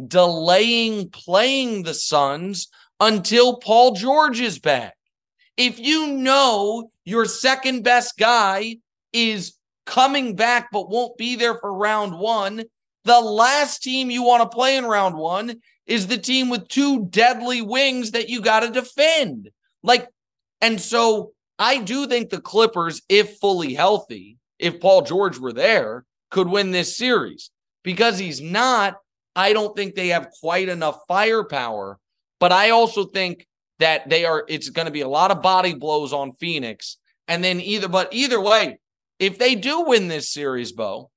delaying 0.06 1.10
playing 1.10 1.82
the 1.82 1.94
Suns 1.94 2.68
until 3.00 3.56
Paul 3.58 3.94
George 3.94 4.40
is 4.40 4.58
back. 4.58 4.96
If 5.56 5.78
you 5.78 6.08
know 6.08 6.90
your 7.04 7.26
second 7.26 7.82
best 7.82 8.16
guy 8.18 8.76
is 9.12 9.56
coming 9.86 10.34
back 10.34 10.68
but 10.72 10.90
won't 10.90 11.16
be 11.16 11.36
there 11.36 11.54
for 11.54 11.72
round 11.72 12.18
one, 12.18 12.64
the 13.04 13.20
last 13.20 13.82
team 13.82 14.10
you 14.10 14.22
want 14.22 14.42
to 14.42 14.54
play 14.54 14.76
in 14.76 14.84
round 14.84 15.16
one 15.16 15.56
is 15.86 16.06
the 16.06 16.18
team 16.18 16.48
with 16.48 16.68
two 16.68 17.06
deadly 17.06 17.60
wings 17.60 18.12
that 18.12 18.28
you 18.28 18.40
got 18.40 18.60
to 18.60 18.70
defend. 18.70 19.50
Like, 19.82 20.08
and 20.60 20.80
so 20.80 21.32
I 21.58 21.78
do 21.78 22.06
think 22.06 22.30
the 22.30 22.40
Clippers, 22.40 23.02
if 23.08 23.36
fully 23.38 23.74
healthy, 23.74 24.38
if 24.58 24.80
Paul 24.80 25.02
George 25.02 25.38
were 25.38 25.52
there, 25.52 26.04
could 26.30 26.48
win 26.48 26.70
this 26.70 26.96
series. 26.96 27.50
Because 27.82 28.18
he's 28.18 28.40
not, 28.40 28.96
I 29.36 29.52
don't 29.52 29.76
think 29.76 29.94
they 29.94 30.08
have 30.08 30.30
quite 30.40 30.70
enough 30.70 31.00
firepower. 31.06 31.98
But 32.40 32.50
I 32.50 32.70
also 32.70 33.04
think 33.04 33.46
that 33.78 34.08
they 34.08 34.24
are, 34.24 34.44
it's 34.48 34.70
going 34.70 34.86
to 34.86 34.92
be 34.92 35.00
a 35.00 35.08
lot 35.08 35.30
of 35.30 35.42
body 35.42 35.74
blows 35.74 36.12
on 36.12 36.32
Phoenix. 36.34 36.98
And 37.28 37.42
then 37.42 37.60
either, 37.60 37.88
but 37.88 38.08
either 38.12 38.40
way, 38.40 38.78
if 39.18 39.38
they 39.38 39.54
do 39.54 39.82
win 39.82 40.08
this 40.08 40.32
series, 40.32 40.72
Bo, 40.72 41.10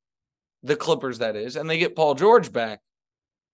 the 0.64 0.76
Clippers, 0.76 1.20
that 1.20 1.36
is, 1.36 1.56
and 1.56 1.70
they 1.70 1.78
get 1.78 1.96
Paul 1.96 2.16
George 2.16 2.52
back, 2.52 2.80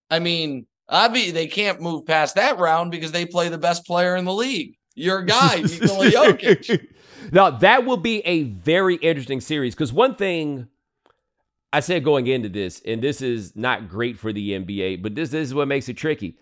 I 0.09 0.19
mean, 0.19 0.67
obviously 0.87 1.31
they 1.31 1.47
can't 1.47 1.81
move 1.81 2.05
past 2.05 2.35
that 2.35 2.59
round 2.59 2.91
because 2.91 3.11
they 3.11 3.25
play 3.25 3.49
the 3.49 3.57
best 3.57 3.85
player 3.85 4.15
in 4.15 4.25
the 4.25 4.33
league 4.33 4.75
your 4.95 5.21
guy, 5.23 5.61
Nikola 5.61 6.09
Jokic. 6.09 6.87
now 7.31 7.49
that 7.49 7.85
will 7.85 7.97
be 7.97 8.19
a 8.19 8.43
very 8.43 8.95
interesting 8.95 9.41
series 9.41 9.73
because 9.73 9.93
one 9.93 10.15
thing 10.15 10.67
I 11.71 11.79
said 11.79 12.03
going 12.03 12.27
into 12.27 12.49
this, 12.49 12.81
and 12.85 13.01
this 13.01 13.21
is 13.21 13.55
not 13.55 13.89
great 13.89 14.19
for 14.19 14.31
the 14.31 14.51
NBA, 14.51 15.01
but 15.01 15.15
this, 15.15 15.31
this 15.31 15.47
is 15.47 15.53
what 15.53 15.67
makes 15.67 15.89
it 15.89 15.95
tricky. 15.95 16.37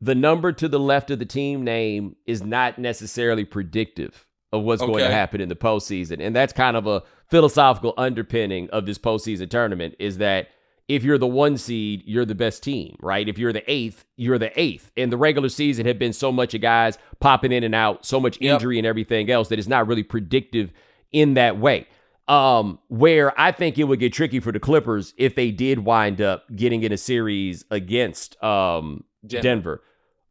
The 0.00 0.14
number 0.14 0.52
to 0.52 0.68
the 0.68 0.80
left 0.80 1.10
of 1.10 1.18
the 1.18 1.26
team 1.26 1.62
name 1.62 2.16
is 2.26 2.42
not 2.42 2.78
necessarily 2.78 3.44
predictive 3.44 4.26
of 4.52 4.62
what's 4.62 4.82
okay. 4.82 4.92
going 4.92 5.04
to 5.04 5.12
happen 5.12 5.40
in 5.40 5.48
the 5.48 5.56
postseason. 5.56 6.24
And 6.24 6.34
that's 6.34 6.52
kind 6.52 6.76
of 6.76 6.86
a 6.86 7.02
philosophical 7.28 7.94
underpinning 7.96 8.68
of 8.70 8.86
this 8.86 8.98
postseason 8.98 9.48
tournament 9.48 9.94
is 9.98 10.18
that 10.18 10.48
if 10.88 11.04
you're 11.04 11.18
the 11.18 11.26
one 11.26 11.56
seed, 11.56 12.02
you're 12.04 12.24
the 12.24 12.34
best 12.34 12.64
team, 12.64 12.96
right? 13.00 13.28
If 13.28 13.38
you're 13.38 13.52
the 13.52 13.70
eighth, 13.70 14.04
you're 14.16 14.38
the 14.38 14.58
eighth. 14.60 14.90
And 14.96 15.12
the 15.12 15.16
regular 15.16 15.48
season 15.48 15.86
had 15.86 16.00
been 16.00 16.12
so 16.12 16.32
much 16.32 16.52
of 16.52 16.62
guys 16.62 16.98
popping 17.20 17.52
in 17.52 17.62
and 17.62 17.76
out, 17.76 18.04
so 18.04 18.18
much 18.18 18.38
injury 18.40 18.76
yep. 18.76 18.80
and 18.80 18.86
everything 18.86 19.30
else 19.30 19.48
that 19.48 19.58
it's 19.60 19.68
not 19.68 19.86
really 19.86 20.02
predictive 20.02 20.72
in 21.12 21.34
that 21.34 21.58
way. 21.58 21.86
Um, 22.26 22.80
where 22.88 23.38
I 23.40 23.52
think 23.52 23.78
it 23.78 23.84
would 23.84 24.00
get 24.00 24.12
tricky 24.12 24.40
for 24.40 24.50
the 24.50 24.60
Clippers 24.60 25.14
if 25.16 25.34
they 25.36 25.50
did 25.52 25.80
wind 25.80 26.20
up 26.20 26.44
getting 26.54 26.82
in 26.82 26.92
a 26.92 26.96
series 26.96 27.64
against 27.70 28.40
um, 28.42 29.04
Denver. 29.24 29.42
Denver. 29.42 29.82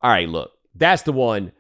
All 0.02 0.12
right, 0.12 0.30
look, 0.30 0.52
that's 0.76 1.04
the 1.04 1.12
one. 1.12 1.52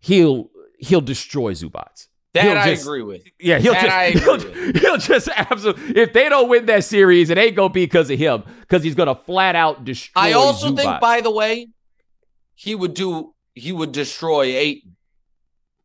He'll 0.00 0.50
he'll 0.78 1.00
destroy 1.00 1.52
Zubac. 1.52 2.06
That 2.34 2.58
I 2.58 2.68
agree 2.68 3.02
with. 3.02 3.22
Yeah, 3.40 3.58
he'll 3.58 3.72
that 3.72 4.12
just 4.12 4.24
he'll, 4.44 4.72
he'll, 4.72 4.98
just 4.98 5.28
absolutely. 5.34 6.00
If 6.00 6.12
they 6.12 6.28
don't 6.28 6.48
win 6.48 6.66
that 6.66 6.84
series, 6.84 7.30
it 7.30 7.38
ain't 7.38 7.56
gonna 7.56 7.70
be 7.70 7.84
because 7.84 8.10
of 8.10 8.18
him, 8.18 8.42
because 8.60 8.82
he's 8.82 8.94
gonna 8.94 9.14
flat 9.14 9.56
out 9.56 9.84
destroy. 9.84 10.20
I 10.20 10.32
also 10.32 10.70
Zubac. 10.70 10.76
think, 10.76 11.00
by 11.00 11.20
the 11.22 11.30
way, 11.30 11.68
he 12.54 12.74
would 12.74 12.94
do. 12.94 13.34
He 13.54 13.72
would 13.72 13.92
destroy 13.92 14.44
Ayton. 14.44 14.96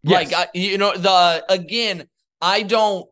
Yes. 0.03 0.31
Like 0.31 0.49
you 0.53 0.77
know, 0.77 0.95
the 0.95 1.45
again, 1.47 2.07
I 2.41 2.63
don't. 2.63 3.07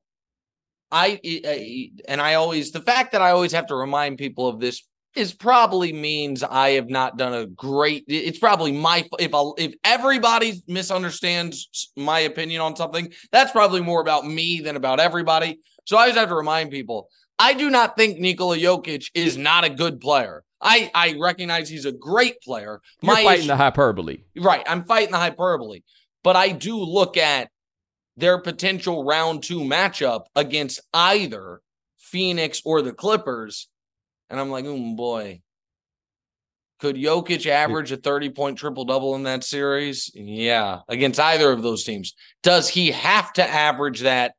I 0.92 1.92
and 2.08 2.20
I 2.20 2.34
always 2.34 2.72
the 2.72 2.82
fact 2.82 3.12
that 3.12 3.22
I 3.22 3.32
always 3.32 3.52
have 3.52 3.68
to 3.68 3.76
remind 3.76 4.18
people 4.18 4.48
of 4.48 4.60
this 4.60 4.84
is 5.20 5.34
probably 5.34 5.94
means 5.94 6.42
I 6.42 6.72
have 6.72 6.90
not 6.90 7.18
done 7.18 7.34
a 7.34 7.46
great. 7.46 8.06
It's 8.08 8.40
probably 8.40 8.72
my 8.72 9.06
if 9.20 9.36
I, 9.36 9.44
if 9.58 9.76
everybody 9.84 10.62
misunderstands 10.68 11.92
my 11.96 12.20
opinion 12.22 12.62
on 12.62 12.76
something, 12.76 13.12
that's 13.32 13.52
probably 13.52 13.82
more 13.82 14.02
about 14.02 14.26
me 14.26 14.62
than 14.62 14.76
about 14.76 15.00
everybody. 15.00 15.60
So 15.86 15.98
I 15.98 16.08
just 16.08 16.18
have 16.18 16.30
to 16.30 16.36
remind 16.36 16.72
people: 16.72 17.10
I 17.38 17.54
do 17.54 17.70
not 17.70 17.98
think 17.98 18.20
Nikola 18.20 18.58
Jokic 18.58 19.10
is 19.14 19.38
not 19.38 19.66
a 19.66 19.70
good 19.70 20.00
player. 20.00 20.44
I 20.62 20.90
I 20.96 21.16
recognize 21.20 21.70
he's 21.70 21.86
a 21.86 21.92
great 21.92 22.42
player. 22.42 22.82
You're 23.02 23.14
my 23.16 23.24
fighting 23.24 23.40
issue, 23.40 23.48
the 23.48 23.58
hyperbole, 23.58 24.24
right? 24.38 24.64
I'm 24.66 24.84
fighting 24.86 25.12
the 25.12 25.18
hyperbole, 25.18 25.82
but 26.24 26.36
I 26.36 26.50
do 26.50 26.78
look 26.78 27.18
at 27.18 27.50
their 28.18 28.38
potential 28.38 29.04
round 29.04 29.44
two 29.44 29.60
matchup 29.60 30.26
against 30.36 30.82
either 30.94 31.62
Phoenix 31.98 32.62
or 32.66 32.82
the 32.82 32.94
Clippers 32.94 33.68
and 34.30 34.40
I'm 34.40 34.50
like, 34.50 34.66
oh 34.66 34.96
boy. 34.96 35.42
Could 36.80 36.96
Jokic 36.96 37.46
average 37.46 37.92
a 37.92 37.98
30 37.98 38.30
point 38.30 38.58
triple 38.58 38.86
double 38.86 39.16
in 39.16 39.24
that 39.24 39.44
series? 39.44 40.10
Yeah, 40.16 40.80
against 40.88 41.20
either 41.20 41.52
of 41.52 41.62
those 41.62 41.84
teams. 41.84 42.16
Does 42.42 42.70
he 42.70 42.92
have 42.92 43.34
to 43.34 43.44
average 43.46 44.02
that 44.02 44.34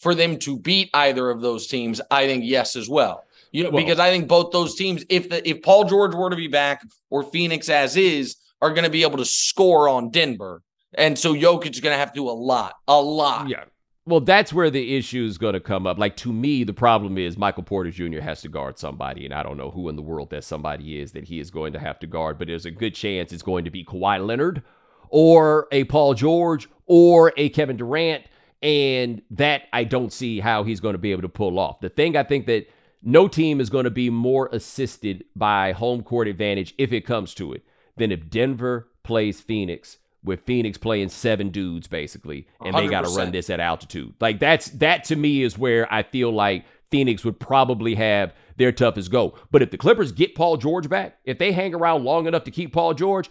for 0.00 0.14
them 0.14 0.38
to 0.38 0.58
beat 0.58 0.88
either 0.94 1.28
of 1.28 1.42
those 1.42 1.66
teams? 1.66 2.00
I 2.10 2.26
think 2.26 2.44
yes, 2.46 2.76
as 2.76 2.88
well. 2.88 3.24
You 3.52 3.64
know, 3.64 3.70
Well- 3.70 3.84
because 3.84 3.98
I 3.98 4.10
think 4.10 4.26
both 4.26 4.52
those 4.52 4.74
teams, 4.74 5.04
if 5.10 5.28
the 5.28 5.46
if 5.46 5.60
Paul 5.60 5.84
George 5.84 6.14
were 6.14 6.30
to 6.30 6.36
be 6.36 6.48
back 6.48 6.82
or 7.10 7.22
Phoenix 7.24 7.68
as 7.68 7.96
is, 7.98 8.36
are 8.62 8.70
going 8.70 8.84
to 8.84 8.90
be 8.90 9.02
able 9.02 9.18
to 9.18 9.24
score 9.26 9.88
on 9.88 10.10
Denver. 10.10 10.62
And 10.94 11.18
so 11.18 11.34
Jokic 11.34 11.72
is 11.72 11.80
going 11.80 11.92
to 11.92 11.98
have 11.98 12.12
to 12.12 12.20
do 12.20 12.28
a 12.28 12.32
lot, 12.32 12.74
a 12.88 13.00
lot. 13.00 13.48
Yeah. 13.48 13.64
Well, 14.04 14.20
that's 14.20 14.52
where 14.52 14.68
the 14.68 14.96
issue 14.96 15.24
is 15.24 15.38
going 15.38 15.54
to 15.54 15.60
come 15.60 15.86
up. 15.86 15.96
Like 15.96 16.16
to 16.18 16.32
me, 16.32 16.64
the 16.64 16.72
problem 16.72 17.16
is 17.16 17.38
Michael 17.38 17.62
Porter 17.62 17.90
Jr. 17.90 18.18
has 18.20 18.42
to 18.42 18.48
guard 18.48 18.76
somebody, 18.76 19.24
and 19.24 19.32
I 19.32 19.44
don't 19.44 19.56
know 19.56 19.70
who 19.70 19.88
in 19.88 19.94
the 19.94 20.02
world 20.02 20.30
that 20.30 20.42
somebody 20.42 21.00
is 21.00 21.12
that 21.12 21.24
he 21.24 21.38
is 21.38 21.52
going 21.52 21.72
to 21.74 21.78
have 21.78 22.00
to 22.00 22.08
guard. 22.08 22.36
But 22.36 22.48
there's 22.48 22.66
a 22.66 22.72
good 22.72 22.96
chance 22.96 23.32
it's 23.32 23.42
going 23.42 23.64
to 23.64 23.70
be 23.70 23.84
Kawhi 23.84 24.26
Leonard, 24.26 24.62
or 25.08 25.68
a 25.70 25.84
Paul 25.84 26.14
George, 26.14 26.68
or 26.86 27.32
a 27.36 27.48
Kevin 27.50 27.76
Durant, 27.76 28.24
and 28.60 29.22
that 29.30 29.62
I 29.72 29.84
don't 29.84 30.12
see 30.12 30.40
how 30.40 30.64
he's 30.64 30.80
going 30.80 30.94
to 30.94 30.98
be 30.98 31.12
able 31.12 31.22
to 31.22 31.28
pull 31.28 31.60
off. 31.60 31.78
The 31.78 31.88
thing 31.88 32.16
I 32.16 32.24
think 32.24 32.46
that 32.46 32.68
no 33.04 33.28
team 33.28 33.60
is 33.60 33.70
going 33.70 33.84
to 33.84 33.90
be 33.90 34.10
more 34.10 34.48
assisted 34.52 35.26
by 35.36 35.72
home 35.72 36.02
court 36.02 36.26
advantage 36.26 36.74
if 36.76 36.92
it 36.92 37.06
comes 37.06 37.34
to 37.34 37.52
it 37.52 37.62
than 37.96 38.10
if 38.10 38.28
Denver 38.28 38.88
plays 39.04 39.40
Phoenix 39.40 39.98
with 40.24 40.40
Phoenix 40.42 40.78
playing 40.78 41.08
seven 41.08 41.50
dudes 41.50 41.88
basically 41.88 42.46
and 42.64 42.76
they 42.76 42.88
got 42.88 43.04
to 43.04 43.10
run 43.10 43.32
this 43.32 43.50
at 43.50 43.60
altitude. 43.60 44.14
Like 44.20 44.38
that's 44.38 44.68
that 44.70 45.04
to 45.04 45.16
me 45.16 45.42
is 45.42 45.58
where 45.58 45.92
I 45.92 46.02
feel 46.02 46.32
like 46.32 46.64
Phoenix 46.90 47.24
would 47.24 47.40
probably 47.40 47.94
have 47.94 48.34
their 48.56 48.70
toughest 48.70 49.10
go. 49.10 49.34
But 49.50 49.62
if 49.62 49.70
the 49.70 49.78
Clippers 49.78 50.12
get 50.12 50.34
Paul 50.34 50.58
George 50.58 50.88
back, 50.88 51.18
if 51.24 51.38
they 51.38 51.52
hang 51.52 51.74
around 51.74 52.04
long 52.04 52.26
enough 52.26 52.44
to 52.44 52.50
keep 52.50 52.72
Paul 52.72 52.94
George, 52.94 53.30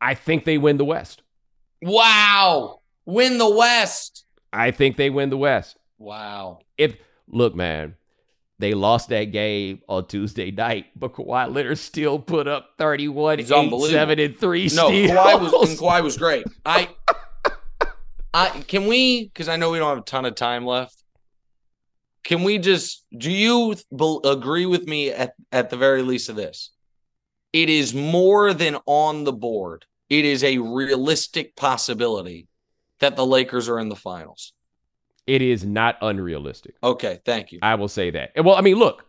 I 0.00 0.14
think 0.14 0.44
they 0.44 0.58
win 0.58 0.78
the 0.78 0.84
West. 0.84 1.22
Wow. 1.80 2.80
Win 3.04 3.38
the 3.38 3.50
West. 3.50 4.24
I 4.52 4.70
think 4.70 4.96
they 4.96 5.10
win 5.10 5.30
the 5.30 5.36
West. 5.36 5.78
Wow. 5.98 6.60
If 6.76 6.96
look, 7.28 7.54
man, 7.54 7.94
they 8.58 8.74
lost 8.74 9.08
that 9.08 9.24
game 9.24 9.80
on 9.88 10.06
Tuesday 10.06 10.50
night, 10.50 10.86
but 10.94 11.14
Kawhi 11.14 11.52
Leonard 11.52 11.78
still 11.78 12.18
put 12.18 12.46
up 12.46 12.70
31, 12.78 13.38
He's 13.38 13.50
8, 13.50 13.58
unbelievable. 13.58 13.88
7, 13.90 14.18
and 14.20 14.38
3 14.38 14.62
No, 14.62 14.68
steals. 14.68 15.10
Kawhi 15.10 15.40
was 15.40 15.70
and 15.70 15.78
Kawhi 15.78 16.02
was 16.02 16.16
great. 16.16 16.46
I 16.64 16.88
I 18.34 18.48
can 18.66 18.86
we 18.86 19.24
because 19.24 19.48
I 19.48 19.56
know 19.56 19.70
we 19.70 19.78
don't 19.78 19.88
have 19.88 19.98
a 19.98 20.02
ton 20.02 20.24
of 20.24 20.34
time 20.34 20.64
left. 20.64 20.96
Can 22.24 22.44
we 22.44 22.58
just 22.58 23.04
do 23.16 23.30
you 23.30 23.76
be, 23.94 24.18
agree 24.24 24.66
with 24.66 24.86
me 24.86 25.10
at, 25.10 25.34
at 25.50 25.70
the 25.70 25.76
very 25.76 26.02
least 26.02 26.28
of 26.28 26.36
this? 26.36 26.70
It 27.52 27.68
is 27.68 27.92
more 27.92 28.54
than 28.54 28.78
on 28.86 29.24
the 29.24 29.32
board. 29.32 29.84
It 30.08 30.24
is 30.24 30.44
a 30.44 30.58
realistic 30.58 31.56
possibility 31.56 32.46
that 33.00 33.16
the 33.16 33.26
Lakers 33.26 33.68
are 33.68 33.78
in 33.78 33.88
the 33.88 33.96
finals. 33.96 34.52
It 35.26 35.42
is 35.42 35.64
not 35.64 35.96
unrealistic. 36.02 36.74
Okay, 36.82 37.20
thank 37.24 37.52
you. 37.52 37.58
I 37.62 37.76
will 37.76 37.88
say 37.88 38.10
that. 38.10 38.32
Well, 38.36 38.56
I 38.56 38.60
mean, 38.60 38.76
look, 38.76 39.04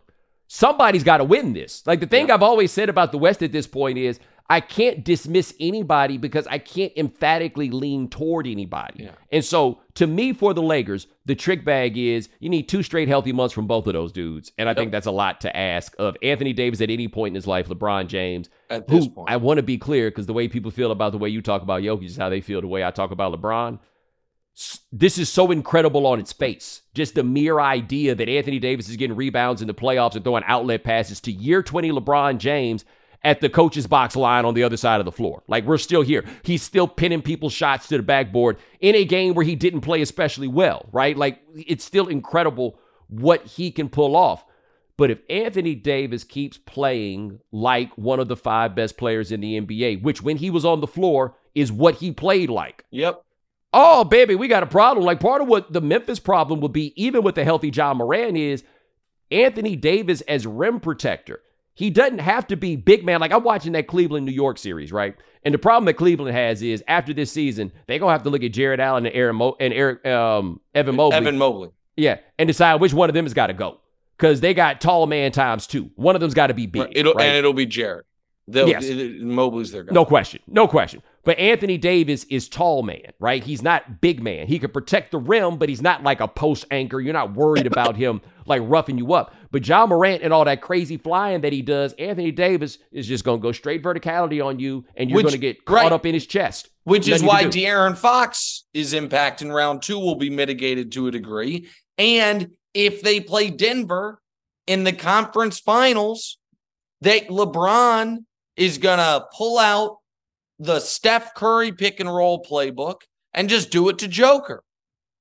somebody's 0.48 1.04
got 1.04 1.18
to 1.18 1.24
win 1.24 1.54
this. 1.54 1.86
Like 1.86 2.00
the 2.00 2.08
thing 2.08 2.28
Yeah. 2.28 2.36
I've 2.36 2.44
always 2.44 2.72
said 2.72 2.90
about 2.90 3.12
the 3.12 3.18
West 3.18 3.42
at 3.42 3.52
this 3.52 3.68
point 3.68 3.98
is 3.98 4.20
I 4.50 4.60
can't 4.60 5.04
dismiss 5.04 5.54
anybody 5.60 6.18
because 6.18 6.46
I 6.48 6.58
can't 6.58 6.92
emphatically 6.98 7.70
lean 7.70 8.10
toward 8.10 8.46
anybody. 8.46 9.06
Yeah. 9.06 9.12
And 9.32 9.44
so 9.44 9.80
to 9.96 10.06
me, 10.06 10.34
for 10.34 10.54
the 10.54 10.62
Lakers, 10.62 11.08
the 11.26 11.34
trick 11.34 11.64
bag 11.64 11.98
is 11.98 12.30
you 12.40 12.50
need 12.50 12.68
two 12.68 12.84
straight 12.84 13.08
healthy 13.08 13.32
months 13.32 13.54
from 13.54 13.68
both 13.68 13.88
of 13.88 13.94
those 13.94 14.12
dudes. 14.12 14.52
And 14.58 14.68
I 14.68 14.74
think 14.74 14.92
that's 14.92 15.08
a 15.08 15.12
lot 15.12 15.42
to 15.42 15.58
ask 15.58 15.96
of 15.98 16.18
Anthony 16.22 16.52
Davis 16.52 16.82
at 16.82 16.90
any 16.90 17.08
point 17.08 17.32
in 17.32 17.36
his 17.36 17.48
life, 17.48 17.68
LeBron 17.70 18.08
James, 18.08 18.50
At 18.70 18.88
this 18.88 19.06
who 19.06 19.12
point, 19.12 19.30
I 19.30 19.38
want 19.38 19.58
to 19.58 19.64
be 19.64 19.78
clear 19.78 20.12
because 20.12 20.26
the 20.26 20.34
way 20.34 20.48
people 20.50 20.72
feel 20.72 20.92
about 20.92 21.14
the 21.14 21.18
way 21.18 21.30
you 21.30 21.42
talk 21.42 21.62
about 21.62 21.82
Jokic 21.82 22.06
is 22.06 22.18
how 22.18 22.30
they 22.30 22.42
feel 22.42 22.60
the 22.60 22.68
way 22.68 22.84
I 22.84 22.92
talk 22.92 23.12
about 23.12 23.34
LeBron. 23.34 23.80
This 24.92 25.18
is 25.18 25.30
so 25.30 25.52
incredible 25.52 26.06
on 26.06 26.20
its 26.20 26.32
face. 26.32 26.82
Just 26.94 27.16
the 27.16 27.24
mere 27.24 27.60
idea 27.60 28.14
that 28.14 28.30
Anthony 28.30 28.60
Davis 28.60 28.88
is 28.88 28.98
getting 28.98 29.16
rebounds 29.16 29.62
in 29.62 29.68
the 29.68 29.74
playoffs 29.74 30.16
and 30.16 30.24
throwing 30.24 30.44
outlet 30.46 30.84
passes 30.84 31.20
to 31.22 31.32
year 31.32 31.64
20 31.64 31.92
LeBron 31.92 32.38
James 32.38 32.86
at 33.24 33.42
the 33.42 33.50
coach's 33.50 33.88
box 33.88 34.16
line 34.16 34.46
on 34.46 34.54
the 34.54 34.64
other 34.64 34.78
side 34.78 35.00
of 35.00 35.06
the 35.06 35.12
floor. 35.12 35.44
Like 35.48 35.66
we're 35.66 35.78
still 35.78 36.02
here. 36.02 36.24
He's 36.44 36.62
still 36.62 36.88
pinning 36.88 37.22
people's 37.22 37.54
shots 37.54 37.88
to 37.88 37.98
the 37.98 38.04
backboard 38.04 38.58
in 38.80 38.96
a 38.96 39.06
game 39.06 39.34
where 39.34 39.46
he 39.46 39.56
didn't 39.56 39.82
play 39.82 40.02
especially 40.02 40.48
well, 40.48 40.88
right? 40.92 41.18
Like 41.18 41.42
it's 41.56 41.86
still 41.86 42.08
incredible 42.08 42.78
what 43.08 43.46
he 43.46 43.72
can 43.72 43.90
pull 43.90 44.16
off. 44.16 44.46
But 44.98 45.10
if 45.10 45.20
Anthony 45.30 45.74
Davis 45.74 46.24
keeps 46.24 46.58
playing 46.58 47.40
like 47.52 47.92
one 47.98 48.20
of 48.20 48.28
the 48.28 48.36
five 48.36 48.76
best 48.76 48.98
players 48.98 49.32
in 49.32 49.42
the 49.42 49.60
NBA, 49.60 50.04
which 50.04 50.22
when 50.22 50.38
he 50.38 50.52
was 50.52 50.66
on 50.66 50.82
the 50.82 50.88
floor 50.88 51.36
is 51.56 51.72
what 51.72 51.96
he 51.96 52.12
played 52.12 52.50
like. 52.50 52.86
yep. 52.92 53.24
Oh, 53.74 54.04
baby, 54.04 54.36
we 54.36 54.48
got 54.48 54.64
a 54.64 54.68
problem. 54.68 55.06
Like 55.06 55.20
part 55.20 55.42
of 55.42 55.48
what 55.48 55.74
the 55.74 55.82
Memphis 55.82 56.20
problem 56.20 56.62
would 56.62 56.74
be, 56.74 56.94
even 57.02 57.24
with 57.24 57.36
the 57.36 57.44
healthy 57.44 57.70
Ja 57.70 57.94
Morant, 57.94 58.38
is 58.38 58.64
Anthony 59.32 59.76
Davis 59.76 60.22
as 60.22 60.46
rim 60.46 60.80
protector. 60.80 61.42
He 61.74 61.90
doesn't 61.90 62.20
have 62.20 62.46
to 62.48 62.56
be 62.56 62.76
big 62.76 63.04
man. 63.04 63.20
Like 63.20 63.32
I'm 63.32 63.44
watching 63.44 63.72
that 63.72 63.88
Cleveland 63.88 64.28
New 64.28 64.32
York 64.32 64.60
series, 64.60 64.92
right? 64.92 65.16
And 65.44 65.54
the 65.54 65.58
problem 65.58 65.86
that 65.86 65.96
Cleveland 65.96 66.36
has 66.36 66.62
is 66.62 66.84
after 66.88 67.14
this 67.14 67.32
season, 67.32 67.72
they're 67.88 67.98
gonna 67.98 68.12
have 68.12 68.24
to 68.24 68.30
look 68.30 68.44
at 68.44 68.54
Jarrett 68.54 68.80
Allen 68.80 69.08
and 69.08 69.16
Aaron 69.16 69.38
Mo- 69.38 69.58
and 69.60 69.74
Eric 69.74 70.06
um, 70.06 70.60
Evan 70.76 70.96
Mobley. 70.96 71.18
Evan 71.18 71.38
Mobley. 71.38 71.70
Yeah, 71.98 72.20
and 72.38 72.48
decide 72.48 72.80
which 72.80 72.94
one 72.94 73.10
of 73.10 73.16
them 73.16 73.26
has 73.26 73.34
got 73.34 73.48
to 73.48 73.54
go 73.54 73.80
because 74.18 74.40
they 74.40 74.54
got 74.54 74.82
tall 74.82 75.08
man 75.08 75.32
times 75.32 75.66
two. 75.66 75.90
One 75.96 76.16
of 76.16 76.22
them's 76.22 76.36
got 76.36 76.48
to 76.48 76.54
be 76.54 76.68
big. 76.68 76.90
It'll 76.92 77.14
right? 77.14 77.26
and 77.26 77.38
it'll 77.38 77.54
be 77.54 77.66
Jarrett. 77.66 78.06
They'll, 78.48 78.68
Yes. 78.68 78.86
Mobley's 79.22 79.72
their 79.72 79.84
guy. 79.84 79.94
No 79.94 80.06
question. 80.06 80.42
No 80.48 80.68
question. 80.68 81.02
But 81.24 81.40
Anthony 81.40 81.78
Davis 81.78 82.26
is 82.26 82.50
tall 82.50 82.84
man, 82.84 83.14
right? 83.20 83.42
He's 83.42 83.62
not 83.62 84.02
big 84.02 84.22
man. 84.22 84.48
He 84.48 84.60
can 84.60 84.72
protect 84.72 85.12
the 85.12 85.20
rim, 85.20 85.58
but 85.58 85.70
he's 85.70 85.82
not 85.82 86.04
like 86.04 86.20
a 86.20 86.28
post 86.28 86.66
anchor. 86.70 87.00
You're 87.00 87.14
not 87.14 87.34
worried 87.34 87.66
about 87.72 87.96
him 87.96 88.20
like 88.46 88.62
roughing 88.66 88.98
you 88.98 89.14
up. 89.14 89.34
But 89.52 89.66
Ja 89.66 89.86
Morant 89.86 90.22
and 90.24 90.34
all 90.34 90.44
that 90.44 90.62
crazy 90.62 90.98
flying 90.98 91.42
that 91.42 91.54
he 91.54 91.62
does, 91.62 91.94
Anthony 91.94 92.32
Davis 92.32 92.78
is 92.92 93.08
just 93.08 93.24
going 93.24 93.40
to 93.40 93.42
go 93.42 93.54
straight 93.54 93.82
verticality 93.82 94.44
on 94.44 94.60
you, 94.60 94.84
and 94.96 95.10
you're 95.10 95.22
going 95.22 95.32
to 95.32 95.38
get 95.38 95.64
caught 95.64 95.76
right. 95.76 95.92
up 95.94 96.06
in 96.06 96.14
his 96.14 96.26
chest. 96.26 96.70
Which 96.84 97.08
is 97.08 97.24
Nothing 97.24 97.28
why. 97.28 97.44
De'Aaron 97.46 97.96
Fox 97.96 98.66
is 98.74 98.94
impact 98.94 99.42
in 99.42 99.52
round 99.52 99.82
two 99.84 100.00
will 100.00 100.16
be 100.16 100.30
mitigated 100.30 100.92
to 100.94 101.08
a 101.08 101.12
degree. 101.12 101.70
And 101.98 102.52
if 102.74 103.02
they 103.02 103.22
play 103.22 103.50
Denver 103.50 104.20
in 104.68 104.84
the 104.84 104.92
conference 104.92 105.60
finals, 105.60 106.40
that 107.02 107.28
LeBron 107.28 108.26
is 108.56 108.78
gonna 108.78 109.26
pull 109.36 109.58
out 109.58 109.98
the 110.60 110.80
Steph 110.80 111.34
Curry 111.34 111.72
pick 111.72 112.00
and 112.00 112.14
roll 112.14 112.44
playbook 112.44 113.02
and 113.34 113.50
just 113.50 113.72
do 113.72 113.90
it 113.90 113.98
to 114.00 114.08
Joker. 114.08 114.64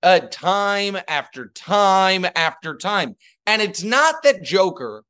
Uh, 0.02 0.20
time 0.30 0.96
after 1.06 1.46
time 1.48 2.26
after 2.34 2.76
time. 2.76 3.14
And 3.46 3.62
it's 3.62 3.84
not 3.84 4.22
that 4.24 4.42
Joker 4.42 5.04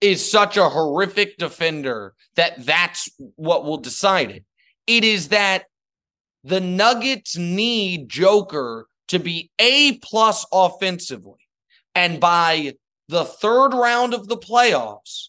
is 0.00 0.28
such 0.28 0.56
a 0.56 0.68
horrific 0.68 1.38
defender 1.38 2.14
that 2.36 2.64
that's 2.64 3.08
what 3.36 3.64
will 3.64 3.78
decide 3.78 4.30
it. 4.30 4.44
It 4.86 5.04
is 5.04 5.28
that 5.28 5.64
the 6.44 6.60
Nuggets 6.60 7.36
need 7.36 8.08
Joker 8.08 8.86
to 9.08 9.18
be 9.18 9.50
A 9.58 9.98
plus 9.98 10.46
offensively. 10.52 11.38
And 11.94 12.18
by 12.18 12.74
the 13.08 13.24
third 13.24 13.74
round 13.74 14.14
of 14.14 14.28
the 14.28 14.36
playoffs, 14.36 15.28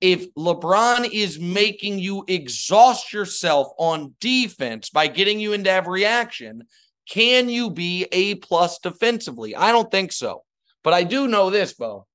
if 0.00 0.32
LeBron 0.34 1.08
is 1.12 1.38
making 1.38 1.98
you 1.98 2.24
exhaust 2.28 3.12
yourself 3.12 3.68
on 3.78 4.14
defense 4.20 4.90
by 4.90 5.06
getting 5.06 5.40
you 5.40 5.52
into 5.52 5.70
every 5.70 6.04
action, 6.04 6.64
can 7.08 7.48
you 7.48 7.70
be 7.70 8.06
A 8.12 8.36
plus 8.36 8.78
defensively? 8.78 9.54
I 9.54 9.72
don't 9.72 9.90
think 9.90 10.12
so. 10.12 10.42
But 10.82 10.94
I 10.94 11.04
do 11.04 11.28
know 11.28 11.50
this, 11.50 11.72
Bo. 11.72 12.06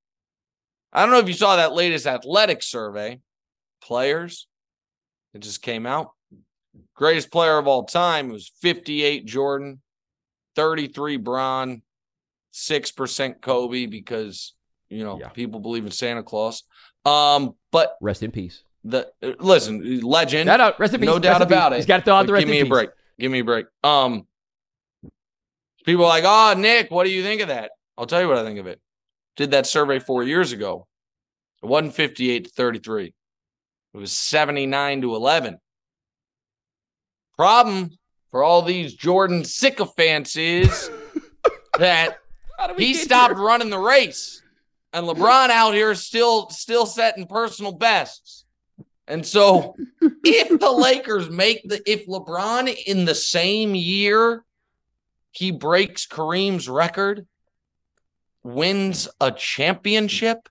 I 0.92 1.02
don't 1.02 1.12
know 1.12 1.20
if 1.20 1.28
you 1.28 1.34
saw 1.34 1.56
that 1.56 1.74
latest 1.74 2.06
athletic 2.08 2.64
survey. 2.64 3.20
Players, 3.82 4.48
it 5.34 5.40
just 5.40 5.62
came 5.62 5.86
out. 5.86 6.12
Greatest 6.96 7.32
player 7.32 7.58
of 7.58 7.68
all 7.68 7.86
time 7.86 8.30
was 8.30 8.52
58 8.62 9.26
Jordan, 9.26 9.82
33 10.56 11.18
Bron, 11.18 11.82
6% 12.52 13.42
Kobe 13.42 13.86
because, 13.86 14.54
you 14.90 15.04
know, 15.04 15.20
Yeah. 15.20 15.30
people 15.30 15.60
believe 15.60 15.86
in 15.86 15.92
Santa 15.92 16.24
Claus. 16.24 16.64
Um, 17.06 17.56
but 17.72 17.98
Rest 18.02 18.24
in 18.24 18.32
peace. 18.32 18.64
the 18.84 19.08
uh, 19.24 19.34
listen, 19.40 20.02
legend. 20.02 20.48
No, 20.48 20.58
no, 20.58 20.74
rest 20.80 20.94
in 20.94 21.00
peace. 21.00 21.08
No 21.08 21.20
doubt 21.20 21.42
about 21.42 21.74
it. 21.74 21.78
He's 21.78 21.86
got 21.86 21.98
to 21.98 22.04
throw 22.04 22.16
out 22.16 22.28
the 22.28 22.34
rest 22.34 22.46
give 22.46 22.52
me 22.52 22.60
a 22.60 22.64
peace. 22.66 22.70
break. 22.70 22.90
Give 23.20 23.32
me 23.32 23.40
a 23.40 23.44
break. 23.44 23.66
Um, 23.84 24.26
people 25.86 26.06
are 26.06 26.10
like, 26.10 26.24
oh, 26.26 26.60
Nick, 26.60 26.90
what 26.92 27.06
do 27.06 27.12
you 27.12 27.24
think 27.24 27.42
of 27.42 27.48
that? 27.50 27.72
I'll 27.98 28.06
tell 28.06 28.22
you 28.22 28.28
what 28.28 28.38
I 28.38 28.44
think 28.44 28.60
of 28.60 28.68
it. 28.68 28.80
Did 29.36 29.52
that 29.52 29.66
survey 29.68 30.00
four 30.00 30.24
years 30.24 30.52
ago. 30.52 30.88
It 31.62 31.66
wasn't 31.66 31.94
58 31.96 32.46
to 32.46 32.50
33. 32.52 33.14
It 33.94 33.98
was 33.98 34.12
79 34.12 35.02
to 35.02 35.16
11. 35.16 35.58
Problem 37.36 37.92
for 38.32 38.44
all 38.44 38.62
these 38.62 38.94
Jordan 38.94 39.44
sycophants 39.44 40.36
is 40.38 40.90
that 41.80 42.18
How 42.58 42.68
did 42.68 42.78
we 42.78 42.88
he 42.88 42.94
stopped 42.94 43.36
here? 43.36 43.44
running 43.44 43.70
the 43.70 43.80
race, 43.80 44.42
and 44.94 45.06
LeBron 45.06 45.50
out 45.50 45.74
here 45.74 45.94
still 45.96 46.50
still 46.50 46.86
setting 46.86 47.28
personal 47.28 47.72
bests. 47.72 48.46
And 49.08 49.26
so, 49.26 49.76
if 50.02 50.60
the 50.60 50.72
Lakers 50.78 51.30
make 51.30 51.68
the 51.68 51.82
if 51.90 52.06
LeBron 52.08 52.74
in 52.86 53.06
the 53.06 53.16
same 53.16 53.74
year 53.76 54.44
he 55.32 55.52
breaks 55.52 56.06
Kareem's 56.08 56.68
record, 56.68 57.26
wins 58.44 59.08
a 59.22 59.32
championship, 59.32 60.50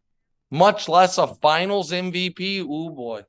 much 0.51 0.89
less 0.89 1.19
a 1.19 1.27
finals 1.27 1.91
MVP. 1.91 2.59
Ooh 2.61 2.91
boy. 2.91 3.25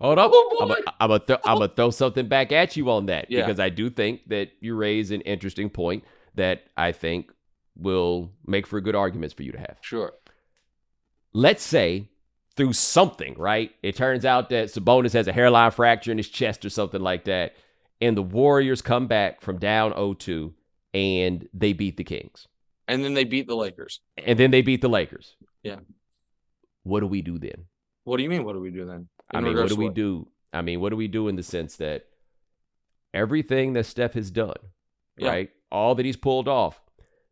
Hold 0.00 0.18
up. 0.18 0.30
Oh, 0.34 0.58
I'm 0.60 0.68
boy. 0.68 0.74
gonna 1.00 1.18
th- 1.20 1.38
I'm 1.44 1.58
gonna 1.58 1.72
throw 1.74 1.90
something 1.90 2.28
back 2.28 2.52
at 2.52 2.76
you 2.76 2.90
on 2.90 3.06
that 3.06 3.30
Yeah. 3.30 3.46
because 3.46 3.58
I 3.60 3.68
do 3.70 3.88
think 3.88 4.28
that 4.28 4.50
you 4.60 4.74
raise 4.74 5.10
an 5.10 5.22
interesting 5.22 5.70
point 5.70 6.04
that 6.34 6.64
I 6.76 6.92
think 6.92 7.32
will 7.76 8.30
make 8.46 8.66
for 8.66 8.80
good 8.80 8.94
arguments 8.94 9.34
for 9.34 9.42
you 9.42 9.52
to 9.52 9.58
have. 9.58 9.76
Sure. 9.80 10.12
Let's 11.36 11.62
say 11.62 12.08
through 12.56 12.72
something, 12.72 13.34
right? 13.36 13.70
It 13.82 13.94
turns 13.94 14.24
out 14.24 14.48
that 14.48 14.68
Sabonis 14.68 15.12
has 15.12 15.28
a 15.28 15.32
hairline 15.34 15.70
fracture 15.70 16.10
in 16.10 16.16
his 16.16 16.30
chest 16.30 16.64
or 16.64 16.70
something 16.70 17.02
like 17.02 17.24
that, 17.24 17.54
and 18.00 18.16
the 18.16 18.22
Warriors 18.22 18.80
come 18.80 19.06
back 19.06 19.42
from 19.42 19.58
down 19.58 19.92
0-2 19.92 20.54
and 20.94 21.46
they 21.52 21.74
beat 21.74 21.98
the 21.98 22.04
Kings. 22.04 22.48
And 22.88 23.04
then 23.04 23.12
they 23.12 23.24
beat 23.24 23.48
the 23.48 23.54
Lakers. 23.54 24.00
And 24.16 24.38
then 24.38 24.50
they 24.50 24.62
beat 24.62 24.80
the 24.80 24.88
Lakers. 24.88 25.36
Yeah. 25.62 25.80
What 26.84 27.00
do 27.00 27.06
we 27.06 27.20
do 27.20 27.38
then? 27.38 27.66
What 28.04 28.16
do 28.16 28.22
you 28.22 28.30
mean? 28.30 28.42
What 28.44 28.54
do 28.54 28.60
we 28.60 28.70
do 28.70 28.86
then? 28.86 29.08
I 29.34 29.42
mean, 29.42 29.58
what 29.58 29.68
do 29.68 29.76
we 29.76 29.90
do? 29.90 30.28
I 30.54 30.62
mean, 30.62 30.80
what 30.80 30.88
do 30.88 30.96
we 30.96 31.06
do 31.08 31.28
in 31.28 31.36
the 31.36 31.42
sense 31.42 31.76
that 31.76 32.06
everything 33.12 33.74
that 33.74 33.84
Steph 33.84 34.14
has 34.14 34.30
done, 34.30 34.56
Yeah. 35.18 35.28
right? 35.28 35.50
All 35.70 35.94
that 35.96 36.06
he's 36.06 36.16
pulled 36.16 36.48
off, 36.48 36.80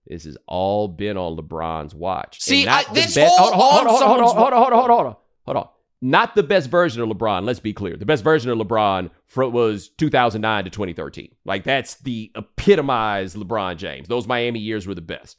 this 0.06 0.24
has 0.24 0.36
all 0.46 0.88
been 0.88 1.16
on 1.16 1.36
LeBron's 1.36 1.94
watch. 1.94 2.40
See, 2.40 2.64
not 2.64 2.88
I- 2.88 2.88
the 2.88 3.00
this 3.00 3.14
be- 3.14 3.22
whole 3.26 3.52
hold 3.52 3.86
on, 3.86 3.86
hold 3.86 4.02
on, 4.02 4.08
hold 4.08 4.20
on, 4.20 4.36
hold 4.36 4.36
on, 4.36 4.36
hold 4.36 4.52
on, 4.52 4.58
hold 4.62 4.72
on, 4.72 4.96
hold 4.96 5.06
on, 5.06 5.16
hold 5.44 5.56
on. 5.56 5.68
Not 6.02 6.34
the 6.34 6.42
best 6.42 6.68
version 6.68 7.00
of 7.02 7.08
LeBron. 7.08 7.44
Let's 7.46 7.60
be 7.60 7.72
clear. 7.72 7.96
The 7.96 8.04
best 8.04 8.22
version 8.22 8.50
of 8.50 8.58
LeBron 8.58 9.10
was 9.36 9.88
2009 9.88 10.64
to 10.64 10.70
2013. 10.70 11.34
Like 11.46 11.64
that's 11.64 11.94
the 11.96 12.30
epitomized 12.34 13.36
LeBron 13.36 13.76
James. 13.78 14.06
Those 14.08 14.26
Miami 14.26 14.58
years 14.60 14.86
were 14.86 14.94
the 14.94 15.00
best. 15.00 15.38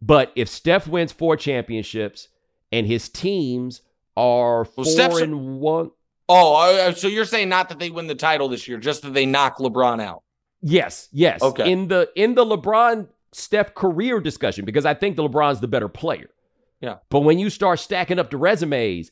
But 0.00 0.32
if 0.34 0.48
Steph 0.48 0.86
wins 0.88 1.12
four 1.12 1.36
championships 1.36 2.28
and 2.72 2.86
his 2.86 3.10
teams 3.10 3.82
are 4.16 4.64
four 4.64 4.84
Steph's- 4.86 5.20
and 5.20 5.60
one, 5.60 5.90
Oh, 6.32 6.92
so 6.92 7.08
you're 7.08 7.24
saying 7.24 7.48
not 7.48 7.68
that 7.70 7.80
they 7.80 7.90
win 7.90 8.06
the 8.06 8.14
title 8.14 8.48
this 8.48 8.68
year, 8.68 8.78
just 8.78 9.02
that 9.02 9.12
they 9.14 9.26
knock 9.26 9.58
LeBron 9.58 10.00
out. 10.00 10.22
Yes, 10.62 11.08
yes. 11.12 11.42
Okay. 11.42 11.70
In 11.70 11.88
the 11.88 12.08
in 12.14 12.34
the 12.34 12.44
LeBron 12.46 13.08
Steph 13.32 13.74
career 13.74 14.20
discussion, 14.20 14.64
because 14.64 14.86
I 14.86 14.94
think 14.94 15.16
the 15.16 15.28
LeBron's 15.28 15.60
the 15.60 15.68
better 15.68 15.88
player. 15.88 16.30
Yeah. 16.80 16.96
But 17.10 17.20
when 17.20 17.38
you 17.38 17.50
start 17.50 17.78
stacking 17.78 18.18
up 18.18 18.30
the 18.30 18.36
resumes, 18.36 19.10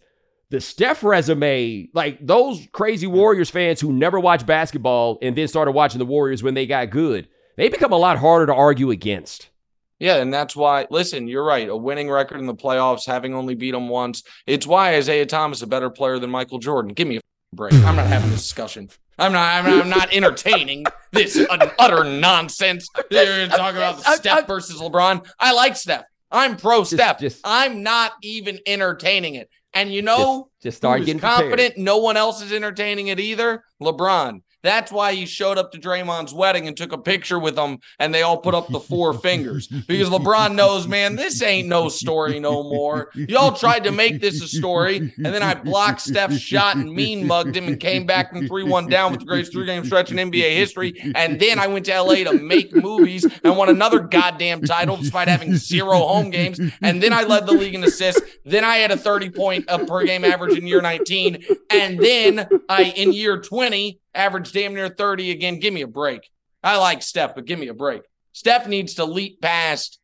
the 0.50 0.60
Steph 0.60 1.04
resume, 1.04 1.88
like 1.92 2.18
those 2.26 2.66
crazy 2.72 3.06
Warriors 3.06 3.50
fans 3.50 3.80
who 3.80 3.92
never 3.92 4.18
watched 4.18 4.46
basketball 4.46 5.18
and 5.20 5.36
then 5.36 5.46
started 5.48 5.72
watching 5.72 5.98
the 5.98 6.06
Warriors 6.06 6.42
when 6.42 6.54
they 6.54 6.66
got 6.66 6.90
good, 6.90 7.28
they 7.56 7.68
become 7.68 7.92
a 7.92 7.98
lot 7.98 8.18
harder 8.18 8.46
to 8.46 8.54
argue 8.54 8.90
against. 8.90 9.50
Yeah, 9.98 10.16
and 10.16 10.32
that's 10.32 10.54
why. 10.54 10.86
Listen, 10.90 11.26
you're 11.26 11.44
right. 11.44 11.68
A 11.68 11.76
winning 11.76 12.08
record 12.08 12.38
in 12.38 12.46
the 12.46 12.54
playoffs, 12.54 13.04
having 13.04 13.34
only 13.34 13.54
beat 13.54 13.72
them 13.72 13.88
once. 13.88 14.22
It's 14.46 14.66
why 14.66 14.94
Isiah 14.94 15.26
Thomas 15.26 15.58
is 15.58 15.62
a 15.62 15.66
better 15.66 15.90
player 15.90 16.18
than 16.18 16.30
Michael 16.30 16.60
Jordan. 16.60 16.94
Give 16.94 17.08
me 17.08 17.16
a 17.16 17.20
break. 17.52 17.74
I'm 17.74 17.96
not 17.96 18.06
having 18.06 18.30
this 18.30 18.42
discussion. 18.42 18.90
I'm 19.18 19.32
not. 19.32 19.64
I'm 19.64 19.64
not, 19.70 19.80
I'm 19.84 19.88
not 19.90 20.12
entertaining 20.12 20.84
this 21.12 21.44
utter 21.78 22.04
nonsense. 22.04 22.88
You're 23.10 23.48
talking 23.48 23.76
about 23.76 24.00
Steph 24.00 24.46
versus 24.46 24.80
LeBron. 24.80 25.26
I 25.40 25.52
like 25.52 25.76
Steph. 25.76 26.04
I'm 26.30 26.56
pro 26.56 26.84
Steph. 26.84 27.18
just- 27.20 27.40
I'm 27.44 27.82
not 27.82 28.12
even 28.22 28.58
entertaining 28.66 29.34
it. 29.34 29.48
And 29.74 29.92
you 29.92 30.02
know, 30.02 30.48
Just, 30.56 30.62
just 30.62 30.76
start 30.78 31.00
getting 31.04 31.20
prepared. 31.20 31.40
confident. 31.50 31.78
No 31.78 31.98
one 31.98 32.16
else 32.16 32.42
is 32.42 32.52
entertaining 32.52 33.08
it 33.08 33.20
either. 33.20 33.62
LeBron. 33.82 34.40
That's 34.62 34.90
why 34.90 35.14
he 35.14 35.26
showed 35.26 35.58
up 35.58 35.72
to 35.72 35.78
Draymond's 35.78 36.34
wedding 36.34 36.66
and 36.66 36.76
took 36.76 36.92
a 36.92 36.98
picture 36.98 37.38
with 37.38 37.56
him, 37.58 37.78
and 37.98 38.14
they 38.14 38.22
all 38.22 38.38
put 38.38 38.54
up 38.54 38.68
the 38.68 38.80
four 38.80 39.12
fingers 39.18 39.66
because 39.66 40.08
LeBron 40.08 40.54
knows, 40.54 40.88
man, 40.88 41.16
this 41.16 41.42
ain't 41.42 41.68
no 41.68 41.88
story 41.88 42.40
no 42.40 42.62
more. 42.62 43.10
Y'all 43.14 43.52
tried 43.52 43.84
to 43.84 43.92
make 43.92 44.20
this 44.20 44.42
a 44.42 44.48
story, 44.48 44.96
and 44.96 45.26
then 45.26 45.42
I 45.42 45.54
blocked 45.54 46.00
Steph's 46.00 46.40
shot 46.40 46.76
and 46.76 46.92
mean 46.92 47.26
mugged 47.26 47.56
him 47.56 47.68
and 47.68 47.78
came 47.78 48.06
back 48.06 48.32
from 48.32 48.46
3 48.48 48.64
1 48.64 48.88
down 48.88 49.12
with 49.12 49.20
the 49.20 49.26
greatest 49.26 49.52
three 49.52 49.66
game 49.66 49.84
stretch 49.84 50.10
in 50.10 50.30
NBA 50.30 50.56
history. 50.56 50.94
And 51.14 51.40
then 51.40 51.58
I 51.58 51.66
went 51.66 51.86
to 51.86 52.00
LA 52.00 52.24
to 52.24 52.32
make 52.32 52.74
movies 52.74 53.26
and 53.44 53.56
won 53.56 53.68
another 53.68 54.00
goddamn 54.00 54.62
title 54.62 54.96
despite 54.96 55.28
having 55.28 55.56
zero 55.56 55.98
home 55.98 56.30
games. 56.30 56.60
And 56.82 57.02
then 57.02 57.12
I 57.12 57.22
led 57.22 57.46
the 57.46 57.52
league 57.52 57.74
in 57.74 57.84
assists. 57.84 58.20
Then 58.44 58.64
I 58.64 58.76
had 58.76 58.90
a 58.90 58.96
30 58.96 59.66
uh, 59.68 59.84
per 59.86 60.04
game 60.04 60.24
average 60.24 60.56
in 60.56 60.66
year 60.66 60.80
19. 60.80 61.44
And 61.70 61.98
then 61.98 62.48
I, 62.68 62.84
in 62.84 63.12
year 63.12 63.40
20, 63.40 64.00
averaged 64.14 64.54
damn 64.54 64.74
near 64.74 64.88
30 64.88 65.30
again. 65.30 65.58
Give 65.58 65.72
me 65.72 65.82
a 65.82 65.86
break. 65.86 66.30
I 66.62 66.76
like 66.78 67.02
Steph, 67.02 67.34
but 67.34 67.46
give 67.46 67.58
me 67.58 67.68
a 67.68 67.74
break. 67.74 68.02
Steph 68.32 68.66
needs 68.66 68.94
to 68.94 69.04
leap 69.04 69.40
past 69.40 69.98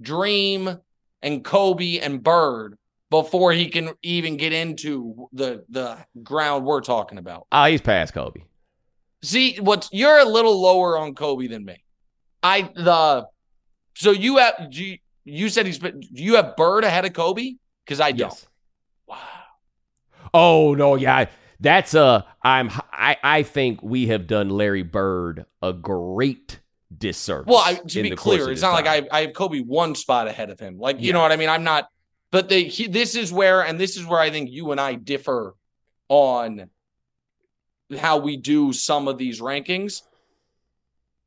Dream 0.00 0.78
and 1.22 1.44
Kobe 1.44 1.98
and 1.98 2.22
Bird 2.22 2.76
before 3.10 3.52
he 3.52 3.68
can 3.68 3.90
even 4.02 4.36
get 4.36 4.52
into 4.52 5.28
the 5.32 5.64
the 5.68 5.98
ground 6.22 6.64
we're 6.64 6.80
talking 6.80 7.18
about. 7.18 7.46
Oh, 7.52 7.64
he's 7.64 7.80
past 7.80 8.12
Kobe. 8.12 8.42
See, 9.22 9.56
what's 9.60 9.88
you're 9.92 10.18
a 10.18 10.24
little 10.24 10.60
lower 10.60 10.98
on 10.98 11.14
Kobe 11.14 11.46
than 11.46 11.64
me. 11.64 11.82
I 12.42 12.70
the 12.74 13.26
so 13.94 14.10
you 14.10 14.38
have 14.38 14.68
you, 14.70 14.98
you 15.24 15.48
said 15.48 15.66
he's 15.66 15.78
been 15.78 16.00
do 16.00 16.22
you 16.22 16.36
have 16.36 16.56
Bird 16.56 16.84
ahead 16.84 17.04
of 17.04 17.12
Kobe? 17.12 17.54
Because 17.84 18.00
I 18.00 18.12
don't. 18.12 18.30
Yes. 18.30 18.46
Wow. 19.06 19.18
Oh 20.32 20.74
no, 20.74 20.96
yeah. 20.96 21.26
That's 21.60 21.94
a 21.94 22.26
I'm 22.42 22.70
I 22.92 23.16
I 23.22 23.42
think 23.42 23.82
we 23.82 24.06
have 24.08 24.26
done 24.26 24.48
Larry 24.50 24.82
Bird 24.82 25.46
a 25.62 25.72
great 25.72 26.60
disservice. 26.96 27.46
Well, 27.50 27.62
I, 27.64 27.74
to 27.74 28.02
be 28.02 28.10
clear, 28.10 28.50
it's 28.50 28.62
not 28.62 28.72
like. 28.72 28.86
I, 28.86 29.06
I 29.10 29.20
have 29.22 29.32
Kobe 29.34 29.60
one 29.60 29.94
spot 29.94 30.28
ahead 30.28 30.50
of 30.50 30.60
him. 30.60 30.78
Like, 30.78 31.00
you 31.00 31.08
Yeah. 31.08 31.12
know 31.14 31.20
what 31.22 31.32
I 31.32 31.36
mean? 31.36 31.48
I'm 31.48 31.64
not, 31.64 31.88
but 32.30 32.48
the 32.48 32.64
he, 32.64 32.86
this 32.86 33.16
is 33.16 33.32
where, 33.32 33.62
and 33.62 33.80
this 33.80 33.96
is 33.96 34.04
where 34.06 34.20
I 34.20 34.30
think 34.30 34.50
you 34.50 34.70
and 34.72 34.80
I 34.80 34.94
differ 34.94 35.54
on 36.08 36.70
how 37.98 38.18
we 38.18 38.36
do 38.36 38.72
some 38.72 39.08
of 39.08 39.18
these 39.18 39.40
rankings. 39.40 40.02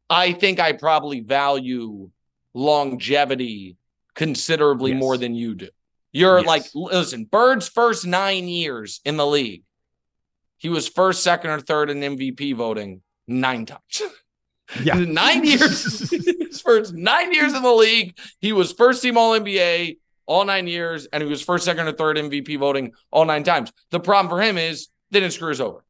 I 0.10 0.32
think 0.34 0.60
I 0.60 0.72
probably 0.74 1.20
value 1.20 2.10
longevity 2.54 3.76
considerably 4.16 4.92
Yes. 4.92 5.00
more 5.00 5.18
than 5.18 5.36
you 5.36 5.56
do. 5.56 5.70
You're 6.14 6.40
Yes. 6.40 6.48
like, 6.48 6.64
listen, 6.74 7.26
Bird's 7.26 7.68
first 7.68 8.06
nine 8.08 8.48
years 8.48 9.02
in 9.04 9.18
the 9.18 9.28
league, 9.28 9.64
he 10.58 10.70
was 10.70 10.88
first, 10.88 11.24
second, 11.24 11.52
or 11.52 11.60
third 11.60 11.90
in 11.90 12.00
MVP 12.00 12.56
voting 12.56 13.02
nine 13.28 13.66
times. 13.66 14.02
Yeah. 14.84 14.94
nine 14.98 15.44
years. 15.46 16.10
His 16.48 16.62
first 16.62 16.94
nine 16.94 17.34
years 17.34 17.54
in 17.54 17.62
the 17.64 17.72
league, 17.74 18.18
he 18.40 18.54
was 18.54 18.72
first 18.72 19.02
team 19.02 19.18
All 19.18 19.38
NBA 19.40 19.98
all 20.26 20.44
nine 20.44 20.68
years, 20.68 21.06
and 21.14 21.24
he 21.24 21.30
was 21.30 21.42
first, 21.42 21.64
second, 21.64 21.88
or 21.88 21.94
third 21.94 22.18
MVP 22.18 22.60
voting 22.60 22.92
all 23.12 23.24
nine 23.24 23.44
times. 23.44 23.72
The 23.92 24.00
problem 24.00 24.30
for 24.30 24.42
him 24.42 24.58
is 24.58 24.90
they 25.10 25.22
didn't 25.22 25.32
screw 25.34 25.52
us 25.52 25.62
over. 25.62 25.86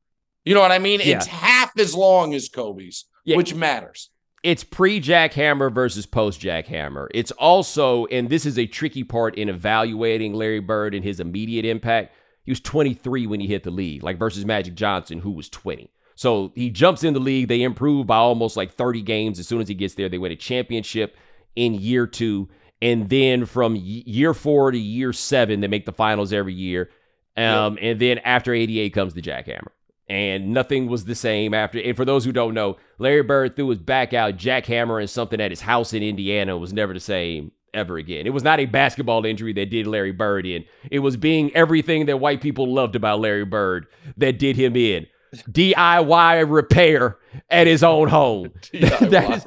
You 0.46 0.54
know 0.54 0.62
what 0.62 0.72
I 0.72 0.78
mean? 0.80 1.00
Yeah. 1.04 1.18
It's 1.18 1.26
half 1.26 1.72
as 1.80 1.96
long 1.96 2.36
as 2.36 2.48
Kobe's, 2.48 3.06
Yeah. 3.26 3.36
which 3.36 3.56
matters. 3.56 4.12
it's 4.44 4.64
pre 4.64 5.02
Jackhammer 5.02 5.74
versus 5.74 6.06
post 6.06 6.40
Jackhammer. 6.40 7.08
It's 7.16 7.32
also, 7.32 8.06
and 8.06 8.30
this 8.30 8.46
is 8.46 8.60
a 8.60 8.68
tricky 8.68 9.04
part 9.04 9.36
in 9.36 9.50
evaluating 9.50 10.34
Larry 10.36 10.60
Bird 10.60 10.94
and 10.94 11.04
his 11.04 11.20
immediate 11.20 11.66
impact. 11.66 12.14
He 12.48 12.52
was 12.52 12.62
23 12.62 13.28
when 13.28 13.42
he 13.42 13.48
hit 13.48 13.64
the 13.64 13.72
league, 13.72 14.04
like 14.04 14.18
versus 14.18 14.46
Magic 14.46 14.74
Johnson, 14.74 15.20
who 15.20 15.32
was 15.32 15.50
20. 15.50 15.92
So 16.16 16.54
he 16.56 16.70
jumps 16.70 17.04
in 17.04 17.14
the 17.14 17.20
league. 17.20 17.50
They 17.50 17.62
improve 17.62 18.08
by 18.08 18.16
almost 18.16 18.56
like 18.56 18.74
30 18.74 19.02
games 19.02 19.38
as 19.38 19.50
soon 19.50 19.60
as 19.60 19.68
he 19.68 19.74
gets 19.74 19.96
there. 19.96 20.08
They 20.08 20.18
win 20.18 20.32
a 20.32 20.38
championship 20.38 21.18
in 21.58 21.74
year 21.74 22.08
two. 22.08 22.48
And 22.82 23.10
then 23.10 23.46
from 23.46 23.76
year 23.76 24.34
four 24.34 24.72
to 24.72 24.78
year 24.78 25.12
seven, 25.12 25.60
they 25.60 25.68
make 25.68 25.86
the 25.86 25.92
finals 25.92 26.32
every 26.32 26.54
year. 26.54 26.90
Um, 27.36 27.78
And 27.82 28.00
then 28.00 28.20
after 28.20 28.54
88 28.54 28.94
comes 28.94 29.14
the 29.14 29.22
jackhammer. 29.22 29.68
And 30.08 30.54
nothing 30.54 30.88
was 30.88 31.04
the 31.04 31.16
same 31.16 31.54
after. 31.54 31.82
And 31.82 31.98
for 31.98 32.06
those 32.06 32.24
who 32.24 32.32
don't 32.32 32.54
know, 32.54 32.78
Larry 32.98 33.24
Bird 33.24 33.58
threw 33.58 33.68
his 33.68 33.80
back 33.80 34.14
out 34.14 34.38
jackhammering 34.38 35.10
something 35.10 35.42
at 35.42 35.52
his 35.52 35.60
house 35.60 35.92
in 35.92 36.02
Indiana 36.02 36.58
was 36.58 36.72
never 36.72 36.94
the 36.94 37.02
same 37.02 37.52
ever 37.74 37.98
again. 37.98 38.26
It 38.26 38.34
was 38.34 38.44
not 38.44 38.60
a 38.60 38.66
basketball 38.66 39.26
injury 39.26 39.54
that 39.54 39.70
did 39.70 39.88
Larry 39.88 40.12
Bird 40.12 40.46
in. 40.46 40.64
It 40.90 41.00
was 41.00 41.18
being 41.18 41.56
everything 41.56 42.06
that 42.08 42.20
white 42.20 42.42
people 42.42 42.74
loved 42.74 42.96
about 42.96 43.20
Larry 43.20 43.46
Bird 43.46 43.88
that 44.18 44.40
did 44.40 44.56
him 44.56 44.76
in. 44.76 45.08
DIY 45.50 46.50
repair 46.50 47.18
at 47.50 47.68
his 47.68 47.84
own 47.84 48.08
home. 48.08 48.52
that 48.74 49.30
is 49.30 49.44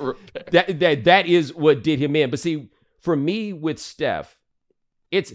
that 0.53 0.81
that 0.81 1.05
that 1.05 1.27
is 1.27 1.55
what 1.55 1.83
did 1.83 1.99
him 1.99 2.15
in. 2.17 2.31
But 2.31 2.41
see, 2.41 2.71
for 3.01 3.17
me 3.17 3.53
with 3.53 3.79
Steph, 3.79 4.37
it's 5.11 5.33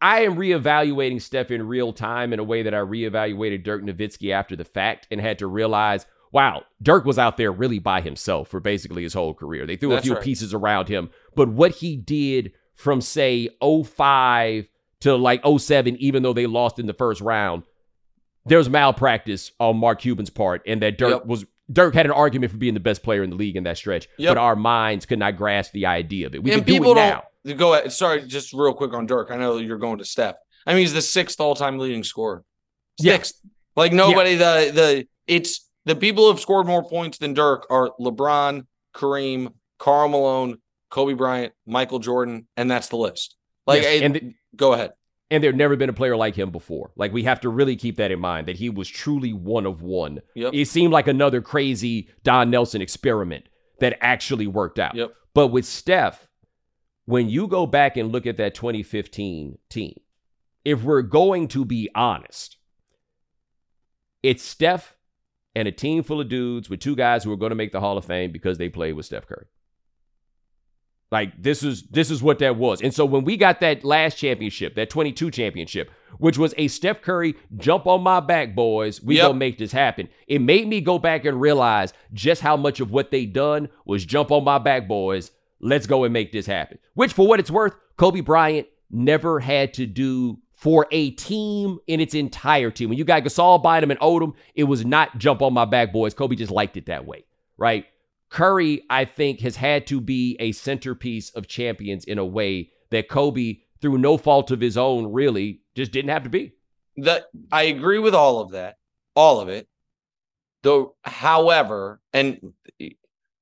I 0.00 0.22
am 0.22 0.36
reevaluating 0.36 1.20
Steph 1.20 1.50
in 1.50 1.66
real 1.66 1.92
time 1.92 2.32
in 2.32 2.38
a 2.38 2.44
way 2.44 2.62
that 2.62 2.74
I 2.74 2.78
reevaluated 2.78 3.64
Dirk 3.64 3.82
Nowitzki 3.82 4.32
after 4.32 4.54
the 4.54 4.64
fact 4.64 5.08
and 5.10 5.20
had 5.20 5.38
to 5.40 5.46
realize, 5.46 6.06
wow, 6.30 6.62
Dirk 6.82 7.04
was 7.04 7.18
out 7.18 7.36
there 7.36 7.50
really 7.50 7.78
by 7.78 8.00
himself 8.00 8.48
for 8.48 8.60
basically 8.60 9.02
his 9.02 9.14
whole 9.14 9.34
career. 9.34 9.66
They 9.66 9.76
threw 9.76 9.90
That's 9.90 10.02
a 10.02 10.04
few 10.04 10.14
right. 10.14 10.22
pieces 10.22 10.54
around 10.54 10.88
him, 10.88 11.10
but 11.38 11.48
what 11.48 11.70
he 11.72 11.96
did 11.96 12.52
from 12.74 13.00
say 13.00 13.48
05 13.62 14.68
to 15.00 15.16
like 15.16 15.42
07, 15.46 15.96
even 15.96 16.22
though 16.22 16.32
they 16.32 16.46
lost 16.46 16.78
in 16.78 16.86
the 16.86 16.92
first 16.92 17.20
round, 17.20 17.62
there 18.46 18.58
was 18.58 18.68
malpractice 18.68 19.52
on 19.60 19.76
Mark 19.76 20.00
Cuban's 20.00 20.30
part, 20.30 20.62
and 20.66 20.82
that 20.82 20.98
Dirk 20.98 21.10
Yep. 21.10 21.26
was 21.26 21.46
Dirk 21.70 21.94
had 21.94 22.06
an 22.06 22.12
argument 22.12 22.50
for 22.50 22.56
being 22.58 22.72
the 22.74 22.80
best 22.80 23.02
player 23.02 23.22
in 23.22 23.28
the 23.30 23.36
league 23.36 23.54
in 23.56 23.64
that 23.64 23.76
stretch, 23.76 24.08
Yep. 24.18 24.30
but 24.30 24.38
our 24.40 24.56
minds 24.56 25.04
could 25.06 25.18
not 25.18 25.36
grasp 25.36 25.72
the 25.72 25.84
idea 25.86 26.26
of 26.26 26.34
it. 26.34 26.42
We 26.42 26.50
and 26.52 26.62
can 26.62 26.66
do 26.66 26.72
people 26.72 26.92
it 26.92 26.94
don't 26.96 27.24
now. 27.46 27.54
go 27.54 27.74
ahead. 27.74 27.92
Sorry, 27.92 28.22
just 28.26 28.52
real 28.54 28.72
quick 28.74 28.94
on 28.94 29.06
Dirk. 29.06 29.30
I 29.30 29.36
know 29.36 29.58
you're 29.58 29.76
going 29.78 29.98
to 29.98 30.04
Steph. 30.04 30.36
I 30.66 30.72
mean, 30.72 30.80
he's 30.80 30.94
the 30.94 31.02
sixth 31.02 31.40
all-time 31.40 31.78
leading 31.78 32.04
scorer. 32.04 32.42
Sixth. 33.00 33.40
Yeah. 33.44 33.50
Like 33.76 33.92
nobody. 33.92 34.30
Yeah. 34.32 34.64
The 34.66 34.70
the 34.72 35.08
it's 35.26 35.68
the 35.84 35.94
people 35.94 36.24
who 36.24 36.30
have 36.30 36.40
scored 36.40 36.66
more 36.66 36.82
points 36.82 37.18
than 37.18 37.34
Dirk 37.34 37.66
are 37.70 37.90
LeBron, 38.00 38.66
Kareem, 38.94 39.52
Karl 39.78 40.08
Malone, 40.08 40.58
Kobe 40.90 41.14
Bryant, 41.14 41.52
Michael 41.66 41.98
Jordan, 41.98 42.46
and 42.56 42.70
that's 42.70 42.88
the 42.88 42.96
list. 42.96 43.36
Like, 43.66 43.82
yes, 43.82 44.02
and 44.02 44.34
go 44.56 44.72
ahead. 44.72 44.92
And 45.30 45.44
there 45.44 45.52
never 45.52 45.76
been 45.76 45.90
a 45.90 45.94
player 45.94 46.16
like 46.16 46.34
him 46.34 46.50
before. 46.50 46.92
Like 46.96 47.12
we 47.12 47.24
have 47.24 47.40
to 47.42 47.50
really 47.50 47.76
keep 47.76 47.96
that 47.96 48.10
in 48.10 48.18
mind 48.18 48.48
that 48.48 48.56
he 48.56 48.70
was 48.70 48.88
truly 48.88 49.34
one 49.34 49.66
of 49.66 49.82
one. 49.82 50.20
Yep. 50.34 50.54
It 50.54 50.68
seemed 50.68 50.92
like 50.92 51.06
another 51.06 51.42
crazy 51.42 52.08
Don 52.22 52.48
Nelson 52.48 52.80
experiment 52.80 53.46
that 53.80 53.98
actually 54.00 54.46
worked 54.46 54.78
out. 54.78 54.94
Yep. 54.94 55.12
But 55.34 55.48
with 55.48 55.66
Steph, 55.66 56.28
when 57.04 57.28
you 57.28 57.46
go 57.46 57.66
back 57.66 57.98
and 57.98 58.10
look 58.10 58.26
at 58.26 58.38
that 58.38 58.54
2015 58.54 59.58
team, 59.68 60.00
if 60.64 60.82
we're 60.82 61.02
going 61.02 61.48
to 61.48 61.64
be 61.64 61.90
honest, 61.94 62.56
it's 64.22 64.42
Steph 64.42 64.96
and 65.54 65.68
a 65.68 65.72
team 65.72 66.02
full 66.02 66.20
of 66.20 66.28
dudes 66.28 66.70
with 66.70 66.80
two 66.80 66.96
guys 66.96 67.24
who 67.24 67.32
are 67.32 67.36
going 67.36 67.50
to 67.50 67.56
make 67.56 67.72
the 67.72 67.80
Hall 67.80 67.98
of 67.98 68.04
Fame 68.04 68.32
because 68.32 68.58
they 68.58 68.68
played 68.68 68.94
with 68.94 69.06
Steph 69.06 69.26
Curry. 69.26 69.46
Like 71.10 71.40
this 71.40 71.62
is 71.62 71.84
this 71.84 72.10
is 72.10 72.22
what 72.22 72.38
that 72.40 72.56
was. 72.56 72.82
And 72.82 72.92
so 72.92 73.06
when 73.06 73.24
we 73.24 73.36
got 73.36 73.60
that 73.60 73.82
last 73.82 74.16
championship, 74.16 74.74
that 74.74 74.90
22 74.90 75.30
championship, 75.30 75.90
which 76.18 76.36
was 76.36 76.52
a 76.58 76.68
Steph 76.68 77.00
Curry 77.00 77.34
jump 77.56 77.86
on 77.86 78.02
my 78.02 78.20
back, 78.20 78.54
boys, 78.54 79.02
we 79.02 79.16
yep. 79.16 79.28
gonna 79.28 79.38
make 79.38 79.56
this 79.56 79.72
happen. 79.72 80.08
It 80.26 80.40
made 80.40 80.68
me 80.68 80.80
go 80.82 80.98
back 80.98 81.24
and 81.24 81.40
realize 81.40 81.94
just 82.12 82.42
how 82.42 82.56
much 82.56 82.80
of 82.80 82.90
what 82.90 83.10
they 83.10 83.24
done 83.24 83.70
was 83.86 84.04
jump 84.04 84.30
on 84.30 84.44
my 84.44 84.58
back, 84.58 84.86
boys. 84.86 85.30
Let's 85.60 85.86
go 85.86 86.04
and 86.04 86.12
make 86.12 86.30
this 86.30 86.46
happen. 86.46 86.78
Which, 86.94 87.12
for 87.12 87.26
what 87.26 87.40
it's 87.40 87.50
worth, 87.50 87.74
Kobe 87.96 88.20
Bryant 88.20 88.68
never 88.90 89.40
had 89.40 89.74
to 89.74 89.86
do 89.86 90.38
for 90.54 90.86
a 90.90 91.10
team 91.12 91.78
in 91.86 92.00
its 92.00 92.14
entirety. 92.14 92.84
When 92.84 92.98
you 92.98 93.04
got 93.04 93.22
Gasol, 93.22 93.62
Bynum, 93.62 93.90
and 93.90 94.00
Odom, 94.00 94.34
it 94.54 94.64
was 94.64 94.84
not 94.84 95.16
jump 95.16 95.40
on 95.40 95.54
my 95.54 95.64
back, 95.64 95.92
boys. 95.92 96.14
Kobe 96.14 96.36
just 96.36 96.50
liked 96.50 96.76
it 96.76 96.86
that 96.86 97.06
way, 97.06 97.24
right? 97.56 97.86
Curry, 98.30 98.82
I 98.90 99.04
think, 99.04 99.40
has 99.40 99.56
had 99.56 99.86
to 99.88 100.00
be 100.00 100.36
a 100.38 100.52
centerpiece 100.52 101.30
of 101.30 101.46
champions 101.46 102.04
in 102.04 102.18
a 102.18 102.24
way 102.24 102.70
that 102.90 103.08
Kobe, 103.08 103.58
through 103.80 103.98
no 103.98 104.18
fault 104.18 104.50
of 104.50 104.60
his 104.60 104.76
own, 104.76 105.12
really 105.12 105.62
just 105.74 105.92
didn't 105.92 106.10
have 106.10 106.24
to 106.24 106.30
be. 106.30 106.52
That 106.98 107.26
I 107.50 107.64
agree 107.64 107.98
with 107.98 108.14
all 108.14 108.40
of 108.40 108.52
that, 108.52 108.76
all 109.14 109.40
of 109.40 109.48
it. 109.48 109.68
Though, 110.62 110.96
however, 111.02 112.00
and 112.12 112.52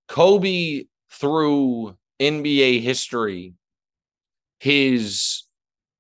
Kobe 0.09 0.85
through 1.11 1.97
NBA 2.21 2.83
history, 2.83 3.55
his 4.61 5.45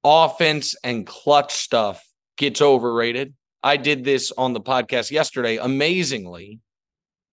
offense 0.04 0.74
and 0.84 1.06
clutch 1.06 1.54
stuff 1.54 2.06
gets 2.36 2.60
overrated. 2.60 3.34
I 3.62 3.78
did 3.78 4.04
this 4.04 4.30
on 4.36 4.52
the 4.52 4.60
podcast 4.60 5.10
yesterday. 5.10 5.56
Amazingly, 5.56 6.60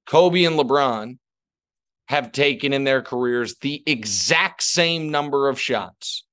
Kobe 0.08 0.46
and 0.46 0.58
LeBron 0.58 1.18
have 2.08 2.32
taken 2.32 2.74
in 2.74 2.84
their 2.84 3.02
careers 3.02 3.56
the 3.62 3.82
exact 3.86 4.64
same 4.64 5.12
number 5.12 5.50
of 5.50 5.60
shots. 5.60 6.26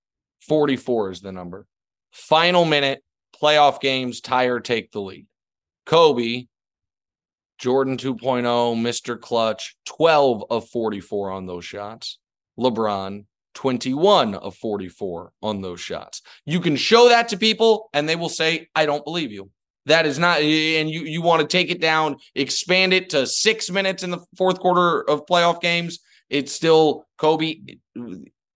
44 0.48 1.10
is 1.12 1.20
the 1.20 1.32
number. 1.32 1.66
Final 2.12 2.64
minute, 2.64 3.02
playoff 3.40 3.80
games, 3.80 4.20
tire 4.20 4.60
take 4.60 4.90
the 4.92 5.00
lead. 5.00 5.26
Kobe, 5.86 6.46
Jordan 7.58 7.96
2.0, 7.96 8.42
Mr. 8.44 9.20
Clutch, 9.20 9.76
12 9.86 10.44
of 10.50 10.68
44 10.68 11.30
on 11.30 11.46
those 11.46 11.64
shots. 11.64 12.18
LeBron, 12.58 13.24
21 13.54 14.34
of 14.34 14.56
44 14.56 15.32
on 15.42 15.60
those 15.60 15.80
shots. 15.80 16.22
You 16.46 16.60
can 16.60 16.76
show 16.76 17.08
that 17.08 17.28
to 17.28 17.36
people 17.36 17.90
and 17.92 18.08
they 18.08 18.16
will 18.16 18.28
say, 18.28 18.68
I 18.74 18.86
don't 18.86 19.04
believe 19.04 19.32
you. 19.32 19.50
That 19.86 20.06
is 20.06 20.18
not, 20.18 20.40
and 20.40 20.90
you 20.90 21.02
you 21.04 21.22
want 21.22 21.40
to 21.40 21.48
take 21.48 21.70
it 21.70 21.80
down, 21.80 22.16
expand 22.34 22.92
it 22.92 23.10
to 23.10 23.26
six 23.26 23.70
minutes 23.70 24.02
in 24.02 24.10
the 24.10 24.20
fourth 24.36 24.60
quarter 24.60 25.08
of 25.08 25.26
playoff 25.26 25.60
games. 25.60 26.00
It's 26.28 26.52
still 26.52 27.06
Kobe 27.18 27.56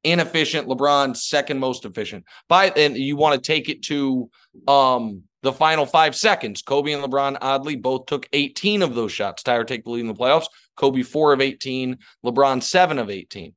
inefficient, 0.05 0.69
LeBron 0.69 1.17
second 1.17 1.59
most 1.59 1.85
efficient. 1.85 2.25
By 2.49 2.71
and 2.71 2.97
you 2.97 3.17
want 3.17 3.35
to 3.35 3.41
take 3.41 3.69
it 3.69 3.83
to 3.85 4.31
um 4.69 5.23
the 5.43 5.53
final 5.53 5.87
five 5.87 6.15
seconds. 6.15 6.63
Kobe 6.63 6.93
and 6.93 7.03
LeBron 7.03 7.37
oddly 7.41 7.77
both 7.77 8.07
took 8.07 8.29
18 8.33 8.83
of 8.83 8.95
those 8.95 9.13
shots. 9.13 9.43
Tire 9.43 9.65
take 9.65 9.85
the 9.85 9.91
lead 9.91 10.01
in 10.01 10.07
the 10.07 10.15
playoffs. 10.15 10.47
Kobe 10.77 11.03
four 11.03 11.33
of 11.33 11.41
18, 11.41 11.99
LeBron 12.25 12.63
seven 12.63 12.99
of 12.99 13.11
18. 13.11 13.55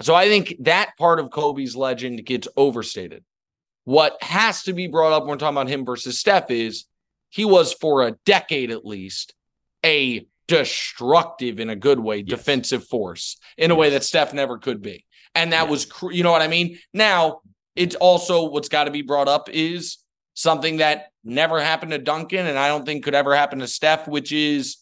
So 0.00 0.14
I 0.14 0.28
think 0.28 0.54
that 0.60 0.96
part 0.96 1.20
of 1.20 1.30
Kobe's 1.30 1.74
legend 1.74 2.24
gets 2.24 2.48
overstated. 2.56 3.24
What 3.84 4.22
has 4.22 4.62
to 4.64 4.72
be 4.72 4.86
brought 4.86 5.12
up 5.12 5.22
when 5.22 5.30
we're 5.30 5.36
talking 5.36 5.56
about 5.56 5.68
him 5.68 5.84
versus 5.84 6.18
Steph 6.18 6.50
is 6.50 6.84
he 7.30 7.44
was 7.44 7.72
for 7.72 8.06
a 8.06 8.12
decade 8.24 8.70
at 8.70 8.84
least 8.84 9.34
a 9.84 10.26
destructive 10.46 11.60
in 11.60 11.70
a 11.70 11.76
good 11.76 12.00
way 12.00 12.18
yes. 12.18 12.26
defensive 12.26 12.86
force 12.86 13.36
in 13.56 13.70
a 13.70 13.74
yes. 13.74 13.78
way 13.78 13.90
that 13.90 14.04
Steph 14.04 14.32
never 14.32 14.58
could 14.58 14.80
be. 14.82 15.04
And 15.34 15.52
that 15.52 15.68
yes. 15.68 15.70
was 15.70 16.14
you 16.16 16.22
know 16.22 16.32
what 16.32 16.42
I 16.42 16.48
mean? 16.48 16.78
Now, 16.92 17.40
it's 17.76 17.94
also 17.94 18.48
what's 18.48 18.68
got 18.68 18.84
to 18.84 18.90
be 18.90 19.02
brought 19.02 19.28
up 19.28 19.48
is 19.50 19.98
something 20.34 20.78
that 20.78 21.08
never 21.22 21.60
happened 21.60 21.92
to 21.92 21.98
Duncan 21.98 22.46
and 22.46 22.58
I 22.58 22.68
don't 22.68 22.86
think 22.86 23.04
could 23.04 23.14
ever 23.14 23.34
happen 23.34 23.58
to 23.58 23.68
Steph, 23.68 24.08
which 24.08 24.32
is 24.32 24.78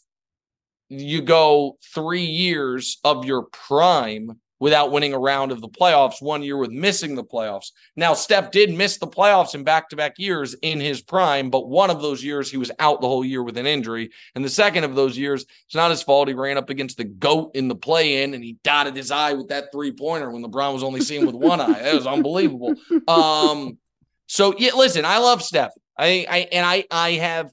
you 0.89 1.21
go 1.21 1.79
3 1.95 2.23
years 2.23 2.99
of 3.03 3.25
your 3.25 3.43
prime 3.43 4.41
without 4.59 4.91
winning 4.91 5.13
a 5.13 5.19
round 5.19 5.53
of 5.53 5.61
the 5.61 5.69
playoffs, 5.69 6.23
one 6.23 6.43
year 6.43 6.57
with 6.57 6.71
missing 6.71 7.15
the 7.15 7.25
playoffs. 7.25 7.73
Now, 7.95 8.15
Steph 8.15 8.51
did 8.51 8.73
miss 8.73 8.99
the 8.99 9.07
playoffs 9.07 9.55
in 9.55 9.65
back 9.65 9.91
to 9.91 9.97
back 9.97 10.19
years 10.19 10.55
in 10.63 10.81
his 10.81 11.03
prime, 11.03 11.51
but 11.51 11.69
one 11.69 11.91
of 11.91 12.01
those 12.01 12.25
years 12.25 12.51
he 12.51 12.57
was 12.57 12.71
out 12.79 13.01
the 13.01 13.09
whole 13.09 13.25
year 13.25 13.43
with 13.43 13.59
an 13.59 13.67
injury. 13.67 14.11
And 14.35 14.45
the 14.45 14.49
second 14.49 14.85
of 14.85 14.95
those 14.95 15.19
years, 15.19 15.45
it's 15.67 15.75
not 15.75 15.91
his 15.91 16.03
fault. 16.03 16.29
He 16.29 16.35
ran 16.35 16.57
up 16.57 16.71
against 16.71 16.97
the 16.97 17.05
GOAT 17.05 17.53
in 17.55 17.69
the 17.69 17.75
play 17.75 18.23
in 18.23 18.35
and 18.35 18.43
he 18.43 18.57
dotted 18.65 18.97
his 18.97 19.11
eye 19.11 19.35
with 19.35 19.49
that 19.49 19.73
three 19.73 19.93
pointer 19.93 20.31
when 20.31 20.43
LeBron 20.43 20.73
was 20.73 20.83
only 20.83 21.01
seeing 21.01 21.27
with 21.27 21.35
one 21.35 21.61
eye. 21.61 21.83
That 21.83 21.95
was 21.95 22.07
unbelievable. 22.07 22.75
Um, 23.07 23.79
so, 24.27 24.55
yeah, 24.59 24.73
listen, 24.75 25.05
I 25.05 25.19
love 25.19 25.43
Steph. 25.43 25.73
I, 25.97 26.27
I, 26.29 26.39
and 26.51 26.67
I, 26.67 26.85
I 26.91 27.13
have, 27.13 27.53